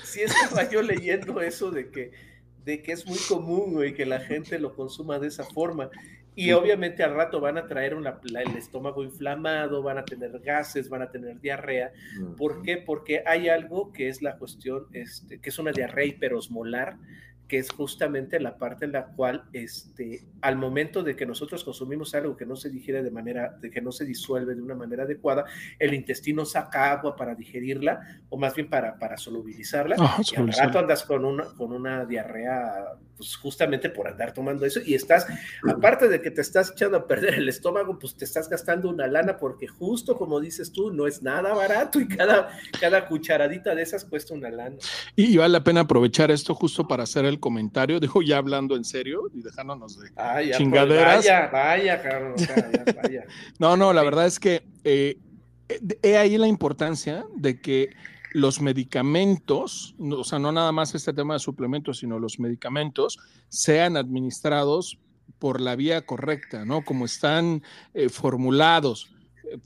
si 0.05 0.23
estaba 0.23 0.69
yo 0.69 0.83
leyendo 0.83 1.41
eso 1.41 1.71
de 1.71 1.91
que, 1.91 2.13
de 2.65 2.83
que 2.83 2.93
es 2.93 3.07
muy 3.07 3.19
común, 3.29 3.75
güey, 3.75 3.95
que 3.95 4.07
la 4.07 4.21
gente 4.21 4.59
lo 4.59 4.75
consuma 4.75 5.19
de 5.19 5.29
esa 5.29 5.45
forma. 5.45 5.91
Y 6.35 6.53
obviamente 6.53 7.03
al 7.03 7.15
rato 7.15 7.41
van 7.41 7.59
a 7.59 7.67
traer 7.67 7.95
una, 7.95 8.19
el 8.25 8.57
estómago 8.57 9.05
inflamado, 9.05 9.83
van 9.83 9.99
a 9.99 10.05
tener 10.05 10.39
gases, 10.41 10.89
van 10.89 11.03
a 11.03 11.11
tener 11.11 11.41
diarrea. 11.41 11.93
¿Por 12.39 12.63
qué? 12.63 12.79
Porque 12.79 13.23
hay 13.27 13.49
algo 13.49 13.93
que 13.93 14.09
es 14.09 14.23
la 14.23 14.39
cuestión, 14.39 14.87
este, 14.93 15.41
que 15.41 15.51
es 15.51 15.59
una 15.59 15.73
diarrea 15.73 16.07
hiperosmolar, 16.07 16.97
que 17.49 17.59
es 17.59 17.71
justamente 17.71 18.41
la 18.41 18.57
parte 18.57 18.87
en 18.87 18.93
la 18.93 19.07
cual, 19.07 19.45
este, 19.53 20.25
al 20.41 20.57
momento 20.57 21.03
de 21.03 21.15
que 21.15 21.27
nosotros 21.27 21.65
consumimos 21.65 22.15
algo 22.15 22.37
que 22.37 22.47
no 22.47 22.57
se 22.57 22.71
digiere 22.71 23.03
de 23.03 23.11
manera, 23.11 23.59
de 23.61 23.71
que 23.71 23.83
no 23.83 23.93
se 23.93 24.07
disuelve 24.07 24.55
de 24.55 24.63
una 24.63 24.75
manera 24.75 25.03
adecuada, 25.03 25.45
el 25.79 25.93
intestino 25.93 26.45
saca 26.47 26.93
agua 26.93 27.15
para 27.15 27.35
digerirla, 27.35 28.23
o 28.31 28.39
más 28.39 28.55
bien 28.55 28.71
para, 28.71 28.99
para 28.99 29.19
solubilizarla, 29.19 29.97
y 29.97 30.37
al 30.37 30.53
rato 30.53 30.79
andas 30.79 31.05
con 31.05 31.25
una, 31.25 31.45
con 31.45 31.73
una 31.73 32.07
diarrea, 32.07 32.95
pues 33.17 33.37
justamente 33.37 33.91
por 33.91 34.09
andar 34.09 34.33
tomando 34.33 34.65
eso, 34.65 34.81
y 34.85 34.95
estás, 34.95 35.27
aparte 35.69 36.09
de 36.09 36.23
que 36.23 36.31
te 36.31 36.41
estás 36.41 36.71
echando 36.71 36.97
a 36.97 37.07
perder 37.07 37.35
el 37.35 37.49
estómago, 37.49 37.99
pues 37.99 38.17
te 38.17 38.25
estás 38.25 38.49
gastando 38.49 38.89
una 38.89 39.07
lana, 39.07 39.37
porque 39.37 39.67
justo 39.67 40.17
como 40.17 40.41
dices 40.41 40.73
tú, 40.73 40.91
no 40.91 41.07
es 41.07 41.23
nada 41.23 41.53
barato, 41.53 42.01
y 42.01 42.09
cada, 42.09 42.49
cada 42.81 43.07
cucharadita 43.07 43.75
de 43.75 43.83
esas 43.83 44.07
cuesta 44.07 44.33
una 44.33 44.51
lana. 44.51 44.77
Y 45.17 45.37
vale 45.37 45.53
la 45.53 45.63
pena 45.63 45.81
aprovechar 45.81 46.31
esto 46.31 46.55
justo 46.55 46.89
para 46.89 47.03
hacer 47.03 47.27
el 47.27 47.32
comentario, 47.41 48.01
dijo 48.01 48.23
ya 48.23 48.39
hablando 48.39 48.77
en 48.77 48.85
serio 48.85 49.31
y 49.35 49.43
dejándonos 49.43 49.99
de 49.99 50.11
chingaderas. 50.57 51.17
vaya, 51.19 51.49
vaya, 51.53 52.03
Carlos, 52.03 52.41
vaya, 53.03 53.25
No, 53.59 53.77
no, 53.77 53.93
la 53.93 54.03
verdad 54.03 54.27
es 54.27 54.39
que 54.39 54.63
eh, 54.85 55.19
he 56.03 56.17
ahí 56.17 56.37
la 56.39 56.49
importancia 56.49 57.25
de 57.35 57.61
que 57.61 57.91
los 58.33 58.63
medicamentos, 58.63 59.95
o 59.99 60.25
sea, 60.25 60.39
no 60.39 60.53
nada 60.53 60.73
más 60.73 60.95
este 60.95 61.13
tema 61.13 61.35
de 61.35 61.41
suplementos, 61.41 61.99
sino 61.99 62.19
los 62.19 62.39
medicamentos, 62.39 63.19
sean 63.49 63.97
administrados 63.97 64.99
por 65.39 65.61
la 65.61 65.77
vía 65.77 66.07
correcta, 66.07 66.65
¿no? 66.65 66.83
Como 66.83 67.05
están 67.05 67.63
eh, 67.93 68.09
formulados 68.09 69.13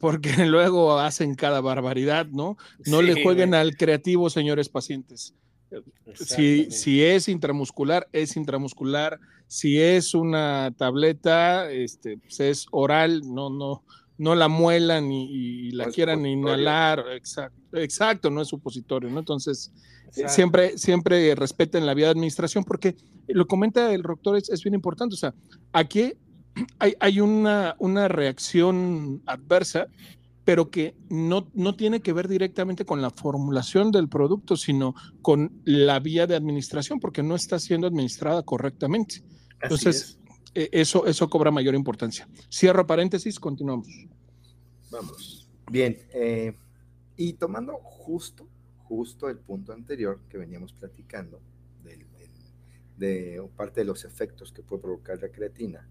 porque 0.00 0.30
luego 0.46 0.98
hacen 0.98 1.34
cada 1.34 1.60
barbaridad, 1.60 2.26
¿no? 2.26 2.56
No 2.86 3.02
le 3.02 3.22
jueguen 3.22 3.54
al 3.54 3.76
creativo, 3.76 4.30
señores 4.30 4.68
pacientes. 4.68 5.34
Si, 6.14 6.70
si, 6.70 7.02
es 7.02 7.28
intramuscular, 7.28 8.08
es 8.12 8.36
intramuscular. 8.36 9.18
Si 9.46 9.80
es 9.80 10.14
una 10.14 10.72
tableta, 10.76 11.70
este, 11.70 12.18
pues 12.18 12.40
es 12.40 12.66
oral, 12.70 13.22
no, 13.24 13.50
no, 13.50 13.84
no 14.18 14.34
la 14.34 14.48
muelan 14.48 15.10
y, 15.12 15.70
la 15.70 15.86
quieran 15.86 16.24
inhalar. 16.26 17.04
Exacto, 17.12 17.76
exacto, 17.76 18.30
no 18.30 18.42
es 18.42 18.48
supositorio, 18.48 19.10
¿no? 19.10 19.18
Entonces, 19.18 19.72
siempre, 20.26 20.78
siempre 20.78 21.34
respeten 21.34 21.86
la 21.86 21.94
vía 21.94 22.06
de 22.06 22.12
administración, 22.12 22.64
porque 22.64 22.96
lo 23.28 23.46
comenta 23.46 23.92
el 23.92 24.02
doctor, 24.02 24.36
es, 24.36 24.48
es 24.48 24.62
bien 24.62 24.74
importante. 24.74 25.14
O 25.14 25.18
sea, 25.18 25.34
aquí 25.72 26.14
hay, 26.78 26.94
hay 27.00 27.20
una, 27.20 27.76
una 27.78 28.08
reacción 28.08 29.22
adversa 29.26 29.88
pero 30.46 30.70
que 30.70 30.94
no, 31.10 31.50
no 31.54 31.74
tiene 31.74 32.00
que 32.00 32.12
ver 32.12 32.28
directamente 32.28 32.84
con 32.84 33.02
la 33.02 33.10
formulación 33.10 33.90
del 33.90 34.08
producto, 34.08 34.56
sino 34.56 34.94
con 35.20 35.60
la 35.64 35.98
vía 35.98 36.28
de 36.28 36.36
administración, 36.36 37.00
porque 37.00 37.24
no 37.24 37.34
está 37.34 37.58
siendo 37.58 37.88
administrada 37.88 38.44
correctamente. 38.44 39.24
Entonces, 39.60 40.20
e, 40.54 40.68
eso, 40.70 41.04
eso 41.06 41.28
cobra 41.28 41.50
mayor 41.50 41.74
importancia. 41.74 42.28
Cierro 42.48 42.86
paréntesis, 42.86 43.40
continuamos. 43.40 43.88
Vamos. 44.88 45.48
Bien, 45.68 45.98
eh, 46.14 46.56
y 47.16 47.32
tomando 47.32 47.72
justo, 47.82 48.46
justo 48.84 49.28
el 49.28 49.38
punto 49.38 49.72
anterior 49.72 50.20
que 50.28 50.38
veníamos 50.38 50.72
platicando, 50.72 51.40
de 52.96 53.46
parte 53.56 53.80
de 53.80 53.84
los 53.84 54.04
efectos 54.04 54.52
que 54.52 54.62
puede 54.62 54.82
provocar 54.82 55.20
la 55.20 55.28
creatina, 55.28 55.88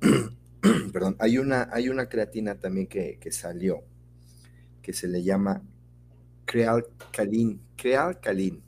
perdón, 0.92 1.16
hay 1.18 1.38
una, 1.38 1.68
hay 1.72 1.88
una 1.88 2.08
creatina 2.08 2.56
también 2.56 2.86
que, 2.86 3.18
salió, 3.30 3.82
que 4.82 4.92
se 4.92 5.08
le 5.08 5.22
llama 5.22 5.62
Crealcalin. 6.44 7.60
Crealcalin. 7.76 8.62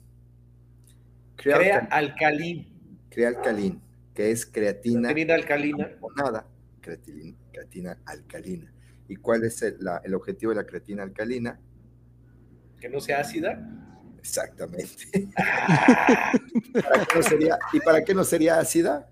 Crealcalin. 1.35 2.67
Crealcalin, 3.09 3.81
que 4.13 4.31
es 4.31 4.45
creatina. 4.45 5.09
Creatina 5.09 5.33
alcalina. 5.35 5.89
Nada, 6.15 6.47
creatina, 6.79 7.35
creatina 7.51 7.97
alcalina. 8.05 8.71
¿Y 9.07 9.17
cuál 9.17 9.43
es 9.43 9.61
el, 9.61 9.77
objetivo 10.13 10.51
de 10.51 10.55
la 10.55 10.65
creatina 10.65 11.03
alcalina? 11.03 11.59
Que 12.79 12.87
no 12.87 13.01
sea 13.01 13.19
ácida. 13.19 13.59
Exactamente. 14.19 14.87
¿Y 17.73 17.79
para 17.81 18.05
qué 18.05 18.13
no 18.13 18.23
sería 18.23 18.59
ácida? 18.59 19.10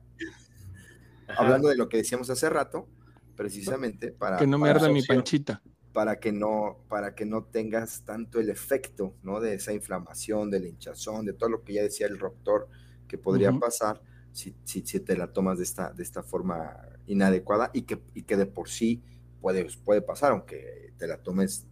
Hablando 1.38 1.68
de 1.70 1.76
lo 1.76 1.90
que 1.90 1.98
decíamos 1.98 2.30
hace 2.30 2.50
rato, 2.50 2.88
precisamente 3.36 4.12
para... 4.12 4.38
Que 4.38 4.48
no 4.48 4.58
me 4.58 4.70
arda 4.70 4.90
mi 4.90 5.02
panchita. 5.04 5.62
Para 5.94 6.20
que, 6.20 6.32
no, 6.32 6.84
para 6.88 7.16
que 7.16 7.26
no 7.26 7.46
tengas 7.46 8.04
tanto 8.06 8.40
el 8.40 8.50
efecto, 8.50 9.16
¿no? 9.24 9.40
De 9.40 9.56
esa 9.56 9.74
inflamación, 9.74 10.52
del 10.52 10.68
hinchazón, 10.68 11.26
de 11.26 11.34
todo 11.34 11.50
lo 11.50 11.64
que 11.64 11.74
ya 11.74 11.82
decía 11.82 12.08
el 12.08 12.18
doctor 12.18 12.68
que 13.08 13.18
podría 13.18 13.52
pasar 13.52 14.02
si, 14.32 14.56
si, 14.64 14.86
si, 14.86 15.00
te 15.00 15.18
la 15.18 15.34
tomas 15.34 15.58
de 15.58 15.64
esta, 15.64 15.92
de 15.92 16.04
esta 16.04 16.22
forma 16.22 16.78
inadecuada 17.08 17.72
y 17.74 17.82
que, 17.84 18.02
y 18.14 18.24
que 18.24 18.38
de 18.38 18.46
por 18.46 18.70
sí 18.70 19.02
puede, 19.42 19.68
puede 19.84 20.02
pasar, 20.02 20.32
aunque 20.32 20.94
te 20.98 21.08
la 21.08 21.18
tomes 21.18 21.66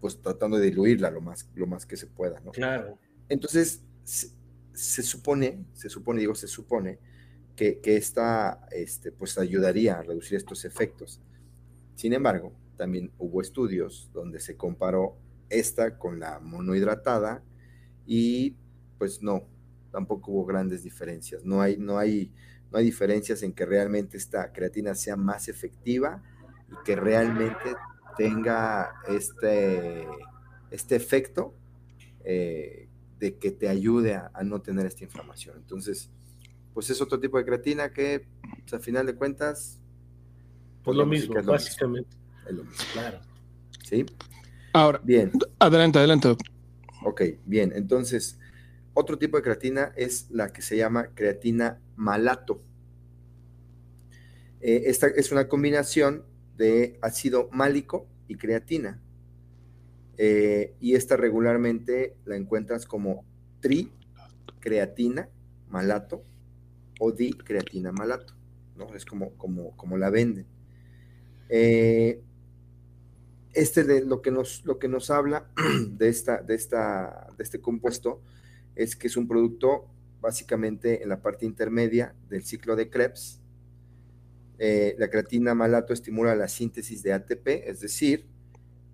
pues 0.00 0.20
tratando 0.20 0.58
de 0.58 0.66
diluirla 0.66 1.10
lo 1.10 1.20
más, 1.20 1.48
lo 1.54 1.66
más 1.66 1.86
que 1.86 1.96
se 1.96 2.06
pueda, 2.06 2.40
¿no? 2.40 2.52
Claro. 2.52 2.98
Entonces, 3.28 3.82
se, 4.04 4.28
se 4.72 5.02
supone, 5.02 5.64
se 5.72 5.88
supone, 5.88 6.20
digo, 6.20 6.34
se 6.34 6.46
supone 6.46 6.98
que, 7.56 7.80
esta 7.84 8.66
este, 8.70 9.12
pues 9.12 9.38
ayudaría 9.38 9.98
a 9.98 10.02
reducir 10.02 10.36
estos 10.36 10.64
efectos. 10.64 11.20
Sin 11.94 12.12
embargo, 12.12 12.52
también 12.76 13.12
hubo 13.18 13.40
estudios 13.40 14.10
donde 14.12 14.40
se 14.40 14.56
comparó 14.56 15.16
esta 15.48 15.98
con 15.98 16.18
la 16.18 16.40
monohidratada 16.40 17.42
y 18.06 18.56
pues 18.98 19.22
no, 19.22 19.44
tampoco 19.90 20.32
hubo 20.32 20.44
grandes 20.44 20.82
diferencias. 20.82 21.44
No 21.44 21.60
hay, 21.60 21.76
no 21.76 21.98
hay, 21.98 22.32
no 22.72 22.78
hay 22.78 22.84
diferencias 22.84 23.42
en 23.42 23.52
que 23.52 23.64
realmente 23.64 24.16
esta 24.16 24.52
creatina 24.52 24.94
sea 24.94 25.16
más 25.16 25.48
efectiva 25.48 26.22
y 26.70 26.74
que 26.84 26.96
realmente 26.96 27.76
tenga 28.16 28.94
este, 29.08 30.06
este 30.70 30.96
efecto 30.96 31.54
eh, 32.24 32.88
de 33.18 33.38
que 33.38 33.52
te 33.52 33.68
ayude 33.68 34.14
a, 34.14 34.30
a, 34.34 34.42
no 34.42 34.60
tener 34.60 34.86
esta 34.86 35.04
inflamación. 35.04 35.56
Entonces, 35.58 36.10
pues 36.74 36.90
es 36.90 37.00
otro 37.00 37.20
tipo 37.20 37.38
de 37.38 37.44
creatina 37.44 37.92
que, 37.92 38.26
pues, 38.60 38.74
a 38.74 38.80
final 38.80 39.06
de 39.06 39.14
cuentas, 39.14 39.78
pues 40.82 40.96
lo 40.96 41.06
mismo, 41.06 41.34
básicamente. 41.42 42.16
Es 42.46 42.52
lo 42.52 42.64
mismo. 42.64 42.84
Claro. 42.92 43.20
¿Sí? 43.84 44.04
Ahora, 44.72 45.00
bien. 45.02 45.32
Adelante, 45.60 45.98
adelante. 45.98 46.36
Ok, 47.04 47.22
bien. 47.46 47.72
Entonces, 47.74 48.38
otro 48.92 49.16
tipo 49.18 49.36
de 49.36 49.44
creatina 49.44 49.92
es 49.96 50.30
la 50.30 50.52
que 50.52 50.62
se 50.62 50.76
llama 50.76 51.10
creatina 51.14 51.80
malato. 51.96 52.60
Eh, 54.60 54.84
esta 54.86 55.06
es 55.06 55.30
una 55.30 55.48
combinación 55.48 56.24
de 56.56 56.98
ácido 57.02 57.48
málico 57.52 58.08
y 58.26 58.34
creatina. 58.36 59.00
Eh, 60.16 60.74
y 60.80 60.94
esta 60.94 61.16
regularmente 61.16 62.16
la 62.24 62.36
encuentras 62.36 62.86
como 62.86 63.24
tricreatina 63.60 65.28
malato 65.68 66.24
o 67.04 67.12
dicreatina 67.12 67.92
malato, 67.92 68.34
¿no? 68.76 68.94
Es 68.94 69.04
como, 69.04 69.30
como, 69.36 69.76
como 69.76 69.96
la 69.98 70.10
venden. 70.10 70.46
Eh, 71.48 72.20
este 73.52 73.84
de 73.84 74.04
lo 74.04 74.20
que 74.22 74.30
nos, 74.30 74.64
lo 74.64 74.78
que 74.78 74.88
nos 74.88 75.10
habla 75.10 75.46
de, 75.88 76.08
esta, 76.08 76.42
de, 76.42 76.54
esta, 76.54 77.28
de 77.36 77.44
este 77.44 77.60
compuesto 77.60 78.20
es 78.74 78.96
que 78.96 79.06
es 79.06 79.16
un 79.16 79.28
producto 79.28 79.86
básicamente 80.20 81.02
en 81.02 81.08
la 81.08 81.20
parte 81.20 81.46
intermedia 81.46 82.14
del 82.28 82.44
ciclo 82.44 82.76
de 82.76 82.88
Krebs. 82.88 83.40
Eh, 84.58 84.94
la 84.98 85.08
creatina 85.08 85.54
malato 85.54 85.92
estimula 85.92 86.34
la 86.34 86.48
síntesis 86.48 87.02
de 87.02 87.12
ATP, 87.12 87.68
es 87.68 87.80
decir, 87.80 88.26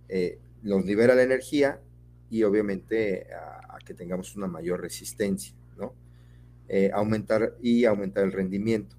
eh, 0.08 0.40
nos 0.62 0.84
libera 0.84 1.14
la 1.14 1.22
energía 1.22 1.80
y 2.28 2.42
obviamente 2.42 3.26
a, 3.32 3.78
que 3.84 3.94
tengamos 3.94 4.36
una 4.36 4.46
mayor 4.46 4.80
resistencia. 4.80 5.54
Eh, 6.72 6.90
aumentar 6.94 7.56
y 7.60 7.84
aumentar 7.84 8.24
el 8.24 8.32
rendimiento. 8.32 8.96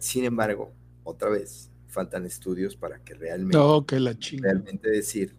sin 0.00 0.24
embargo, 0.24 0.72
otra 1.04 1.28
vez, 1.28 1.70
faltan 1.86 2.26
estudios 2.26 2.74
para 2.74 2.98
que 2.98 3.14
realmente, 3.14 3.56
no, 3.56 3.86
que 3.86 4.00
la 4.00 4.16
realmente 4.40 4.90
decir 4.90 5.32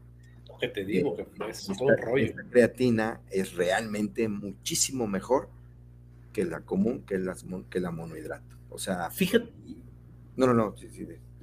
que 0.59 0.67
te 0.67 0.85
digo 0.85 1.15
que 1.15 1.25
es 1.49 1.67
todo 1.77 1.95
rollo. 1.95 2.33
La 2.35 2.43
creatina 2.43 3.21
es 3.31 3.53
realmente 3.55 4.27
muchísimo 4.27 5.07
mejor 5.07 5.49
que 6.33 6.45
la 6.45 6.61
común, 6.61 7.03
que, 7.07 7.17
las, 7.17 7.45
que 7.69 7.79
la 7.79 7.91
monohidrato. 7.91 8.57
O 8.69 8.77
sea, 8.77 9.09
fíjate. 9.09 9.49
No, 10.35 10.47
no, 10.47 10.53
no. 10.53 10.75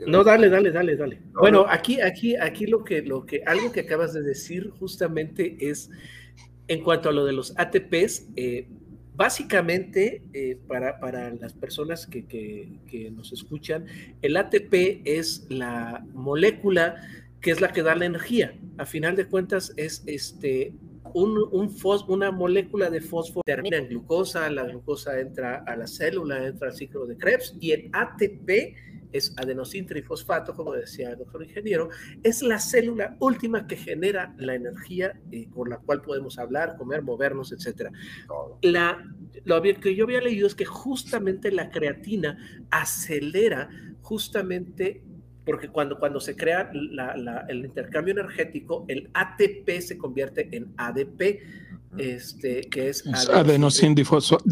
no, 0.07 0.24
dale, 0.24 0.49
dale, 0.49 0.70
dale, 0.70 0.97
dale. 0.97 1.20
bueno, 1.34 1.66
aquí, 1.68 2.01
aquí, 2.01 2.36
aquí 2.36 2.66
lo 2.66 2.84
que, 2.84 3.03
lo 3.03 3.26
que, 3.26 3.42
algo 3.44 3.72
que 3.72 3.80
acabas 3.80 4.14
de 4.14 4.22
decir 4.22 4.70
justamente 4.78 5.57
es 5.61 5.90
en 6.68 6.82
cuanto 6.82 7.09
a 7.09 7.12
lo 7.12 7.24
de 7.24 7.32
los 7.32 7.53
ATPs, 7.59 8.28
eh, 8.36 8.68
Básicamente, 9.17 10.23
eh, 10.35 10.59
para, 10.69 11.01
para, 11.01 11.33
las 11.33 11.55
personas 11.55 12.07
que, 12.07 12.27
que, 12.27 13.11
nos 13.11 13.33
escuchan, 13.33 13.87
el 14.21 14.37
ATP 14.37 15.01
es 15.07 15.47
la 15.49 16.05
molécula 16.12 16.97
que 17.41 17.51
es 17.51 17.62
la 17.62 17.73
que 17.73 17.83
da 17.83 17.95
la 17.95 18.05
energía. 18.05 18.55
A 18.77 18.85
final 18.85 19.17
de 19.17 19.25
cuentas, 19.25 19.73
es 19.79 20.03
este, 20.07 20.75
un, 21.17 21.49
un 21.51 21.75
una 22.09 22.31
molécula 22.31 22.91
de 22.91 23.01
fósforo 23.01 23.43
termina 23.43 23.79
en 23.79 23.89
glucosa, 23.89 24.51
la 24.51 24.64
glucosa 24.64 25.19
entra 25.19 25.64
a 25.67 25.75
la 25.75 25.87
célula, 25.87 26.47
entra 26.47 26.69
al 26.69 26.75
ciclo 26.75 27.07
de 27.07 27.17
Krebs 27.17 27.57
y 27.59 27.73
el 27.73 27.89
ATP 27.91 28.77
es 29.12 29.33
adenosin 29.39 29.87
trifosfato, 29.87 30.55
como 30.55 30.75
decía 30.75 31.11
el 31.11 31.19
doctor 31.19 31.43
ingeniero, 31.43 31.89
es 32.23 32.43
la 32.43 32.59
célula 32.59 33.17
última 33.19 33.67
que 33.67 33.77
genera 33.77 34.35
la 34.37 34.57
energía 34.57 35.19
eh, 35.33 35.49
con 35.49 35.71
la 35.71 35.79
cual 35.79 36.03
podemos 36.03 36.39
hablar, 36.39 36.77
comer, 36.77 37.01
movernos, 37.01 37.51
etc. 37.51 37.91
La, 38.61 39.03
lo 39.45 39.62
que 39.62 39.95
yo 39.95 40.05
había 40.05 40.21
leído 40.21 40.47
es 40.47 40.55
que 40.55 40.67
justamente 40.67 41.51
la 41.51 41.71
creatina 41.71 42.67
acelera 42.71 43.71
justamente 44.03 45.03
porque 45.47 45.68
cuando, 45.68 45.99
cuando 45.99 46.20
se 46.20 46.36
crea 46.36 46.70
el 46.72 47.64
intercambio 47.64 48.12
energético, 48.12 48.84
el 48.88 49.09
ATP 49.14 49.80
se 49.80 49.97
convierte 49.97 50.49
en 50.51 50.74
ADP, 50.76 51.40
este, 51.97 52.62
que 52.62 52.88
es 52.88 53.07
adenosin 53.32 53.94
difosfato. 53.94 54.42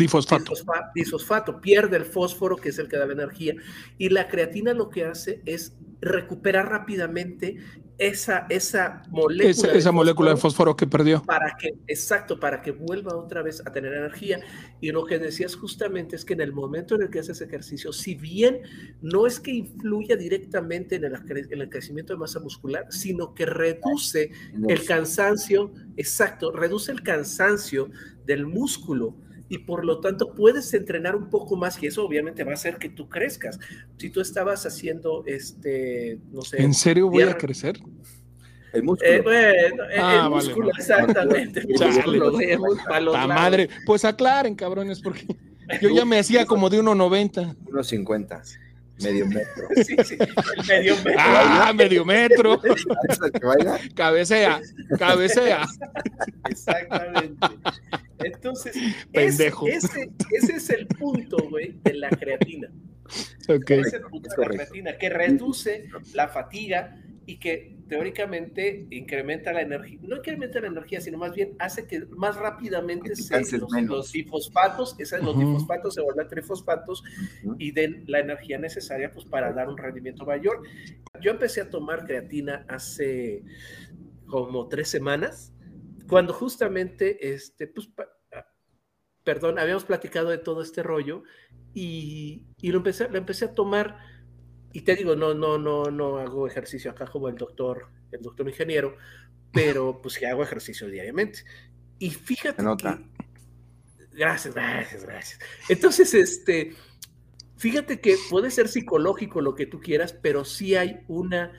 Difosfato, 0.94 1.60
pierde 1.60 1.96
el 1.96 2.04
fósforo, 2.04 2.56
que 2.56 2.68
es 2.68 2.78
el 2.78 2.88
que 2.88 2.96
da 2.96 3.06
la 3.06 3.12
energía, 3.12 3.54
y 3.98 4.08
la 4.08 4.28
creatina 4.28 4.72
lo 4.72 4.88
que 4.88 5.04
hace 5.04 5.42
es 5.44 5.76
recuperar 6.00 6.70
rápidamente 6.70 7.56
esa, 7.98 8.46
esa 8.48 9.02
molécula. 9.08 9.72
Esa, 9.72 9.92
molécula 9.92 10.30
de 10.30 10.36
fósforo 10.36 10.74
que 10.76 10.86
perdió. 10.86 11.22
Para 11.22 11.56
que, 11.56 11.74
exacto, 11.86 12.38
para 12.38 12.60
que 12.60 12.72
vuelva 12.72 13.16
otra 13.16 13.42
vez 13.42 13.62
a 13.64 13.72
tener 13.72 13.92
energía. 13.92 14.40
Y 14.80 14.90
lo 14.90 15.04
que 15.04 15.18
decías 15.18 15.54
justamente 15.54 16.16
es 16.16 16.24
que 16.24 16.34
en 16.34 16.40
el 16.40 16.52
momento 16.52 16.94
en 16.94 17.02
el 17.02 17.10
que 17.10 17.20
haces 17.20 17.40
ejercicio, 17.40 17.92
si 17.92 18.14
bien 18.14 18.60
no 19.00 19.26
es 19.26 19.40
que 19.40 19.52
influya 19.52 20.16
directamente 20.16 20.96
en 20.96 21.04
el, 21.04 21.14
en 21.50 21.60
el 21.60 21.68
crecimiento 21.68 22.12
de 22.12 22.18
masa 22.18 22.40
muscular, 22.40 22.86
sino 22.90 23.34
que 23.34 23.46
reduce 23.46 24.30
el 24.68 24.84
cansancio, 24.84 25.72
exacto, 25.96 26.52
reduce 26.52 26.90
el 26.92 27.02
cansancio 27.02 27.90
del 28.26 28.46
músculo 28.46 29.16
y 29.54 29.58
por 29.58 29.84
lo 29.84 30.00
tanto 30.00 30.34
puedes 30.34 30.74
entrenar 30.74 31.14
un 31.14 31.30
poco 31.30 31.56
más 31.56 31.80
y 31.80 31.86
eso 31.86 32.04
obviamente 32.04 32.42
va 32.42 32.50
a 32.50 32.54
hacer 32.54 32.76
que 32.76 32.88
tú 32.88 33.08
crezcas. 33.08 33.60
Si 33.98 34.10
tú 34.10 34.20
estabas 34.20 34.66
haciendo, 34.66 35.22
este, 35.26 36.18
no 36.32 36.42
sé. 36.42 36.60
¿En 36.60 36.74
serio 36.74 37.08
voy 37.08 37.22
a 37.22 37.36
crecer? 37.36 37.78
El 38.72 38.82
músculo. 38.82 39.12
Eh, 39.12 39.20
bueno, 39.20 39.84
ah, 39.96 40.22
el 40.24 40.30
músculo, 40.30 40.70
exactamente. 40.76 41.64
La 43.12 43.26
madre. 43.28 43.68
Pues 43.86 44.04
aclaren, 44.04 44.56
cabrones, 44.56 45.00
porque 45.00 45.24
yo 45.80 45.90
ya 45.90 46.04
me 46.04 46.18
hacía 46.18 46.46
como 46.46 46.68
de 46.68 46.82
1,90. 46.82 47.56
1,50. 47.66 48.58
Medio 49.02 49.26
metro. 49.26 49.68
Sí, 49.84 49.96
sí, 50.04 50.16
medio 50.68 50.94
metro. 51.04 51.14
Ah, 51.18 51.72
medio 51.74 52.04
metro. 52.04 52.60
cabecea, 53.94 54.60
cabecea. 54.98 55.66
Exactamente. 56.48 57.46
Entonces, 58.18 58.76
Pendejo. 59.12 59.66
ese, 59.66 60.10
ese, 60.30 60.56
es 60.56 60.70
el 60.70 60.86
punto, 60.86 61.36
güey, 61.50 61.74
de 61.82 61.94
la 61.94 62.08
creatina. 62.10 62.70
Okay. 63.48 63.80
Ese 63.80 63.88
es 63.88 63.94
el 63.94 64.02
punto 64.02 64.30
de 64.30 64.42
la 64.42 64.46
creatina, 64.46 64.96
que 64.96 65.08
reduce 65.10 65.88
la 66.14 66.28
fatiga 66.28 67.03
y 67.26 67.38
que 67.38 67.76
teóricamente 67.88 68.86
incrementa 68.90 69.52
la 69.52 69.62
energía, 69.62 69.98
no 70.02 70.16
incrementa 70.16 70.60
la 70.60 70.68
energía, 70.68 71.00
sino 71.00 71.18
más 71.18 71.34
bien 71.34 71.54
hace 71.58 71.86
que 71.86 72.06
más 72.06 72.36
rápidamente 72.36 73.14
se, 73.16 73.58
los, 73.58 73.70
los, 73.82 74.12
difosfatos, 74.12 74.96
esos, 74.98 75.22
los 75.22 75.38
difosfatos 75.38 75.94
se 75.94 76.02
vuelvan 76.02 76.28
trifosfatos 76.28 77.02
y 77.58 77.72
den 77.72 78.04
la 78.06 78.20
energía 78.20 78.58
necesaria 78.58 79.12
pues, 79.12 79.26
para 79.26 79.52
dar 79.52 79.68
un 79.68 79.76
rendimiento 79.76 80.24
mayor. 80.24 80.62
Yo 81.20 81.30
empecé 81.30 81.62
a 81.62 81.70
tomar 81.70 82.04
creatina 82.04 82.64
hace 82.68 83.42
como 84.26 84.68
tres 84.68 84.88
semanas 84.88 85.52
cuando 86.08 86.32
justamente, 86.32 87.32
este, 87.32 87.66
pues, 87.66 87.88
ah, 88.32 88.46
perdón, 89.22 89.58
habíamos 89.58 89.84
platicado 89.84 90.28
de 90.28 90.38
todo 90.38 90.62
este 90.62 90.82
rollo 90.82 91.22
y, 91.72 92.46
y 92.60 92.70
lo, 92.70 92.78
empecé, 92.78 93.08
lo 93.08 93.16
empecé 93.16 93.46
a 93.46 93.54
tomar 93.54 94.13
y 94.74 94.80
te 94.80 94.96
digo, 94.96 95.14
no, 95.14 95.34
no, 95.34 95.56
no, 95.56 95.84
no 95.84 96.18
hago 96.18 96.48
ejercicio 96.48 96.90
acá 96.90 97.06
como 97.06 97.28
el 97.28 97.36
doctor, 97.36 97.86
el 98.10 98.20
doctor 98.20 98.48
ingeniero, 98.48 98.96
pero 99.52 100.02
pues 100.02 100.18
que 100.18 100.26
hago 100.26 100.42
ejercicio 100.42 100.88
diariamente. 100.88 101.44
Y 102.00 102.10
fíjate 102.10 102.60
gracias, 104.12 104.52
gracias, 104.52 105.04
gracias. 105.04 105.38
Entonces, 105.68 106.12
este, 106.12 106.74
fíjate 107.56 108.00
que 108.00 108.16
puede 108.28 108.50
ser 108.50 108.66
psicológico 108.66 109.40
lo 109.40 109.54
que 109.54 109.66
tú 109.66 109.80
quieras, 109.80 110.12
pero 110.12 110.44
sí 110.44 110.74
hay 110.74 111.04
una 111.06 111.52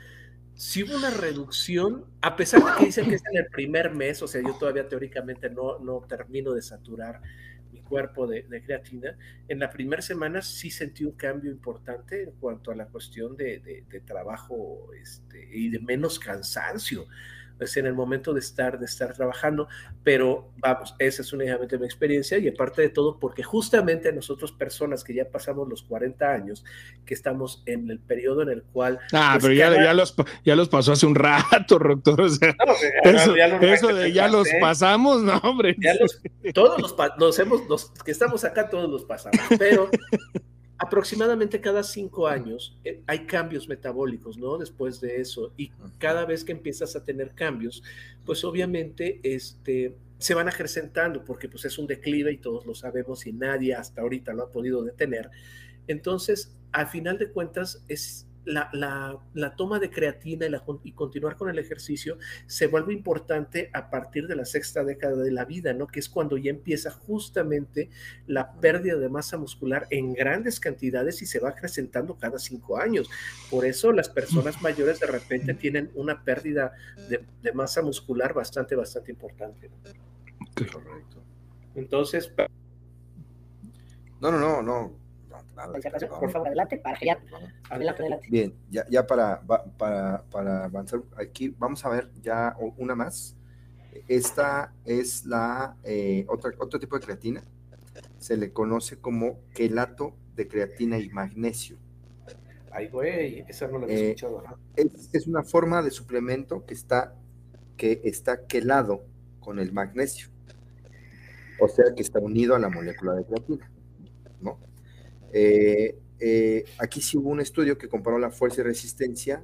si 0.56 0.84
hubo 0.84 0.98
una 0.98 1.10
reducción, 1.10 2.06
a 2.22 2.36
pesar 2.36 2.64
de 2.64 2.72
que 2.78 2.86
dicen 2.86 3.10
que 3.10 3.16
es 3.16 3.24
en 3.32 3.38
el 3.38 3.48
primer 3.48 3.94
mes, 3.94 4.22
o 4.22 4.28
sea, 4.28 4.42
yo 4.42 4.54
todavía 4.58 4.90
teóricamente 4.90 5.50
no, 5.50 5.80
no 5.80 6.02
termino 6.08 6.54
de 6.54 6.62
saturar 6.62 7.22
mi 7.76 7.82
cuerpo 7.82 8.26
de, 8.26 8.46
creatina, 8.64 9.18
en 9.48 9.60
la 9.60 9.70
primera 9.70 10.02
semana 10.02 10.42
sí 10.42 10.72
sentí 10.72 11.04
un 11.04 11.12
cambio 11.12 11.52
importante 11.52 12.24
en 12.24 12.32
cuanto 12.32 12.72
a 12.72 12.76
la 12.76 12.88
cuestión 12.88 13.36
de, 13.36 13.84
trabajo 14.06 14.92
este, 15.02 15.48
y 15.52 15.70
de 15.70 15.80
menos 15.80 16.20
cansancio 16.20 17.06
pues, 17.58 17.78
en 17.78 17.86
el 17.86 17.94
momento 17.94 18.34
de 18.34 18.40
estar, 18.40 18.80
de 18.80 18.86
estar 18.86 19.14
trabajando, 19.14 19.68
pero 20.04 20.52
vamos, 20.58 20.96
esa 21.00 21.22
es 21.22 21.34
únicamente 21.34 21.78
mi 21.78 21.86
experiencia 21.86 22.38
y 22.38 22.48
aparte 22.48 22.82
de 22.82 22.90
todo, 22.90 23.20
porque 23.20 23.44
justamente 23.44 24.12
nosotros 24.12 24.52
personas 24.52 25.04
que 25.04 25.14
ya 25.14 25.30
pasamos 25.30 25.68
los 25.68 25.84
40 25.84 26.32
años, 26.32 26.64
que 27.06 27.14
estamos 27.14 27.64
en 27.66 27.90
el 27.90 28.00
periodo 28.00 28.42
en 28.42 28.50
el 28.50 28.64
cual... 28.64 29.00
Ah, 29.14 29.32
pues, 29.34 29.44
pero 29.46 29.54
ya, 29.54 29.84
ya, 29.84 29.94
los, 29.94 30.16
ya 30.44 30.56
los 30.56 30.70
pasó 30.70 30.94
hace 30.94 31.06
un 31.06 31.16
rato, 31.16 31.80
doctor, 31.80 32.22
o 32.22 32.30
sea, 32.30 32.56
eso, 33.04 33.36
ya, 33.36 33.48
eso 33.48 33.88
de 33.88 34.12
ya 34.12 34.28
los 34.28 34.48
pasamos, 34.60 35.22
no, 35.22 35.38
hombre. 35.38 35.76
Ya 35.80 35.94
los, 35.96 36.22
todos 36.54 36.82
los, 36.82 36.96
los 37.18 37.40
hemos, 37.40 37.68
los 37.68 37.92
que 37.92 38.12
estamos 38.12 38.44
acá, 38.44 38.70
todos 38.70 38.90
los 38.90 39.06
pasamos, 39.06 39.40
pero 39.58 39.90
aproximadamente 40.78 41.62
cada 41.62 41.84
cinco 41.84 42.28
años 42.28 42.78
eh, 42.84 43.02
hay 43.08 43.26
cambios 43.26 43.68
metabólicos, 43.68 44.38
¿no? 44.38 44.58
Después 44.58 45.00
de 45.00 45.22
eso. 45.22 45.54
Y 45.58 45.72
cada 45.98 46.26
vez 46.26 46.44
que 46.44 46.52
empiezas 46.52 46.96
a 46.96 47.04
tener 47.04 47.32
cambios, 47.34 47.84
pues 48.26 48.44
obviamente 48.44 49.20
este, 49.24 49.96
se 50.18 50.34
van 50.34 50.48
acrecentando 50.48 51.24
porque 51.24 51.48
pues 51.48 51.66
es 51.66 51.78
un 51.78 51.88
declive 51.88 52.32
y 52.32 52.38
todos 52.38 52.66
lo 52.66 52.76
sabemos 52.76 53.26
y 53.26 53.34
nadie 53.34 53.76
hasta 53.76 54.02
ahorita 54.02 54.34
lo 54.34 54.44
ha 54.44 54.52
podido 54.52 54.84
detener. 54.84 55.30
Entonces, 55.88 56.54
al 56.72 56.88
final 56.88 57.18
de 57.18 57.30
cuentas, 57.30 57.84
es 57.88 58.28
la, 58.46 59.54
toma 59.56 59.80
de 59.80 59.90
creatina 59.90 60.46
y, 60.84 60.92
continuar 60.92 61.36
con 61.36 61.50
el 61.50 61.60
ejercicio 61.60 62.18
se 62.48 62.68
vuelve 62.68 62.94
importante 62.94 63.70
a 63.74 63.90
partir 63.90 64.28
de 64.28 64.36
la 64.36 64.46
sexta 64.46 64.84
década 64.84 65.18
de 65.18 65.32
la 65.32 65.46
vida, 65.46 65.74
¿no? 65.74 65.88
Que 65.88 66.00
es 66.00 66.10
cuando 66.10 66.38
ya 66.38 66.52
empieza 66.52 66.92
justamente 66.92 67.90
la 68.28 68.54
pérdida 68.54 68.98
de 68.98 69.10
masa 69.10 69.38
muscular 69.38 69.88
en 69.90 70.14
grandes 70.14 70.60
cantidades 70.60 71.22
y 71.22 71.26
se 71.26 71.40
va 71.40 71.50
acrecentando 71.50 72.18
cada 72.18 72.40
cinco 72.40 72.78
años. 72.78 73.10
Por 73.50 73.66
eso 73.66 73.92
las 73.92 74.10
personas 74.10 74.62
mayores 74.62 75.00
de 75.00 75.08
repente 75.08 75.54
tienen 75.54 75.92
una 75.96 76.24
pérdida 76.24 76.74
de, 77.10 77.24
masa 77.54 77.82
muscular 77.82 78.34
bastante, 78.34 78.76
bastante 78.76 79.12
importante. 79.12 79.70
Correcto. 80.56 81.24
Entonces... 81.76 82.32
No, 84.22 84.32
no, 84.32 84.40
no, 84.40 84.62
no 84.62 85.05
por 86.20 86.32
favor, 86.32 86.48
adelante, 86.48 86.78
para 86.78 87.00
ya, 87.00 87.18
adelante, 87.70 88.04
Bien, 88.30 88.54
ya, 88.70 88.86
ya 88.90 89.08
para, 89.08 89.42
para, 89.78 90.24
para, 90.24 90.66
avanzar 90.66 91.02
aquí, 91.18 91.50
vamos 91.58 91.84
a 91.86 91.90
ver 91.90 92.12
ya 92.22 92.56
una 92.78 92.96
más. 92.96 93.36
Esta 94.08 94.74
es 94.84 95.26
la 95.26 95.78
eh, 95.84 96.26
otra, 96.28 96.52
otro 96.60 96.80
tipo 96.80 96.98
de 96.98 97.06
creatina. 97.06 97.44
Se 98.18 98.36
le 98.36 98.52
conoce 98.52 99.00
como 99.00 99.40
quelato 99.54 100.16
de 100.36 100.48
creatina 100.48 101.00
y 101.00 101.10
magnesio. 101.10 101.78
Ay, 102.72 102.90
güey, 102.90 103.46
esa 103.48 103.68
no 103.68 103.80
la 103.80 103.88
he 103.88 103.94
eh, 103.94 104.10
escuchado. 104.10 104.44
Es, 104.76 105.10
es, 105.14 105.28
una 105.28 105.44
forma 105.44 105.82
de 105.82 105.92
suplemento 105.92 106.66
que 106.66 106.74
está, 106.74 107.16
que 107.78 108.02
está 108.04 108.46
quelado 108.46 109.06
con 109.40 109.60
el 109.60 109.72
magnesio. 109.72 110.28
O 111.62 111.70
sea 111.70 111.86
que 111.96 112.02
está 112.02 112.20
unido 112.20 112.54
a 112.54 112.60
la 112.60 112.68
molécula 112.68 113.14
de 113.14 113.24
creatina. 113.24 113.72
¿no? 114.42 114.60
Eh, 115.38 115.94
eh, 116.18 116.64
aquí 116.80 117.02
sí 117.02 117.18
hubo 117.18 117.30
un 117.30 117.42
estudio 117.42 117.78
que 117.78 117.90
comparó 117.90 118.18
la 118.18 118.32
fuerza 118.32 118.62
y 118.62 118.64
resistencia 118.64 119.44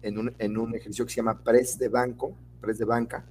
en 0.00 0.16
un, 0.16 0.32
en 0.38 0.56
un 0.56 0.76
ejercicio 0.76 1.04
que 1.04 1.10
se 1.10 1.16
llama 1.16 1.42
press 1.42 1.76
de 1.76 1.88
banco, 1.88 2.36
press 2.60 2.78
de 2.78 2.84
banca, 2.84 3.26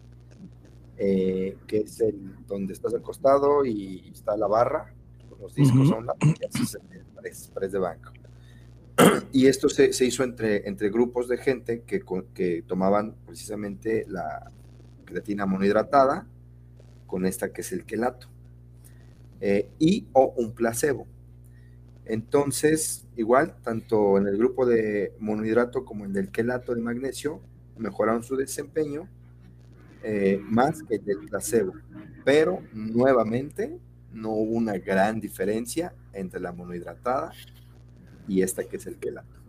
eh, 0.98 1.56
que 1.66 1.78
es 1.78 2.02
el 2.02 2.46
donde 2.46 2.74
estás 2.74 2.94
acostado 2.94 3.64
y 3.64 4.12
está 4.12 4.36
la 4.36 4.48
barra, 4.48 4.94
los 5.40 5.56
discos 5.56 5.88
son 5.88 6.06
la 6.06 6.14
press, 6.16 7.50
press, 7.54 7.72
de 7.72 7.80
banco. 7.80 8.12
Y 9.32 9.48
esto 9.48 9.70
se, 9.70 9.94
se, 9.94 10.04
hizo 10.04 10.26
entre, 10.26 10.68
entre 10.68 10.90
grupos 10.90 11.30
de 11.30 11.38
gente 11.38 11.84
que, 11.88 12.04
que 12.34 12.64
tomaban 12.68 13.16
precisamente 13.26 14.06
la 14.10 14.52
creatina 15.06 15.46
monohidratada 15.46 16.28
con 17.08 17.26
esta 17.26 17.54
que 17.54 17.62
es 17.62 17.72
el 17.72 17.86
quelato, 17.86 18.28
y 19.80 20.06
o 20.12 20.34
un 20.36 20.52
placebo. 20.52 21.08
Entonces, 22.06 23.06
igual, 23.16 23.56
tanto 23.64 24.18
en 24.18 24.28
el 24.28 24.38
grupo 24.38 24.66
de 24.66 25.14
monohidrato 25.20 25.86
como 25.86 26.06
en 26.06 26.16
el 26.18 26.30
quelato 26.30 26.76
de 26.76 26.82
magnesio, 26.82 27.42
mejoraron 27.78 28.24
su 28.24 28.36
desempeño 28.36 29.08
eh, 30.04 30.40
más 30.44 30.84
que 30.84 30.96
el 30.96 31.06
del 31.06 31.20
placebo. 31.30 31.74
Pero, 32.26 32.62
nuevamente, 32.74 33.80
no 34.12 34.32
hubo 34.32 34.56
una 34.56 34.78
gran 34.78 35.20
diferencia 35.20 35.94
entre 36.12 36.40
la 36.40 36.52
monohidratada 36.52 37.32
y 38.28 38.42
esta 38.42 38.64
que 38.66 38.78
es 38.78 38.86
el 38.86 38.98
quelato. 38.98 39.40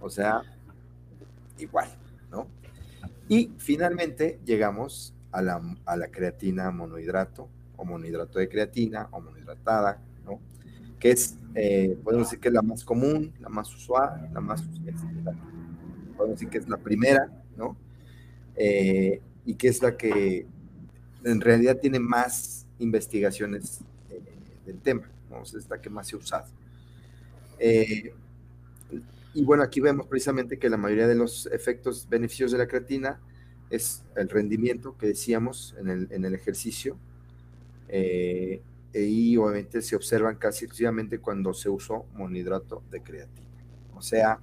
O 0.00 0.10
sea, 0.10 0.42
igual, 1.58 1.88
¿no? 2.30 2.46
Y 3.28 3.52
finalmente 3.58 4.40
llegamos 4.44 5.14
a 5.30 5.42
la, 5.42 5.60
a 5.84 5.96
la 5.96 6.08
creatina 6.08 6.70
monohidrato 6.70 7.48
o 7.76 7.84
monohidrato 7.84 8.38
de 8.38 8.48
creatina 8.48 9.08
o 9.10 9.20
monohidratada, 9.20 10.00
¿no? 10.24 10.40
que 10.98 11.10
es, 11.10 11.38
eh, 11.58 11.96
podemos 12.04 12.26
decir 12.26 12.38
que 12.38 12.48
es 12.48 12.54
la 12.54 12.60
más 12.60 12.84
común, 12.84 13.32
la 13.40 13.48
más 13.48 13.74
usual, 13.74 14.28
la 14.30 14.40
más, 14.42 14.60
este, 14.60 15.06
podemos 16.14 16.38
decir 16.38 16.50
que 16.50 16.58
es 16.58 16.68
la 16.68 16.76
primera, 16.76 17.32
¿no? 17.56 17.78
Eh, 18.56 19.22
y 19.46 19.54
que 19.54 19.68
es 19.68 19.80
la 19.80 19.96
que 19.96 20.46
en 21.24 21.40
realidad 21.40 21.78
tiene 21.80 21.98
más 21.98 22.66
investigaciones 22.78 23.80
eh, 24.10 24.20
del 24.66 24.80
tema, 24.80 25.08
¿no? 25.30 25.42
es 25.42 25.70
la 25.70 25.80
que 25.80 25.88
más 25.88 26.08
se 26.08 26.16
ha 26.16 26.18
usado. 26.18 26.46
y 27.58 29.42
bueno, 29.42 29.62
aquí 29.62 29.80
vemos 29.80 30.06
precisamente 30.08 30.58
que 30.58 30.68
la 30.68 30.76
mayoría 30.76 31.06
de 31.06 31.14
los 31.14 31.46
efectos 31.46 32.06
beneficios 32.06 32.52
de 32.52 32.58
la 32.58 32.66
creatina 32.66 33.18
es 33.70 34.04
el 34.14 34.28
rendimiento 34.28 34.98
que 34.98 35.06
decíamos 35.06 35.74
en 35.78 35.88
el, 35.88 36.08
en 36.10 36.26
el 36.26 36.34
ejercicio, 36.34 36.98
y 39.04 39.36
obviamente 39.36 39.82
se 39.82 39.96
observan 39.96 40.36
casi 40.36 40.64
exclusivamente 40.64 41.18
cuando 41.18 41.52
se 41.52 41.68
usó 41.68 42.06
monohidrato 42.14 42.82
de 42.90 43.02
creatina. 43.02 43.46
O 43.94 44.02
sea, 44.02 44.40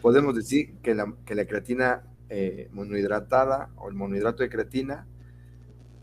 podemos 0.00 0.34
decir 0.34 0.76
que 0.82 0.94
la, 0.94 1.14
que 1.24 1.34
la 1.34 1.46
creatina 1.46 2.02
eh, 2.30 2.68
monohidratada 2.72 3.70
o 3.76 3.88
el 3.88 3.94
monohidrato 3.94 4.42
de 4.42 4.50
creatina 4.50 5.06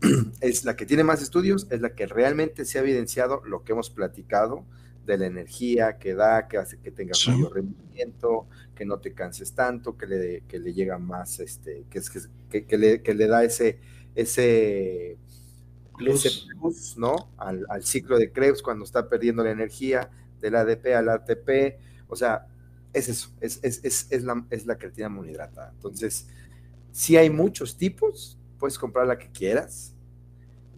es 0.40 0.64
la 0.64 0.76
que 0.76 0.86
tiene 0.86 1.04
más 1.04 1.22
estudios, 1.22 1.66
es 1.70 1.80
la 1.80 1.94
que 1.94 2.06
realmente 2.06 2.64
se 2.64 2.78
ha 2.78 2.82
evidenciado 2.82 3.42
lo 3.44 3.64
que 3.64 3.72
hemos 3.72 3.90
platicado 3.90 4.64
de 5.06 5.18
la 5.18 5.26
energía 5.26 5.98
que 5.98 6.14
da, 6.14 6.48
que 6.48 6.58
hace 6.58 6.78
que 6.78 6.90
tengas 6.90 7.26
mayor 7.28 7.54
rendimiento, 7.54 8.48
que 8.74 8.84
no 8.84 8.98
te 8.98 9.14
canses 9.14 9.54
tanto, 9.54 9.96
que 9.96 10.06
le, 10.06 10.40
que 10.48 10.58
le 10.58 10.74
llega 10.74 10.98
más, 10.98 11.38
este, 11.38 11.86
que, 11.88 11.98
es, 12.00 12.10
que, 12.50 12.66
que, 12.66 12.76
le, 12.76 13.02
que 13.02 13.14
le 13.14 13.28
da 13.28 13.44
ese, 13.44 13.78
ese 14.16 15.16
plus, 15.96 16.96
¿no? 16.96 17.30
Al, 17.36 17.84
ciclo 17.84 18.18
de 18.18 18.30
Krebs 18.32 18.62
cuando 18.62 18.84
está 18.84 19.08
perdiendo 19.08 19.42
la 19.42 19.50
energía 19.50 20.10
del 20.40 20.56
ADP 20.56 20.94
al 20.94 21.08
ATP. 21.08 21.78
O 22.08 22.16
sea, 22.16 22.46
es 22.92 23.08
eso, 23.08 23.30
es, 23.40 23.60
es, 23.62 24.22
la, 24.22 24.44
es 24.50 24.66
la 24.66 24.78
creatina 24.78 25.08
monohidratada. 25.08 25.70
Entonces, 25.74 26.28
si 26.92 27.16
hay 27.16 27.30
muchos 27.30 27.76
tipos, 27.76 28.38
puedes 28.58 28.78
comprar 28.78 29.06
la 29.06 29.18
que 29.18 29.30
quieras 29.30 29.94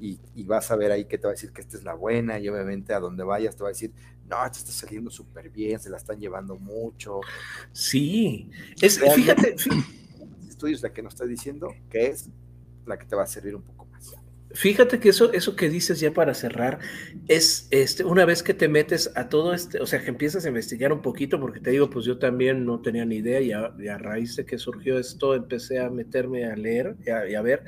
y, 0.00 0.44
vas 0.44 0.70
a 0.70 0.76
ver 0.76 0.92
ahí 0.92 1.04
que 1.04 1.18
te 1.18 1.24
va 1.24 1.30
a 1.30 1.34
decir 1.34 1.52
que 1.52 1.60
esta 1.60 1.76
es 1.76 1.84
la 1.84 1.94
buena 1.94 2.38
y 2.38 2.48
obviamente 2.48 2.94
a 2.94 3.00
donde 3.00 3.24
vayas 3.24 3.56
te 3.56 3.62
va 3.62 3.68
a 3.68 3.72
decir, 3.72 3.92
no, 4.28 4.44
esta 4.44 4.58
está 4.58 4.72
saliendo 4.72 5.10
súper 5.10 5.50
bien, 5.50 5.78
se 5.80 5.90
la 5.90 5.96
están 5.96 6.18
llevando 6.18 6.56
mucho. 6.56 7.20
Sí, 7.72 8.50
es, 8.80 9.00
fíjate, 9.14 9.56
estudios 10.48 10.82
la 10.82 10.92
que 10.92 11.02
nos 11.02 11.14
está 11.14 11.24
diciendo 11.24 11.74
que 11.90 12.06
es 12.06 12.28
la 12.86 12.98
que 12.98 13.06
te 13.06 13.16
va 13.16 13.24
a 13.24 13.26
servir 13.26 13.54
un 13.54 13.62
poco 13.62 13.77
Fíjate 14.52 14.98
que 14.98 15.10
eso, 15.10 15.32
eso 15.32 15.56
que 15.56 15.68
dices 15.68 16.00
ya 16.00 16.12
para 16.12 16.32
cerrar 16.32 16.78
es 17.28 17.68
este, 17.70 18.04
una 18.04 18.24
vez 18.24 18.42
que 18.42 18.54
te 18.54 18.68
metes 18.68 19.10
a 19.14 19.28
todo 19.28 19.52
este, 19.52 19.80
o 19.80 19.86
sea, 19.86 20.02
que 20.02 20.08
empiezas 20.08 20.44
a 20.44 20.48
investigar 20.48 20.92
un 20.92 21.02
poquito, 21.02 21.38
porque 21.38 21.60
te 21.60 21.70
digo, 21.70 21.90
pues 21.90 22.06
yo 22.06 22.18
también 22.18 22.64
no 22.64 22.80
tenía 22.80 23.04
ni 23.04 23.16
idea 23.16 23.40
y 23.40 23.52
a, 23.52 23.98
raíz 23.98 24.36
de 24.36 24.46
que 24.46 24.56
surgió 24.56 24.98
esto 24.98 25.34
empecé 25.34 25.80
a 25.80 25.90
meterme 25.90 26.46
a 26.46 26.56
leer 26.56 26.96
y 27.04 27.10
a, 27.10 27.28
y 27.28 27.34
a 27.34 27.42
ver. 27.42 27.64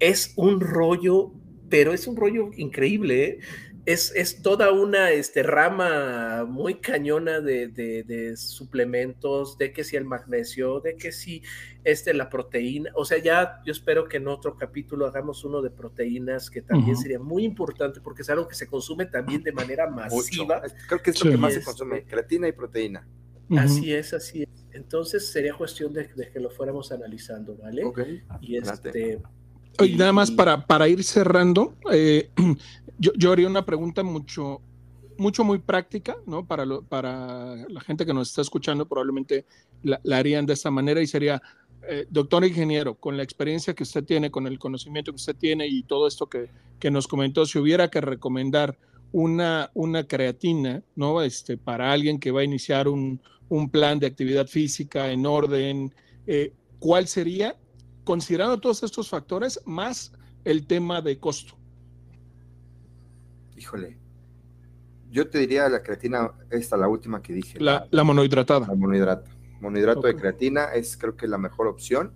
Es 0.00 0.32
un 0.36 0.60
rollo, 0.60 1.32
pero 1.68 1.92
es 1.92 2.06
un 2.06 2.16
rollo 2.16 2.50
increíble. 2.56 3.24
¿eh? 3.24 3.38
Es, 3.86 4.42
toda 4.42 4.72
una 4.72 5.10
este, 5.10 5.42
rama 5.42 6.44
muy 6.48 6.76
cañona 6.76 7.40
de, 7.40 8.34
suplementos, 8.36 9.58
de 9.58 9.72
que 9.72 9.84
si 9.84 9.96
el 9.96 10.04
magnesio, 10.04 10.80
de 10.80 10.96
que 10.96 11.12
si 11.12 11.42
este, 11.84 12.14
la 12.14 12.30
proteína, 12.30 12.90
o 12.94 13.04
sea, 13.04 13.18
ya 13.18 13.60
yo 13.64 13.72
espero 13.72 14.08
que 14.08 14.16
en 14.16 14.28
otro 14.28 14.56
capítulo 14.56 15.06
hagamos 15.06 15.44
uno 15.44 15.60
de 15.60 15.70
proteínas, 15.70 16.50
que 16.50 16.62
también 16.62 16.96
sería 16.96 17.18
muy 17.18 17.44
importante 17.44 18.00
porque 18.00 18.22
es 18.22 18.30
algo 18.30 18.48
que 18.48 18.54
se 18.54 18.66
consume 18.66 19.06
también 19.06 19.42
de 19.42 19.52
manera 19.52 19.88
masiva. 19.88 20.62
Creo 20.88 21.02
que 21.02 21.10
es 21.10 21.24
lo 21.24 21.30
que 21.30 21.36
más 21.36 21.54
se 21.54 21.62
consume, 21.62 21.98
este 21.98 22.10
creatina 22.10 22.48
y 22.48 22.52
proteína. 22.52 23.06
Así 23.56 23.92
es, 23.92 24.14
así 24.14 24.42
es. 24.42 24.48
Entonces 24.72 25.26
sería 25.28 25.54
cuestión 25.54 25.92
de, 25.92 26.08
que 26.08 26.40
lo 26.40 26.50
fuéramos 26.50 26.90
analizando, 26.90 27.56
¿vale? 27.56 27.84
Y 28.40 28.56
este... 28.56 29.20
Y 29.82 29.96
nada 29.96 30.12
más 30.12 30.30
para, 30.30 30.66
para 30.66 30.86
ir 30.86 31.02
cerrando, 31.02 31.74
eh, 31.90 32.30
yo, 32.98 33.32
haría 33.32 33.48
una 33.48 33.64
pregunta 33.64 34.02
mucho, 34.02 34.60
mucho 35.18 35.44
muy 35.44 35.58
práctica, 35.58 36.16
¿no? 36.26 36.46
Para, 36.46 36.64
para 36.88 37.56
la 37.68 37.80
gente 37.80 38.06
que 38.06 38.14
nos 38.14 38.28
está 38.28 38.42
escuchando, 38.42 38.86
probablemente 38.86 39.44
la, 39.82 40.00
harían 40.12 40.46
de 40.46 40.52
esta 40.54 40.70
manera 40.70 41.00
y 41.00 41.06
sería, 41.06 41.42
eh, 41.88 42.06
doctor 42.08 42.44
ingeniero, 42.44 42.94
con 42.94 43.16
la 43.16 43.22
experiencia 43.22 43.74
que 43.74 43.82
usted 43.82 44.04
tiene, 44.04 44.30
con 44.30 44.46
el 44.46 44.58
conocimiento 44.58 45.12
que 45.12 45.16
usted 45.16 45.36
tiene 45.36 45.66
y 45.66 45.82
todo 45.82 46.06
esto 46.06 46.28
que, 46.28 46.48
nos 46.90 47.08
comentó, 47.08 47.46
si 47.46 47.58
hubiera 47.58 47.88
que 47.88 48.02
recomendar 48.02 48.76
una, 49.10 49.70
una 49.72 50.04
creatina, 50.04 50.82
¿no? 50.96 51.22
Este, 51.22 51.56
para 51.56 51.90
alguien 51.90 52.20
que 52.20 52.30
va 52.30 52.42
a 52.42 52.44
iniciar 52.44 52.88
un, 52.88 53.20
plan 53.70 54.00
de 54.00 54.06
actividad 54.06 54.48
física 54.48 55.10
en 55.12 55.24
orden, 55.24 55.94
eh, 56.26 56.52
¿cuál 56.78 57.06
sería, 57.06 57.56
considerando 58.02 58.58
todos 58.58 58.82
estos 58.82 59.08
factores, 59.08 59.60
más 59.64 60.12
el 60.44 60.66
tema 60.66 61.00
de 61.00 61.18
costo? 61.18 61.54
Híjole, 63.64 63.96
yo 65.10 65.28
te 65.28 65.38
diría 65.38 65.68
la 65.68 65.82
creatina, 65.82 66.32
esta, 66.50 66.76
la 66.76 66.88
última 66.88 67.22
que 67.22 67.32
dije. 67.32 67.58
La, 67.60 67.86
la 67.90 68.04
monohidratada. 68.04 68.66
La 68.66 68.74
monohidrato. 68.74 69.30
Monohidrato 69.60 70.02
de 70.02 70.16
creatina 70.16 70.64
es 70.74 70.96
creo 70.96 71.16
que 71.16 71.26
la 71.26 71.38
mejor 71.38 71.66
opción. 71.66 72.12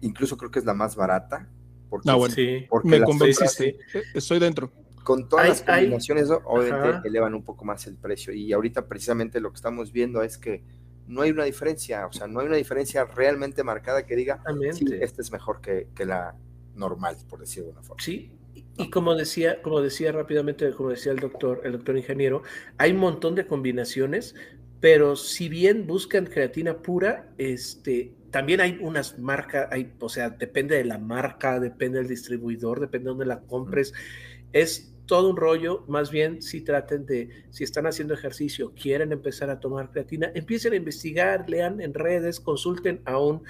Incluso 0.00 0.36
creo 0.36 0.50
que 0.50 0.58
es 0.58 0.64
la 0.64 0.74
más 0.74 0.96
barata. 0.96 1.48
Porque, 1.88 2.10
ah, 2.10 2.14
bueno. 2.14 2.34
sí. 2.34 2.66
porque 2.68 2.88
me 2.88 3.02
convenciste. 3.02 3.78
Estoy 4.12 4.40
dentro. 4.40 4.72
con 5.04 5.28
todas 5.28 5.48
las 5.48 5.62
combinaciones, 5.62 6.28
obviamente 6.44 7.06
elevan 7.06 7.34
un 7.34 7.44
poco 7.44 7.64
más 7.64 7.86
el 7.86 7.96
precio. 7.96 8.32
Y 8.32 8.52
ahorita 8.52 8.88
precisamente 8.88 9.40
lo 9.40 9.50
que 9.50 9.56
estamos 9.56 9.92
viendo 9.92 10.22
es 10.22 10.36
que 10.36 10.64
no 11.06 11.20
hay 11.20 11.30
una 11.30 11.44
diferencia, 11.44 12.06
o 12.06 12.12
sea, 12.12 12.26
no 12.26 12.40
hay 12.40 12.46
una 12.46 12.56
diferencia 12.56 13.04
realmente 13.04 13.62
marcada 13.62 14.04
que 14.06 14.16
diga, 14.16 14.42
sí, 14.72 14.86
este 15.00 15.20
es 15.20 15.30
mejor 15.30 15.60
que, 15.60 15.88
que 15.94 16.06
la 16.06 16.34
normal, 16.74 17.16
por 17.28 17.40
decirlo 17.40 17.66
de 17.66 17.72
una 17.72 17.82
forma. 17.82 18.02
Sí, 18.02 18.32
y 18.76 18.90
como 18.90 19.14
decía, 19.14 19.62
como 19.62 19.80
decía 19.80 20.12
rápidamente, 20.12 20.70
como 20.72 20.90
decía 20.90 21.12
el 21.12 21.20
doctor, 21.20 21.60
el 21.64 21.72
doctor 21.72 21.96
ingeniero, 21.96 22.42
hay 22.78 22.92
un 22.92 22.98
montón 22.98 23.34
de 23.34 23.46
combinaciones, 23.46 24.34
pero 24.80 25.16
si 25.16 25.48
bien 25.48 25.86
buscan 25.86 26.26
creatina 26.26 26.78
pura, 26.78 27.32
este, 27.38 28.14
también 28.30 28.60
hay 28.60 28.78
unas 28.80 29.18
marcas, 29.18 29.68
hay, 29.70 29.92
o 30.00 30.08
sea, 30.08 30.30
depende 30.30 30.76
de 30.76 30.84
la 30.84 30.98
marca, 30.98 31.60
depende 31.60 31.98
del 31.98 32.08
distribuidor, 32.08 32.80
depende 32.80 33.04
de 33.04 33.10
dónde 33.10 33.26
la 33.26 33.40
compres. 33.40 33.94
Es 34.52 34.94
todo 35.06 35.30
un 35.30 35.36
rollo, 35.36 35.84
más 35.86 36.10
bien 36.10 36.42
si 36.42 36.60
traten 36.60 37.06
de, 37.06 37.28
si 37.50 37.64
están 37.64 37.86
haciendo 37.86 38.14
ejercicio, 38.14 38.72
quieren 38.74 39.12
empezar 39.12 39.50
a 39.50 39.60
tomar 39.60 39.90
creatina, 39.90 40.32
empiecen 40.34 40.72
a 40.72 40.76
investigar, 40.76 41.48
lean 41.48 41.80
en 41.80 41.94
redes, 41.94 42.40
consulten 42.40 43.00
a 43.04 43.18
un, 43.18 43.42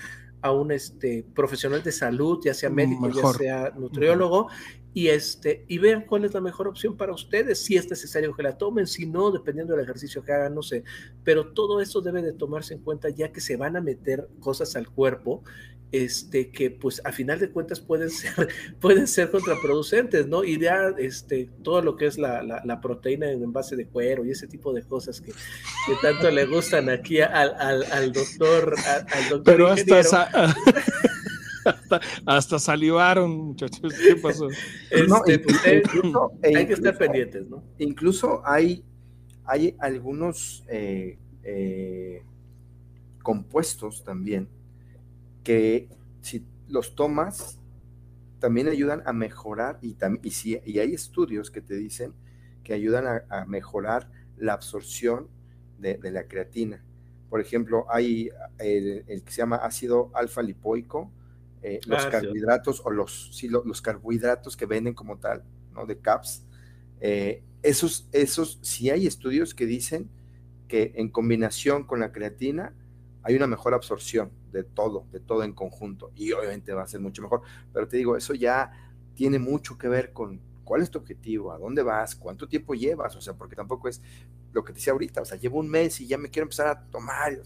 a 0.43 0.53
un 0.53 0.71
este, 0.71 1.25
profesional 1.35 1.83
de 1.83 1.93
salud, 1.93 2.41
ya 2.45 2.55
sea 2.55 2.71
médico, 2.71 3.09
ya 3.09 3.33
sea 3.33 3.73
nutriólogo, 3.77 4.49
y, 4.95 5.09
este, 5.09 5.65
y 5.69 5.79
vean 5.79 6.07
cuál 6.07 6.25
es 6.25 6.33
la 6.33 6.41
mejor 6.41 6.69
opción 6.69 6.97
para 6.97 7.13
ustedes, 7.13 7.63
si 7.63 7.77
es 7.77 7.91
necesario 7.91 8.35
que 8.35 8.43
la 8.43 8.57
tomen, 8.57 8.87
si 8.87 9.07
no, 9.07 9.31
dependiendo 9.31 9.75
del 9.75 9.85
ejercicio 9.85 10.23
que 10.23 10.33
hagan, 10.33 10.55
no 10.55 10.63
sé, 10.63 10.85
pero 11.25 11.53
todo 11.53 11.81
eso 11.81 12.01
debe 12.01 12.23
de 12.23 12.33
tomarse 12.33 12.75
en 12.75 12.81
cuenta 12.81 13.11
ya 13.11 13.33
que 13.33 13.41
se 13.41 13.57
van 13.57 13.77
a 13.77 13.81
meter 13.81 14.29
cosas 14.41 14.77
al 14.77 14.89
cuerpo 14.89 15.43
este, 15.95 16.51
que 16.51 16.73
pues 16.73 17.01
a 17.05 17.13
final 17.13 17.39
de 17.39 17.51
cuentas 17.51 17.79
pueden 17.79 18.11
ser, 18.11 18.49
pueden 18.81 19.07
ser 19.07 19.31
contraproducentes, 19.31 20.27
¿no? 20.27 20.43
Y 20.43 20.59
ya 20.59 20.93
este, 20.99 21.49
todo 21.63 21.83
lo 21.83 21.97
que 21.97 22.07
es 22.07 22.19
la, 22.19 22.43
la, 22.43 22.81
proteína 22.81 23.31
en 23.31 23.43
envase 23.43 23.77
de 23.77 23.87
cuero 23.87 24.25
y 24.25 24.33
ese 24.33 24.49
tipo 24.49 24.73
de 24.73 24.83
cosas 24.83 25.21
que, 25.21 25.31
que 25.31 25.95
tanto 26.03 26.31
le 26.33 26.47
gustan 26.47 26.91
aquí 26.91 27.21
al, 27.21 27.55
al, 27.55 27.85
al 27.93 28.13
doctor. 28.13 28.75
Al, 28.87 29.29
doctor 29.29 29.43
Pero 29.45 29.69
hasta, 29.69 30.55
hasta, 32.27 32.59
salivaron, 32.59 33.31
muchachos. 33.31 33.93
¿Qué 33.95 34.17
pasó? 34.17 34.49
Este, 34.91 35.39
pues, 35.39 35.67
eh, 35.67 35.83
hay 36.43 36.67
que 36.67 36.73
estar 36.73 36.97
pendientes, 36.97 37.49
¿no? 37.49 37.63
Incluso 37.79 38.43
hay, 38.45 38.85
hay 39.45 39.77
algunos 39.79 40.65
eh, 40.69 41.19
eh, 41.43 42.23
compuestos 43.23 44.05
también 44.05 44.49
que 45.43 45.89
si 46.21 46.45
los 46.69 46.95
tomas, 46.95 47.61
también 48.39 48.69
ayudan 48.69 49.03
a 49.07 49.13
mejorar, 49.13 49.79
y, 49.81 49.97
y, 50.23 50.31
si, 50.31 50.61
y 50.65 50.79
hay 50.79 50.95
estudios 50.95 51.51
que 51.51 51.61
te 51.61 51.75
dicen 51.75 52.15
que 52.65 52.73
ayudan 52.73 53.23
a, 53.29 53.45
mejorar 53.45 54.11
la 54.37 54.55
absorción 54.55 55.29
de, 55.79 55.99
la 56.11 56.27
creatina. 56.27 56.83
Por 57.29 57.41
ejemplo, 57.41 57.87
hay 57.91 58.31
el, 58.59 59.05
que 59.07 59.31
se 59.31 59.39
llama 59.39 59.57
ácido 59.57 60.11
alfa 60.15 60.43
lipoico, 60.43 61.13
eh, 61.67 61.81
los 61.87 62.05
ah, 62.05 62.11
carbohidratos 62.11 62.83
o 62.85 62.91
los, 62.91 63.31
sí, 63.33 63.49
los, 63.49 63.81
carbohidratos 63.81 64.55
que 64.55 64.67
venden 64.67 64.93
como 64.93 65.17
tal, 65.17 65.45
¿no? 65.73 65.87
De 65.87 65.99
CAPS. 65.99 66.45
Eh, 67.01 67.43
esos, 67.63 68.07
esos, 68.13 68.59
sí 68.61 68.91
hay 68.91 69.07
estudios 69.07 69.55
que 69.55 69.65
dicen 69.65 70.11
que 70.69 70.93
en 70.97 71.09
combinación 71.09 71.85
con 71.85 72.01
la 72.01 72.13
creatina 72.13 72.75
hay 73.23 73.35
una 73.35 73.47
mejor 73.47 73.73
absorción 73.73 74.31
de 74.53 74.63
todo, 74.63 75.07
de 75.11 75.21
todo 75.21 75.43
en 75.43 75.55
conjunto, 75.55 76.13
y 76.15 76.33
obviamente 76.33 76.75
va 76.75 76.83
a 76.83 76.87
ser 76.87 77.01
mucho 77.01 77.23
mejor. 77.23 77.41
Pero 77.73 77.89
te 77.89 77.97
digo, 77.97 78.15
eso 78.15 78.35
ya 78.35 78.71
tiene 79.15 79.39
mucho 79.39 79.79
que 79.79 79.89
ver 79.89 80.13
con 80.13 80.43
cuál 80.65 80.83
es 80.83 80.91
tu 80.91 80.99
objetivo, 80.99 81.51
a 81.51 81.57
dónde 81.57 81.83
vas, 81.83 82.15
cuánto 82.15 82.47
tiempo 82.47 82.75
llevas, 82.75 83.17
o 83.17 83.23
sea, 83.23 83.33
porque 83.33 83.57
tampoco 83.57 83.89
es 83.89 84.03
lo 84.53 84.63
que 84.63 84.75
te 84.75 84.81
decía 84.81 84.93
ahorita, 84.93 85.23
o 85.23 85.25
sea, 85.25 85.39
llevo 85.39 85.61
un 85.61 85.71
mes 85.71 85.99
y 86.03 86.07
ya 86.07 86.19
me 86.19 86.29
quiero 86.29 86.45
empezar 86.45 86.67
a 86.67 86.85
tomar. 86.91 87.41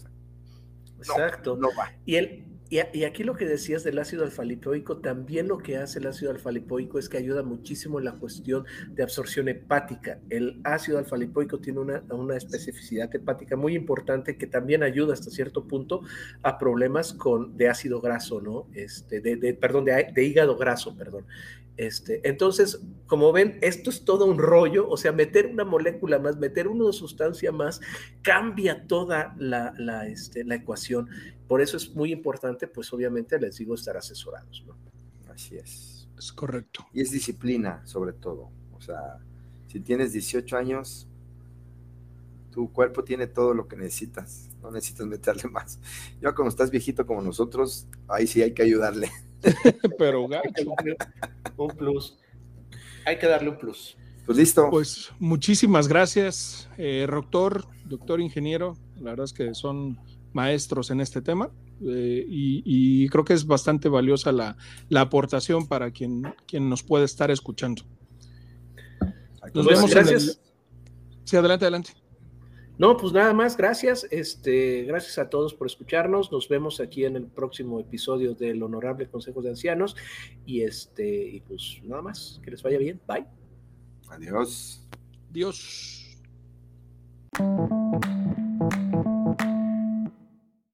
Exacto. 0.97 1.55
No 1.55 1.69
va. 1.69 1.93
Y 2.05 2.15
el, 2.15 2.48
y, 2.69 3.03
aquí 3.03 3.23
lo 3.23 3.35
que 3.35 3.45
decías 3.45 3.83
del 3.83 3.97
ácido 3.97 4.23
alfa-lipoico, 4.23 4.97
también 4.97 5.47
lo 5.47 5.57
que 5.57 5.77
hace 5.77 5.97
el 5.97 6.05
ácido 6.05 6.31
alfa-lipoico 6.31 6.99
es 6.99 7.09
que 7.09 7.17
ayuda 7.17 7.41
muchísimo 7.41 7.97
en 7.97 8.05
la 8.05 8.13
cuestión 8.13 8.65
de 8.89 9.01
absorción 9.01 9.49
hepática. 9.49 10.19
El 10.29 10.61
ácido 10.63 10.99
alfa-lipoico 10.99 11.59
tiene 11.59 11.79
una, 11.79 12.03
una, 12.11 12.37
especificidad 12.37 13.13
hepática 13.15 13.55
muy 13.55 13.75
importante 13.75 14.37
que 14.37 14.45
también 14.45 14.83
ayuda 14.83 15.13
hasta 15.13 15.31
cierto 15.31 15.67
punto 15.67 16.01
a 16.43 16.59
problemas 16.59 17.13
con, 17.13 17.57
de 17.57 17.69
ácido 17.69 18.01
graso, 18.01 18.39
¿no? 18.39 18.67
Este, 18.73 19.19
de, 19.19 19.53
perdón, 19.55 19.85
de, 19.85 20.11
de 20.13 20.23
hígado 20.23 20.55
graso, 20.55 20.95
perdón. 20.95 21.25
Este, 21.79 22.19
entonces, 22.27 22.81
como 23.07 23.31
ven, 23.31 23.57
esto 23.61 23.89
es 23.89 24.03
todo 24.03 24.25
un 24.25 24.37
rollo, 24.37 24.89
o 24.89 24.97
sea, 24.97 25.13
meter 25.13 25.45
una 25.45 25.63
molécula 25.63 26.19
más, 26.19 26.35
meter 26.35 26.67
una 26.67 26.91
sustancia 26.91 27.53
más, 27.53 27.79
cambia 28.21 28.85
toda 28.85 29.33
la, 29.37 29.73
la, 29.77 30.05
este, 30.05 30.43
la 30.43 30.55
ecuación. 30.55 31.07
Por 31.47 31.61
eso 31.61 31.77
es 31.77 31.95
muy 31.95 32.11
importante, 32.11 32.67
pues 32.67 32.91
obviamente 32.91 33.39
les 33.39 33.59
digo, 33.59 33.75
estar 33.75 33.95
asesorados. 33.95 34.61
¿no? 34.67 34.75
Así 35.31 35.55
es. 35.55 36.09
Es 36.17 36.33
correcto. 36.33 36.85
Y 36.91 36.99
es 36.99 37.11
disciplina, 37.11 37.81
sobre 37.85 38.11
todo. 38.11 38.51
O 38.73 38.81
sea, 38.81 39.17
si 39.67 39.79
tienes 39.79 40.11
18 40.11 40.57
años, 40.57 41.07
tu 42.51 42.73
cuerpo 42.73 43.05
tiene 43.05 43.25
todo 43.27 43.53
lo 43.53 43.69
que 43.69 43.77
necesitas. 43.77 44.49
No 44.61 44.69
necesitas 44.69 45.07
meterle 45.07 45.43
más. 45.49 45.79
Ya 46.19 46.33
como 46.33 46.49
estás 46.49 46.71
viejito 46.71 47.05
como 47.05 47.21
nosotros, 47.21 47.87
ahí 48.09 48.27
sí 48.27 48.41
hay 48.41 48.53
que 48.53 48.63
ayudarle. 48.63 49.09
Pero 49.97 50.27
gacho. 50.27 50.73
un 51.57 51.69
plus. 51.69 52.17
Hay 53.05 53.17
que 53.17 53.27
darle 53.27 53.49
un 53.49 53.57
plus. 53.57 53.97
Pues 54.25 54.37
listo. 54.37 54.67
Pues 54.69 55.11
muchísimas 55.19 55.87
gracias, 55.87 56.69
eh, 56.77 57.07
doctor, 57.09 57.65
doctor 57.85 58.21
ingeniero. 58.21 58.77
La 58.97 59.11
verdad 59.11 59.25
es 59.25 59.33
que 59.33 59.53
son 59.55 59.99
maestros 60.33 60.91
en 60.91 61.01
este 61.01 61.21
tema 61.21 61.49
eh, 61.81 62.25
y, 62.27 63.07
creo 63.09 63.23
que 63.23 63.33
es 63.33 63.47
bastante 63.47 63.89
valiosa 63.89 64.31
la, 64.31 64.55
aportación 64.95 65.67
para 65.67 65.91
quien, 65.91 66.21
quien 66.45 66.69
nos 66.69 66.83
puede 66.83 67.05
estar 67.05 67.31
escuchando. 67.31 67.83
Nos 69.53 69.65
vemos 69.65 69.89
gracias. 69.89 70.39
Sí, 71.23 71.37
adelante, 71.37 71.65
adelante. 71.65 71.93
No, 72.79 72.95
pues 72.95 73.11
nada 73.11 73.33
más, 73.33 73.57
gracias. 73.57 74.07
Este, 74.09 74.83
gracias 74.83 75.17
a 75.19 75.29
todos 75.29 75.53
por 75.53 75.67
escucharnos. 75.67 76.31
Nos 76.31 76.47
vemos 76.47 76.79
aquí 76.79 77.03
en 77.03 77.17
el 77.17 77.27
próximo 77.27 77.77
episodio 77.81 78.33
del 78.33 78.63
Honorable 78.63 79.09
Consejo 79.09 79.41
de 79.41 79.49
Ancianos. 79.49 79.97
Y 80.45 80.61
este, 80.61 81.05
y 81.05 81.41
pues 81.41 81.81
nada 81.83 82.01
más, 82.01 82.39
que 82.41 82.51
les 82.51 82.63
vaya 82.63 82.77
bien. 82.77 83.01
Bye. 83.05 83.25
Adiós. 84.09 84.87
Adiós. 85.29 86.05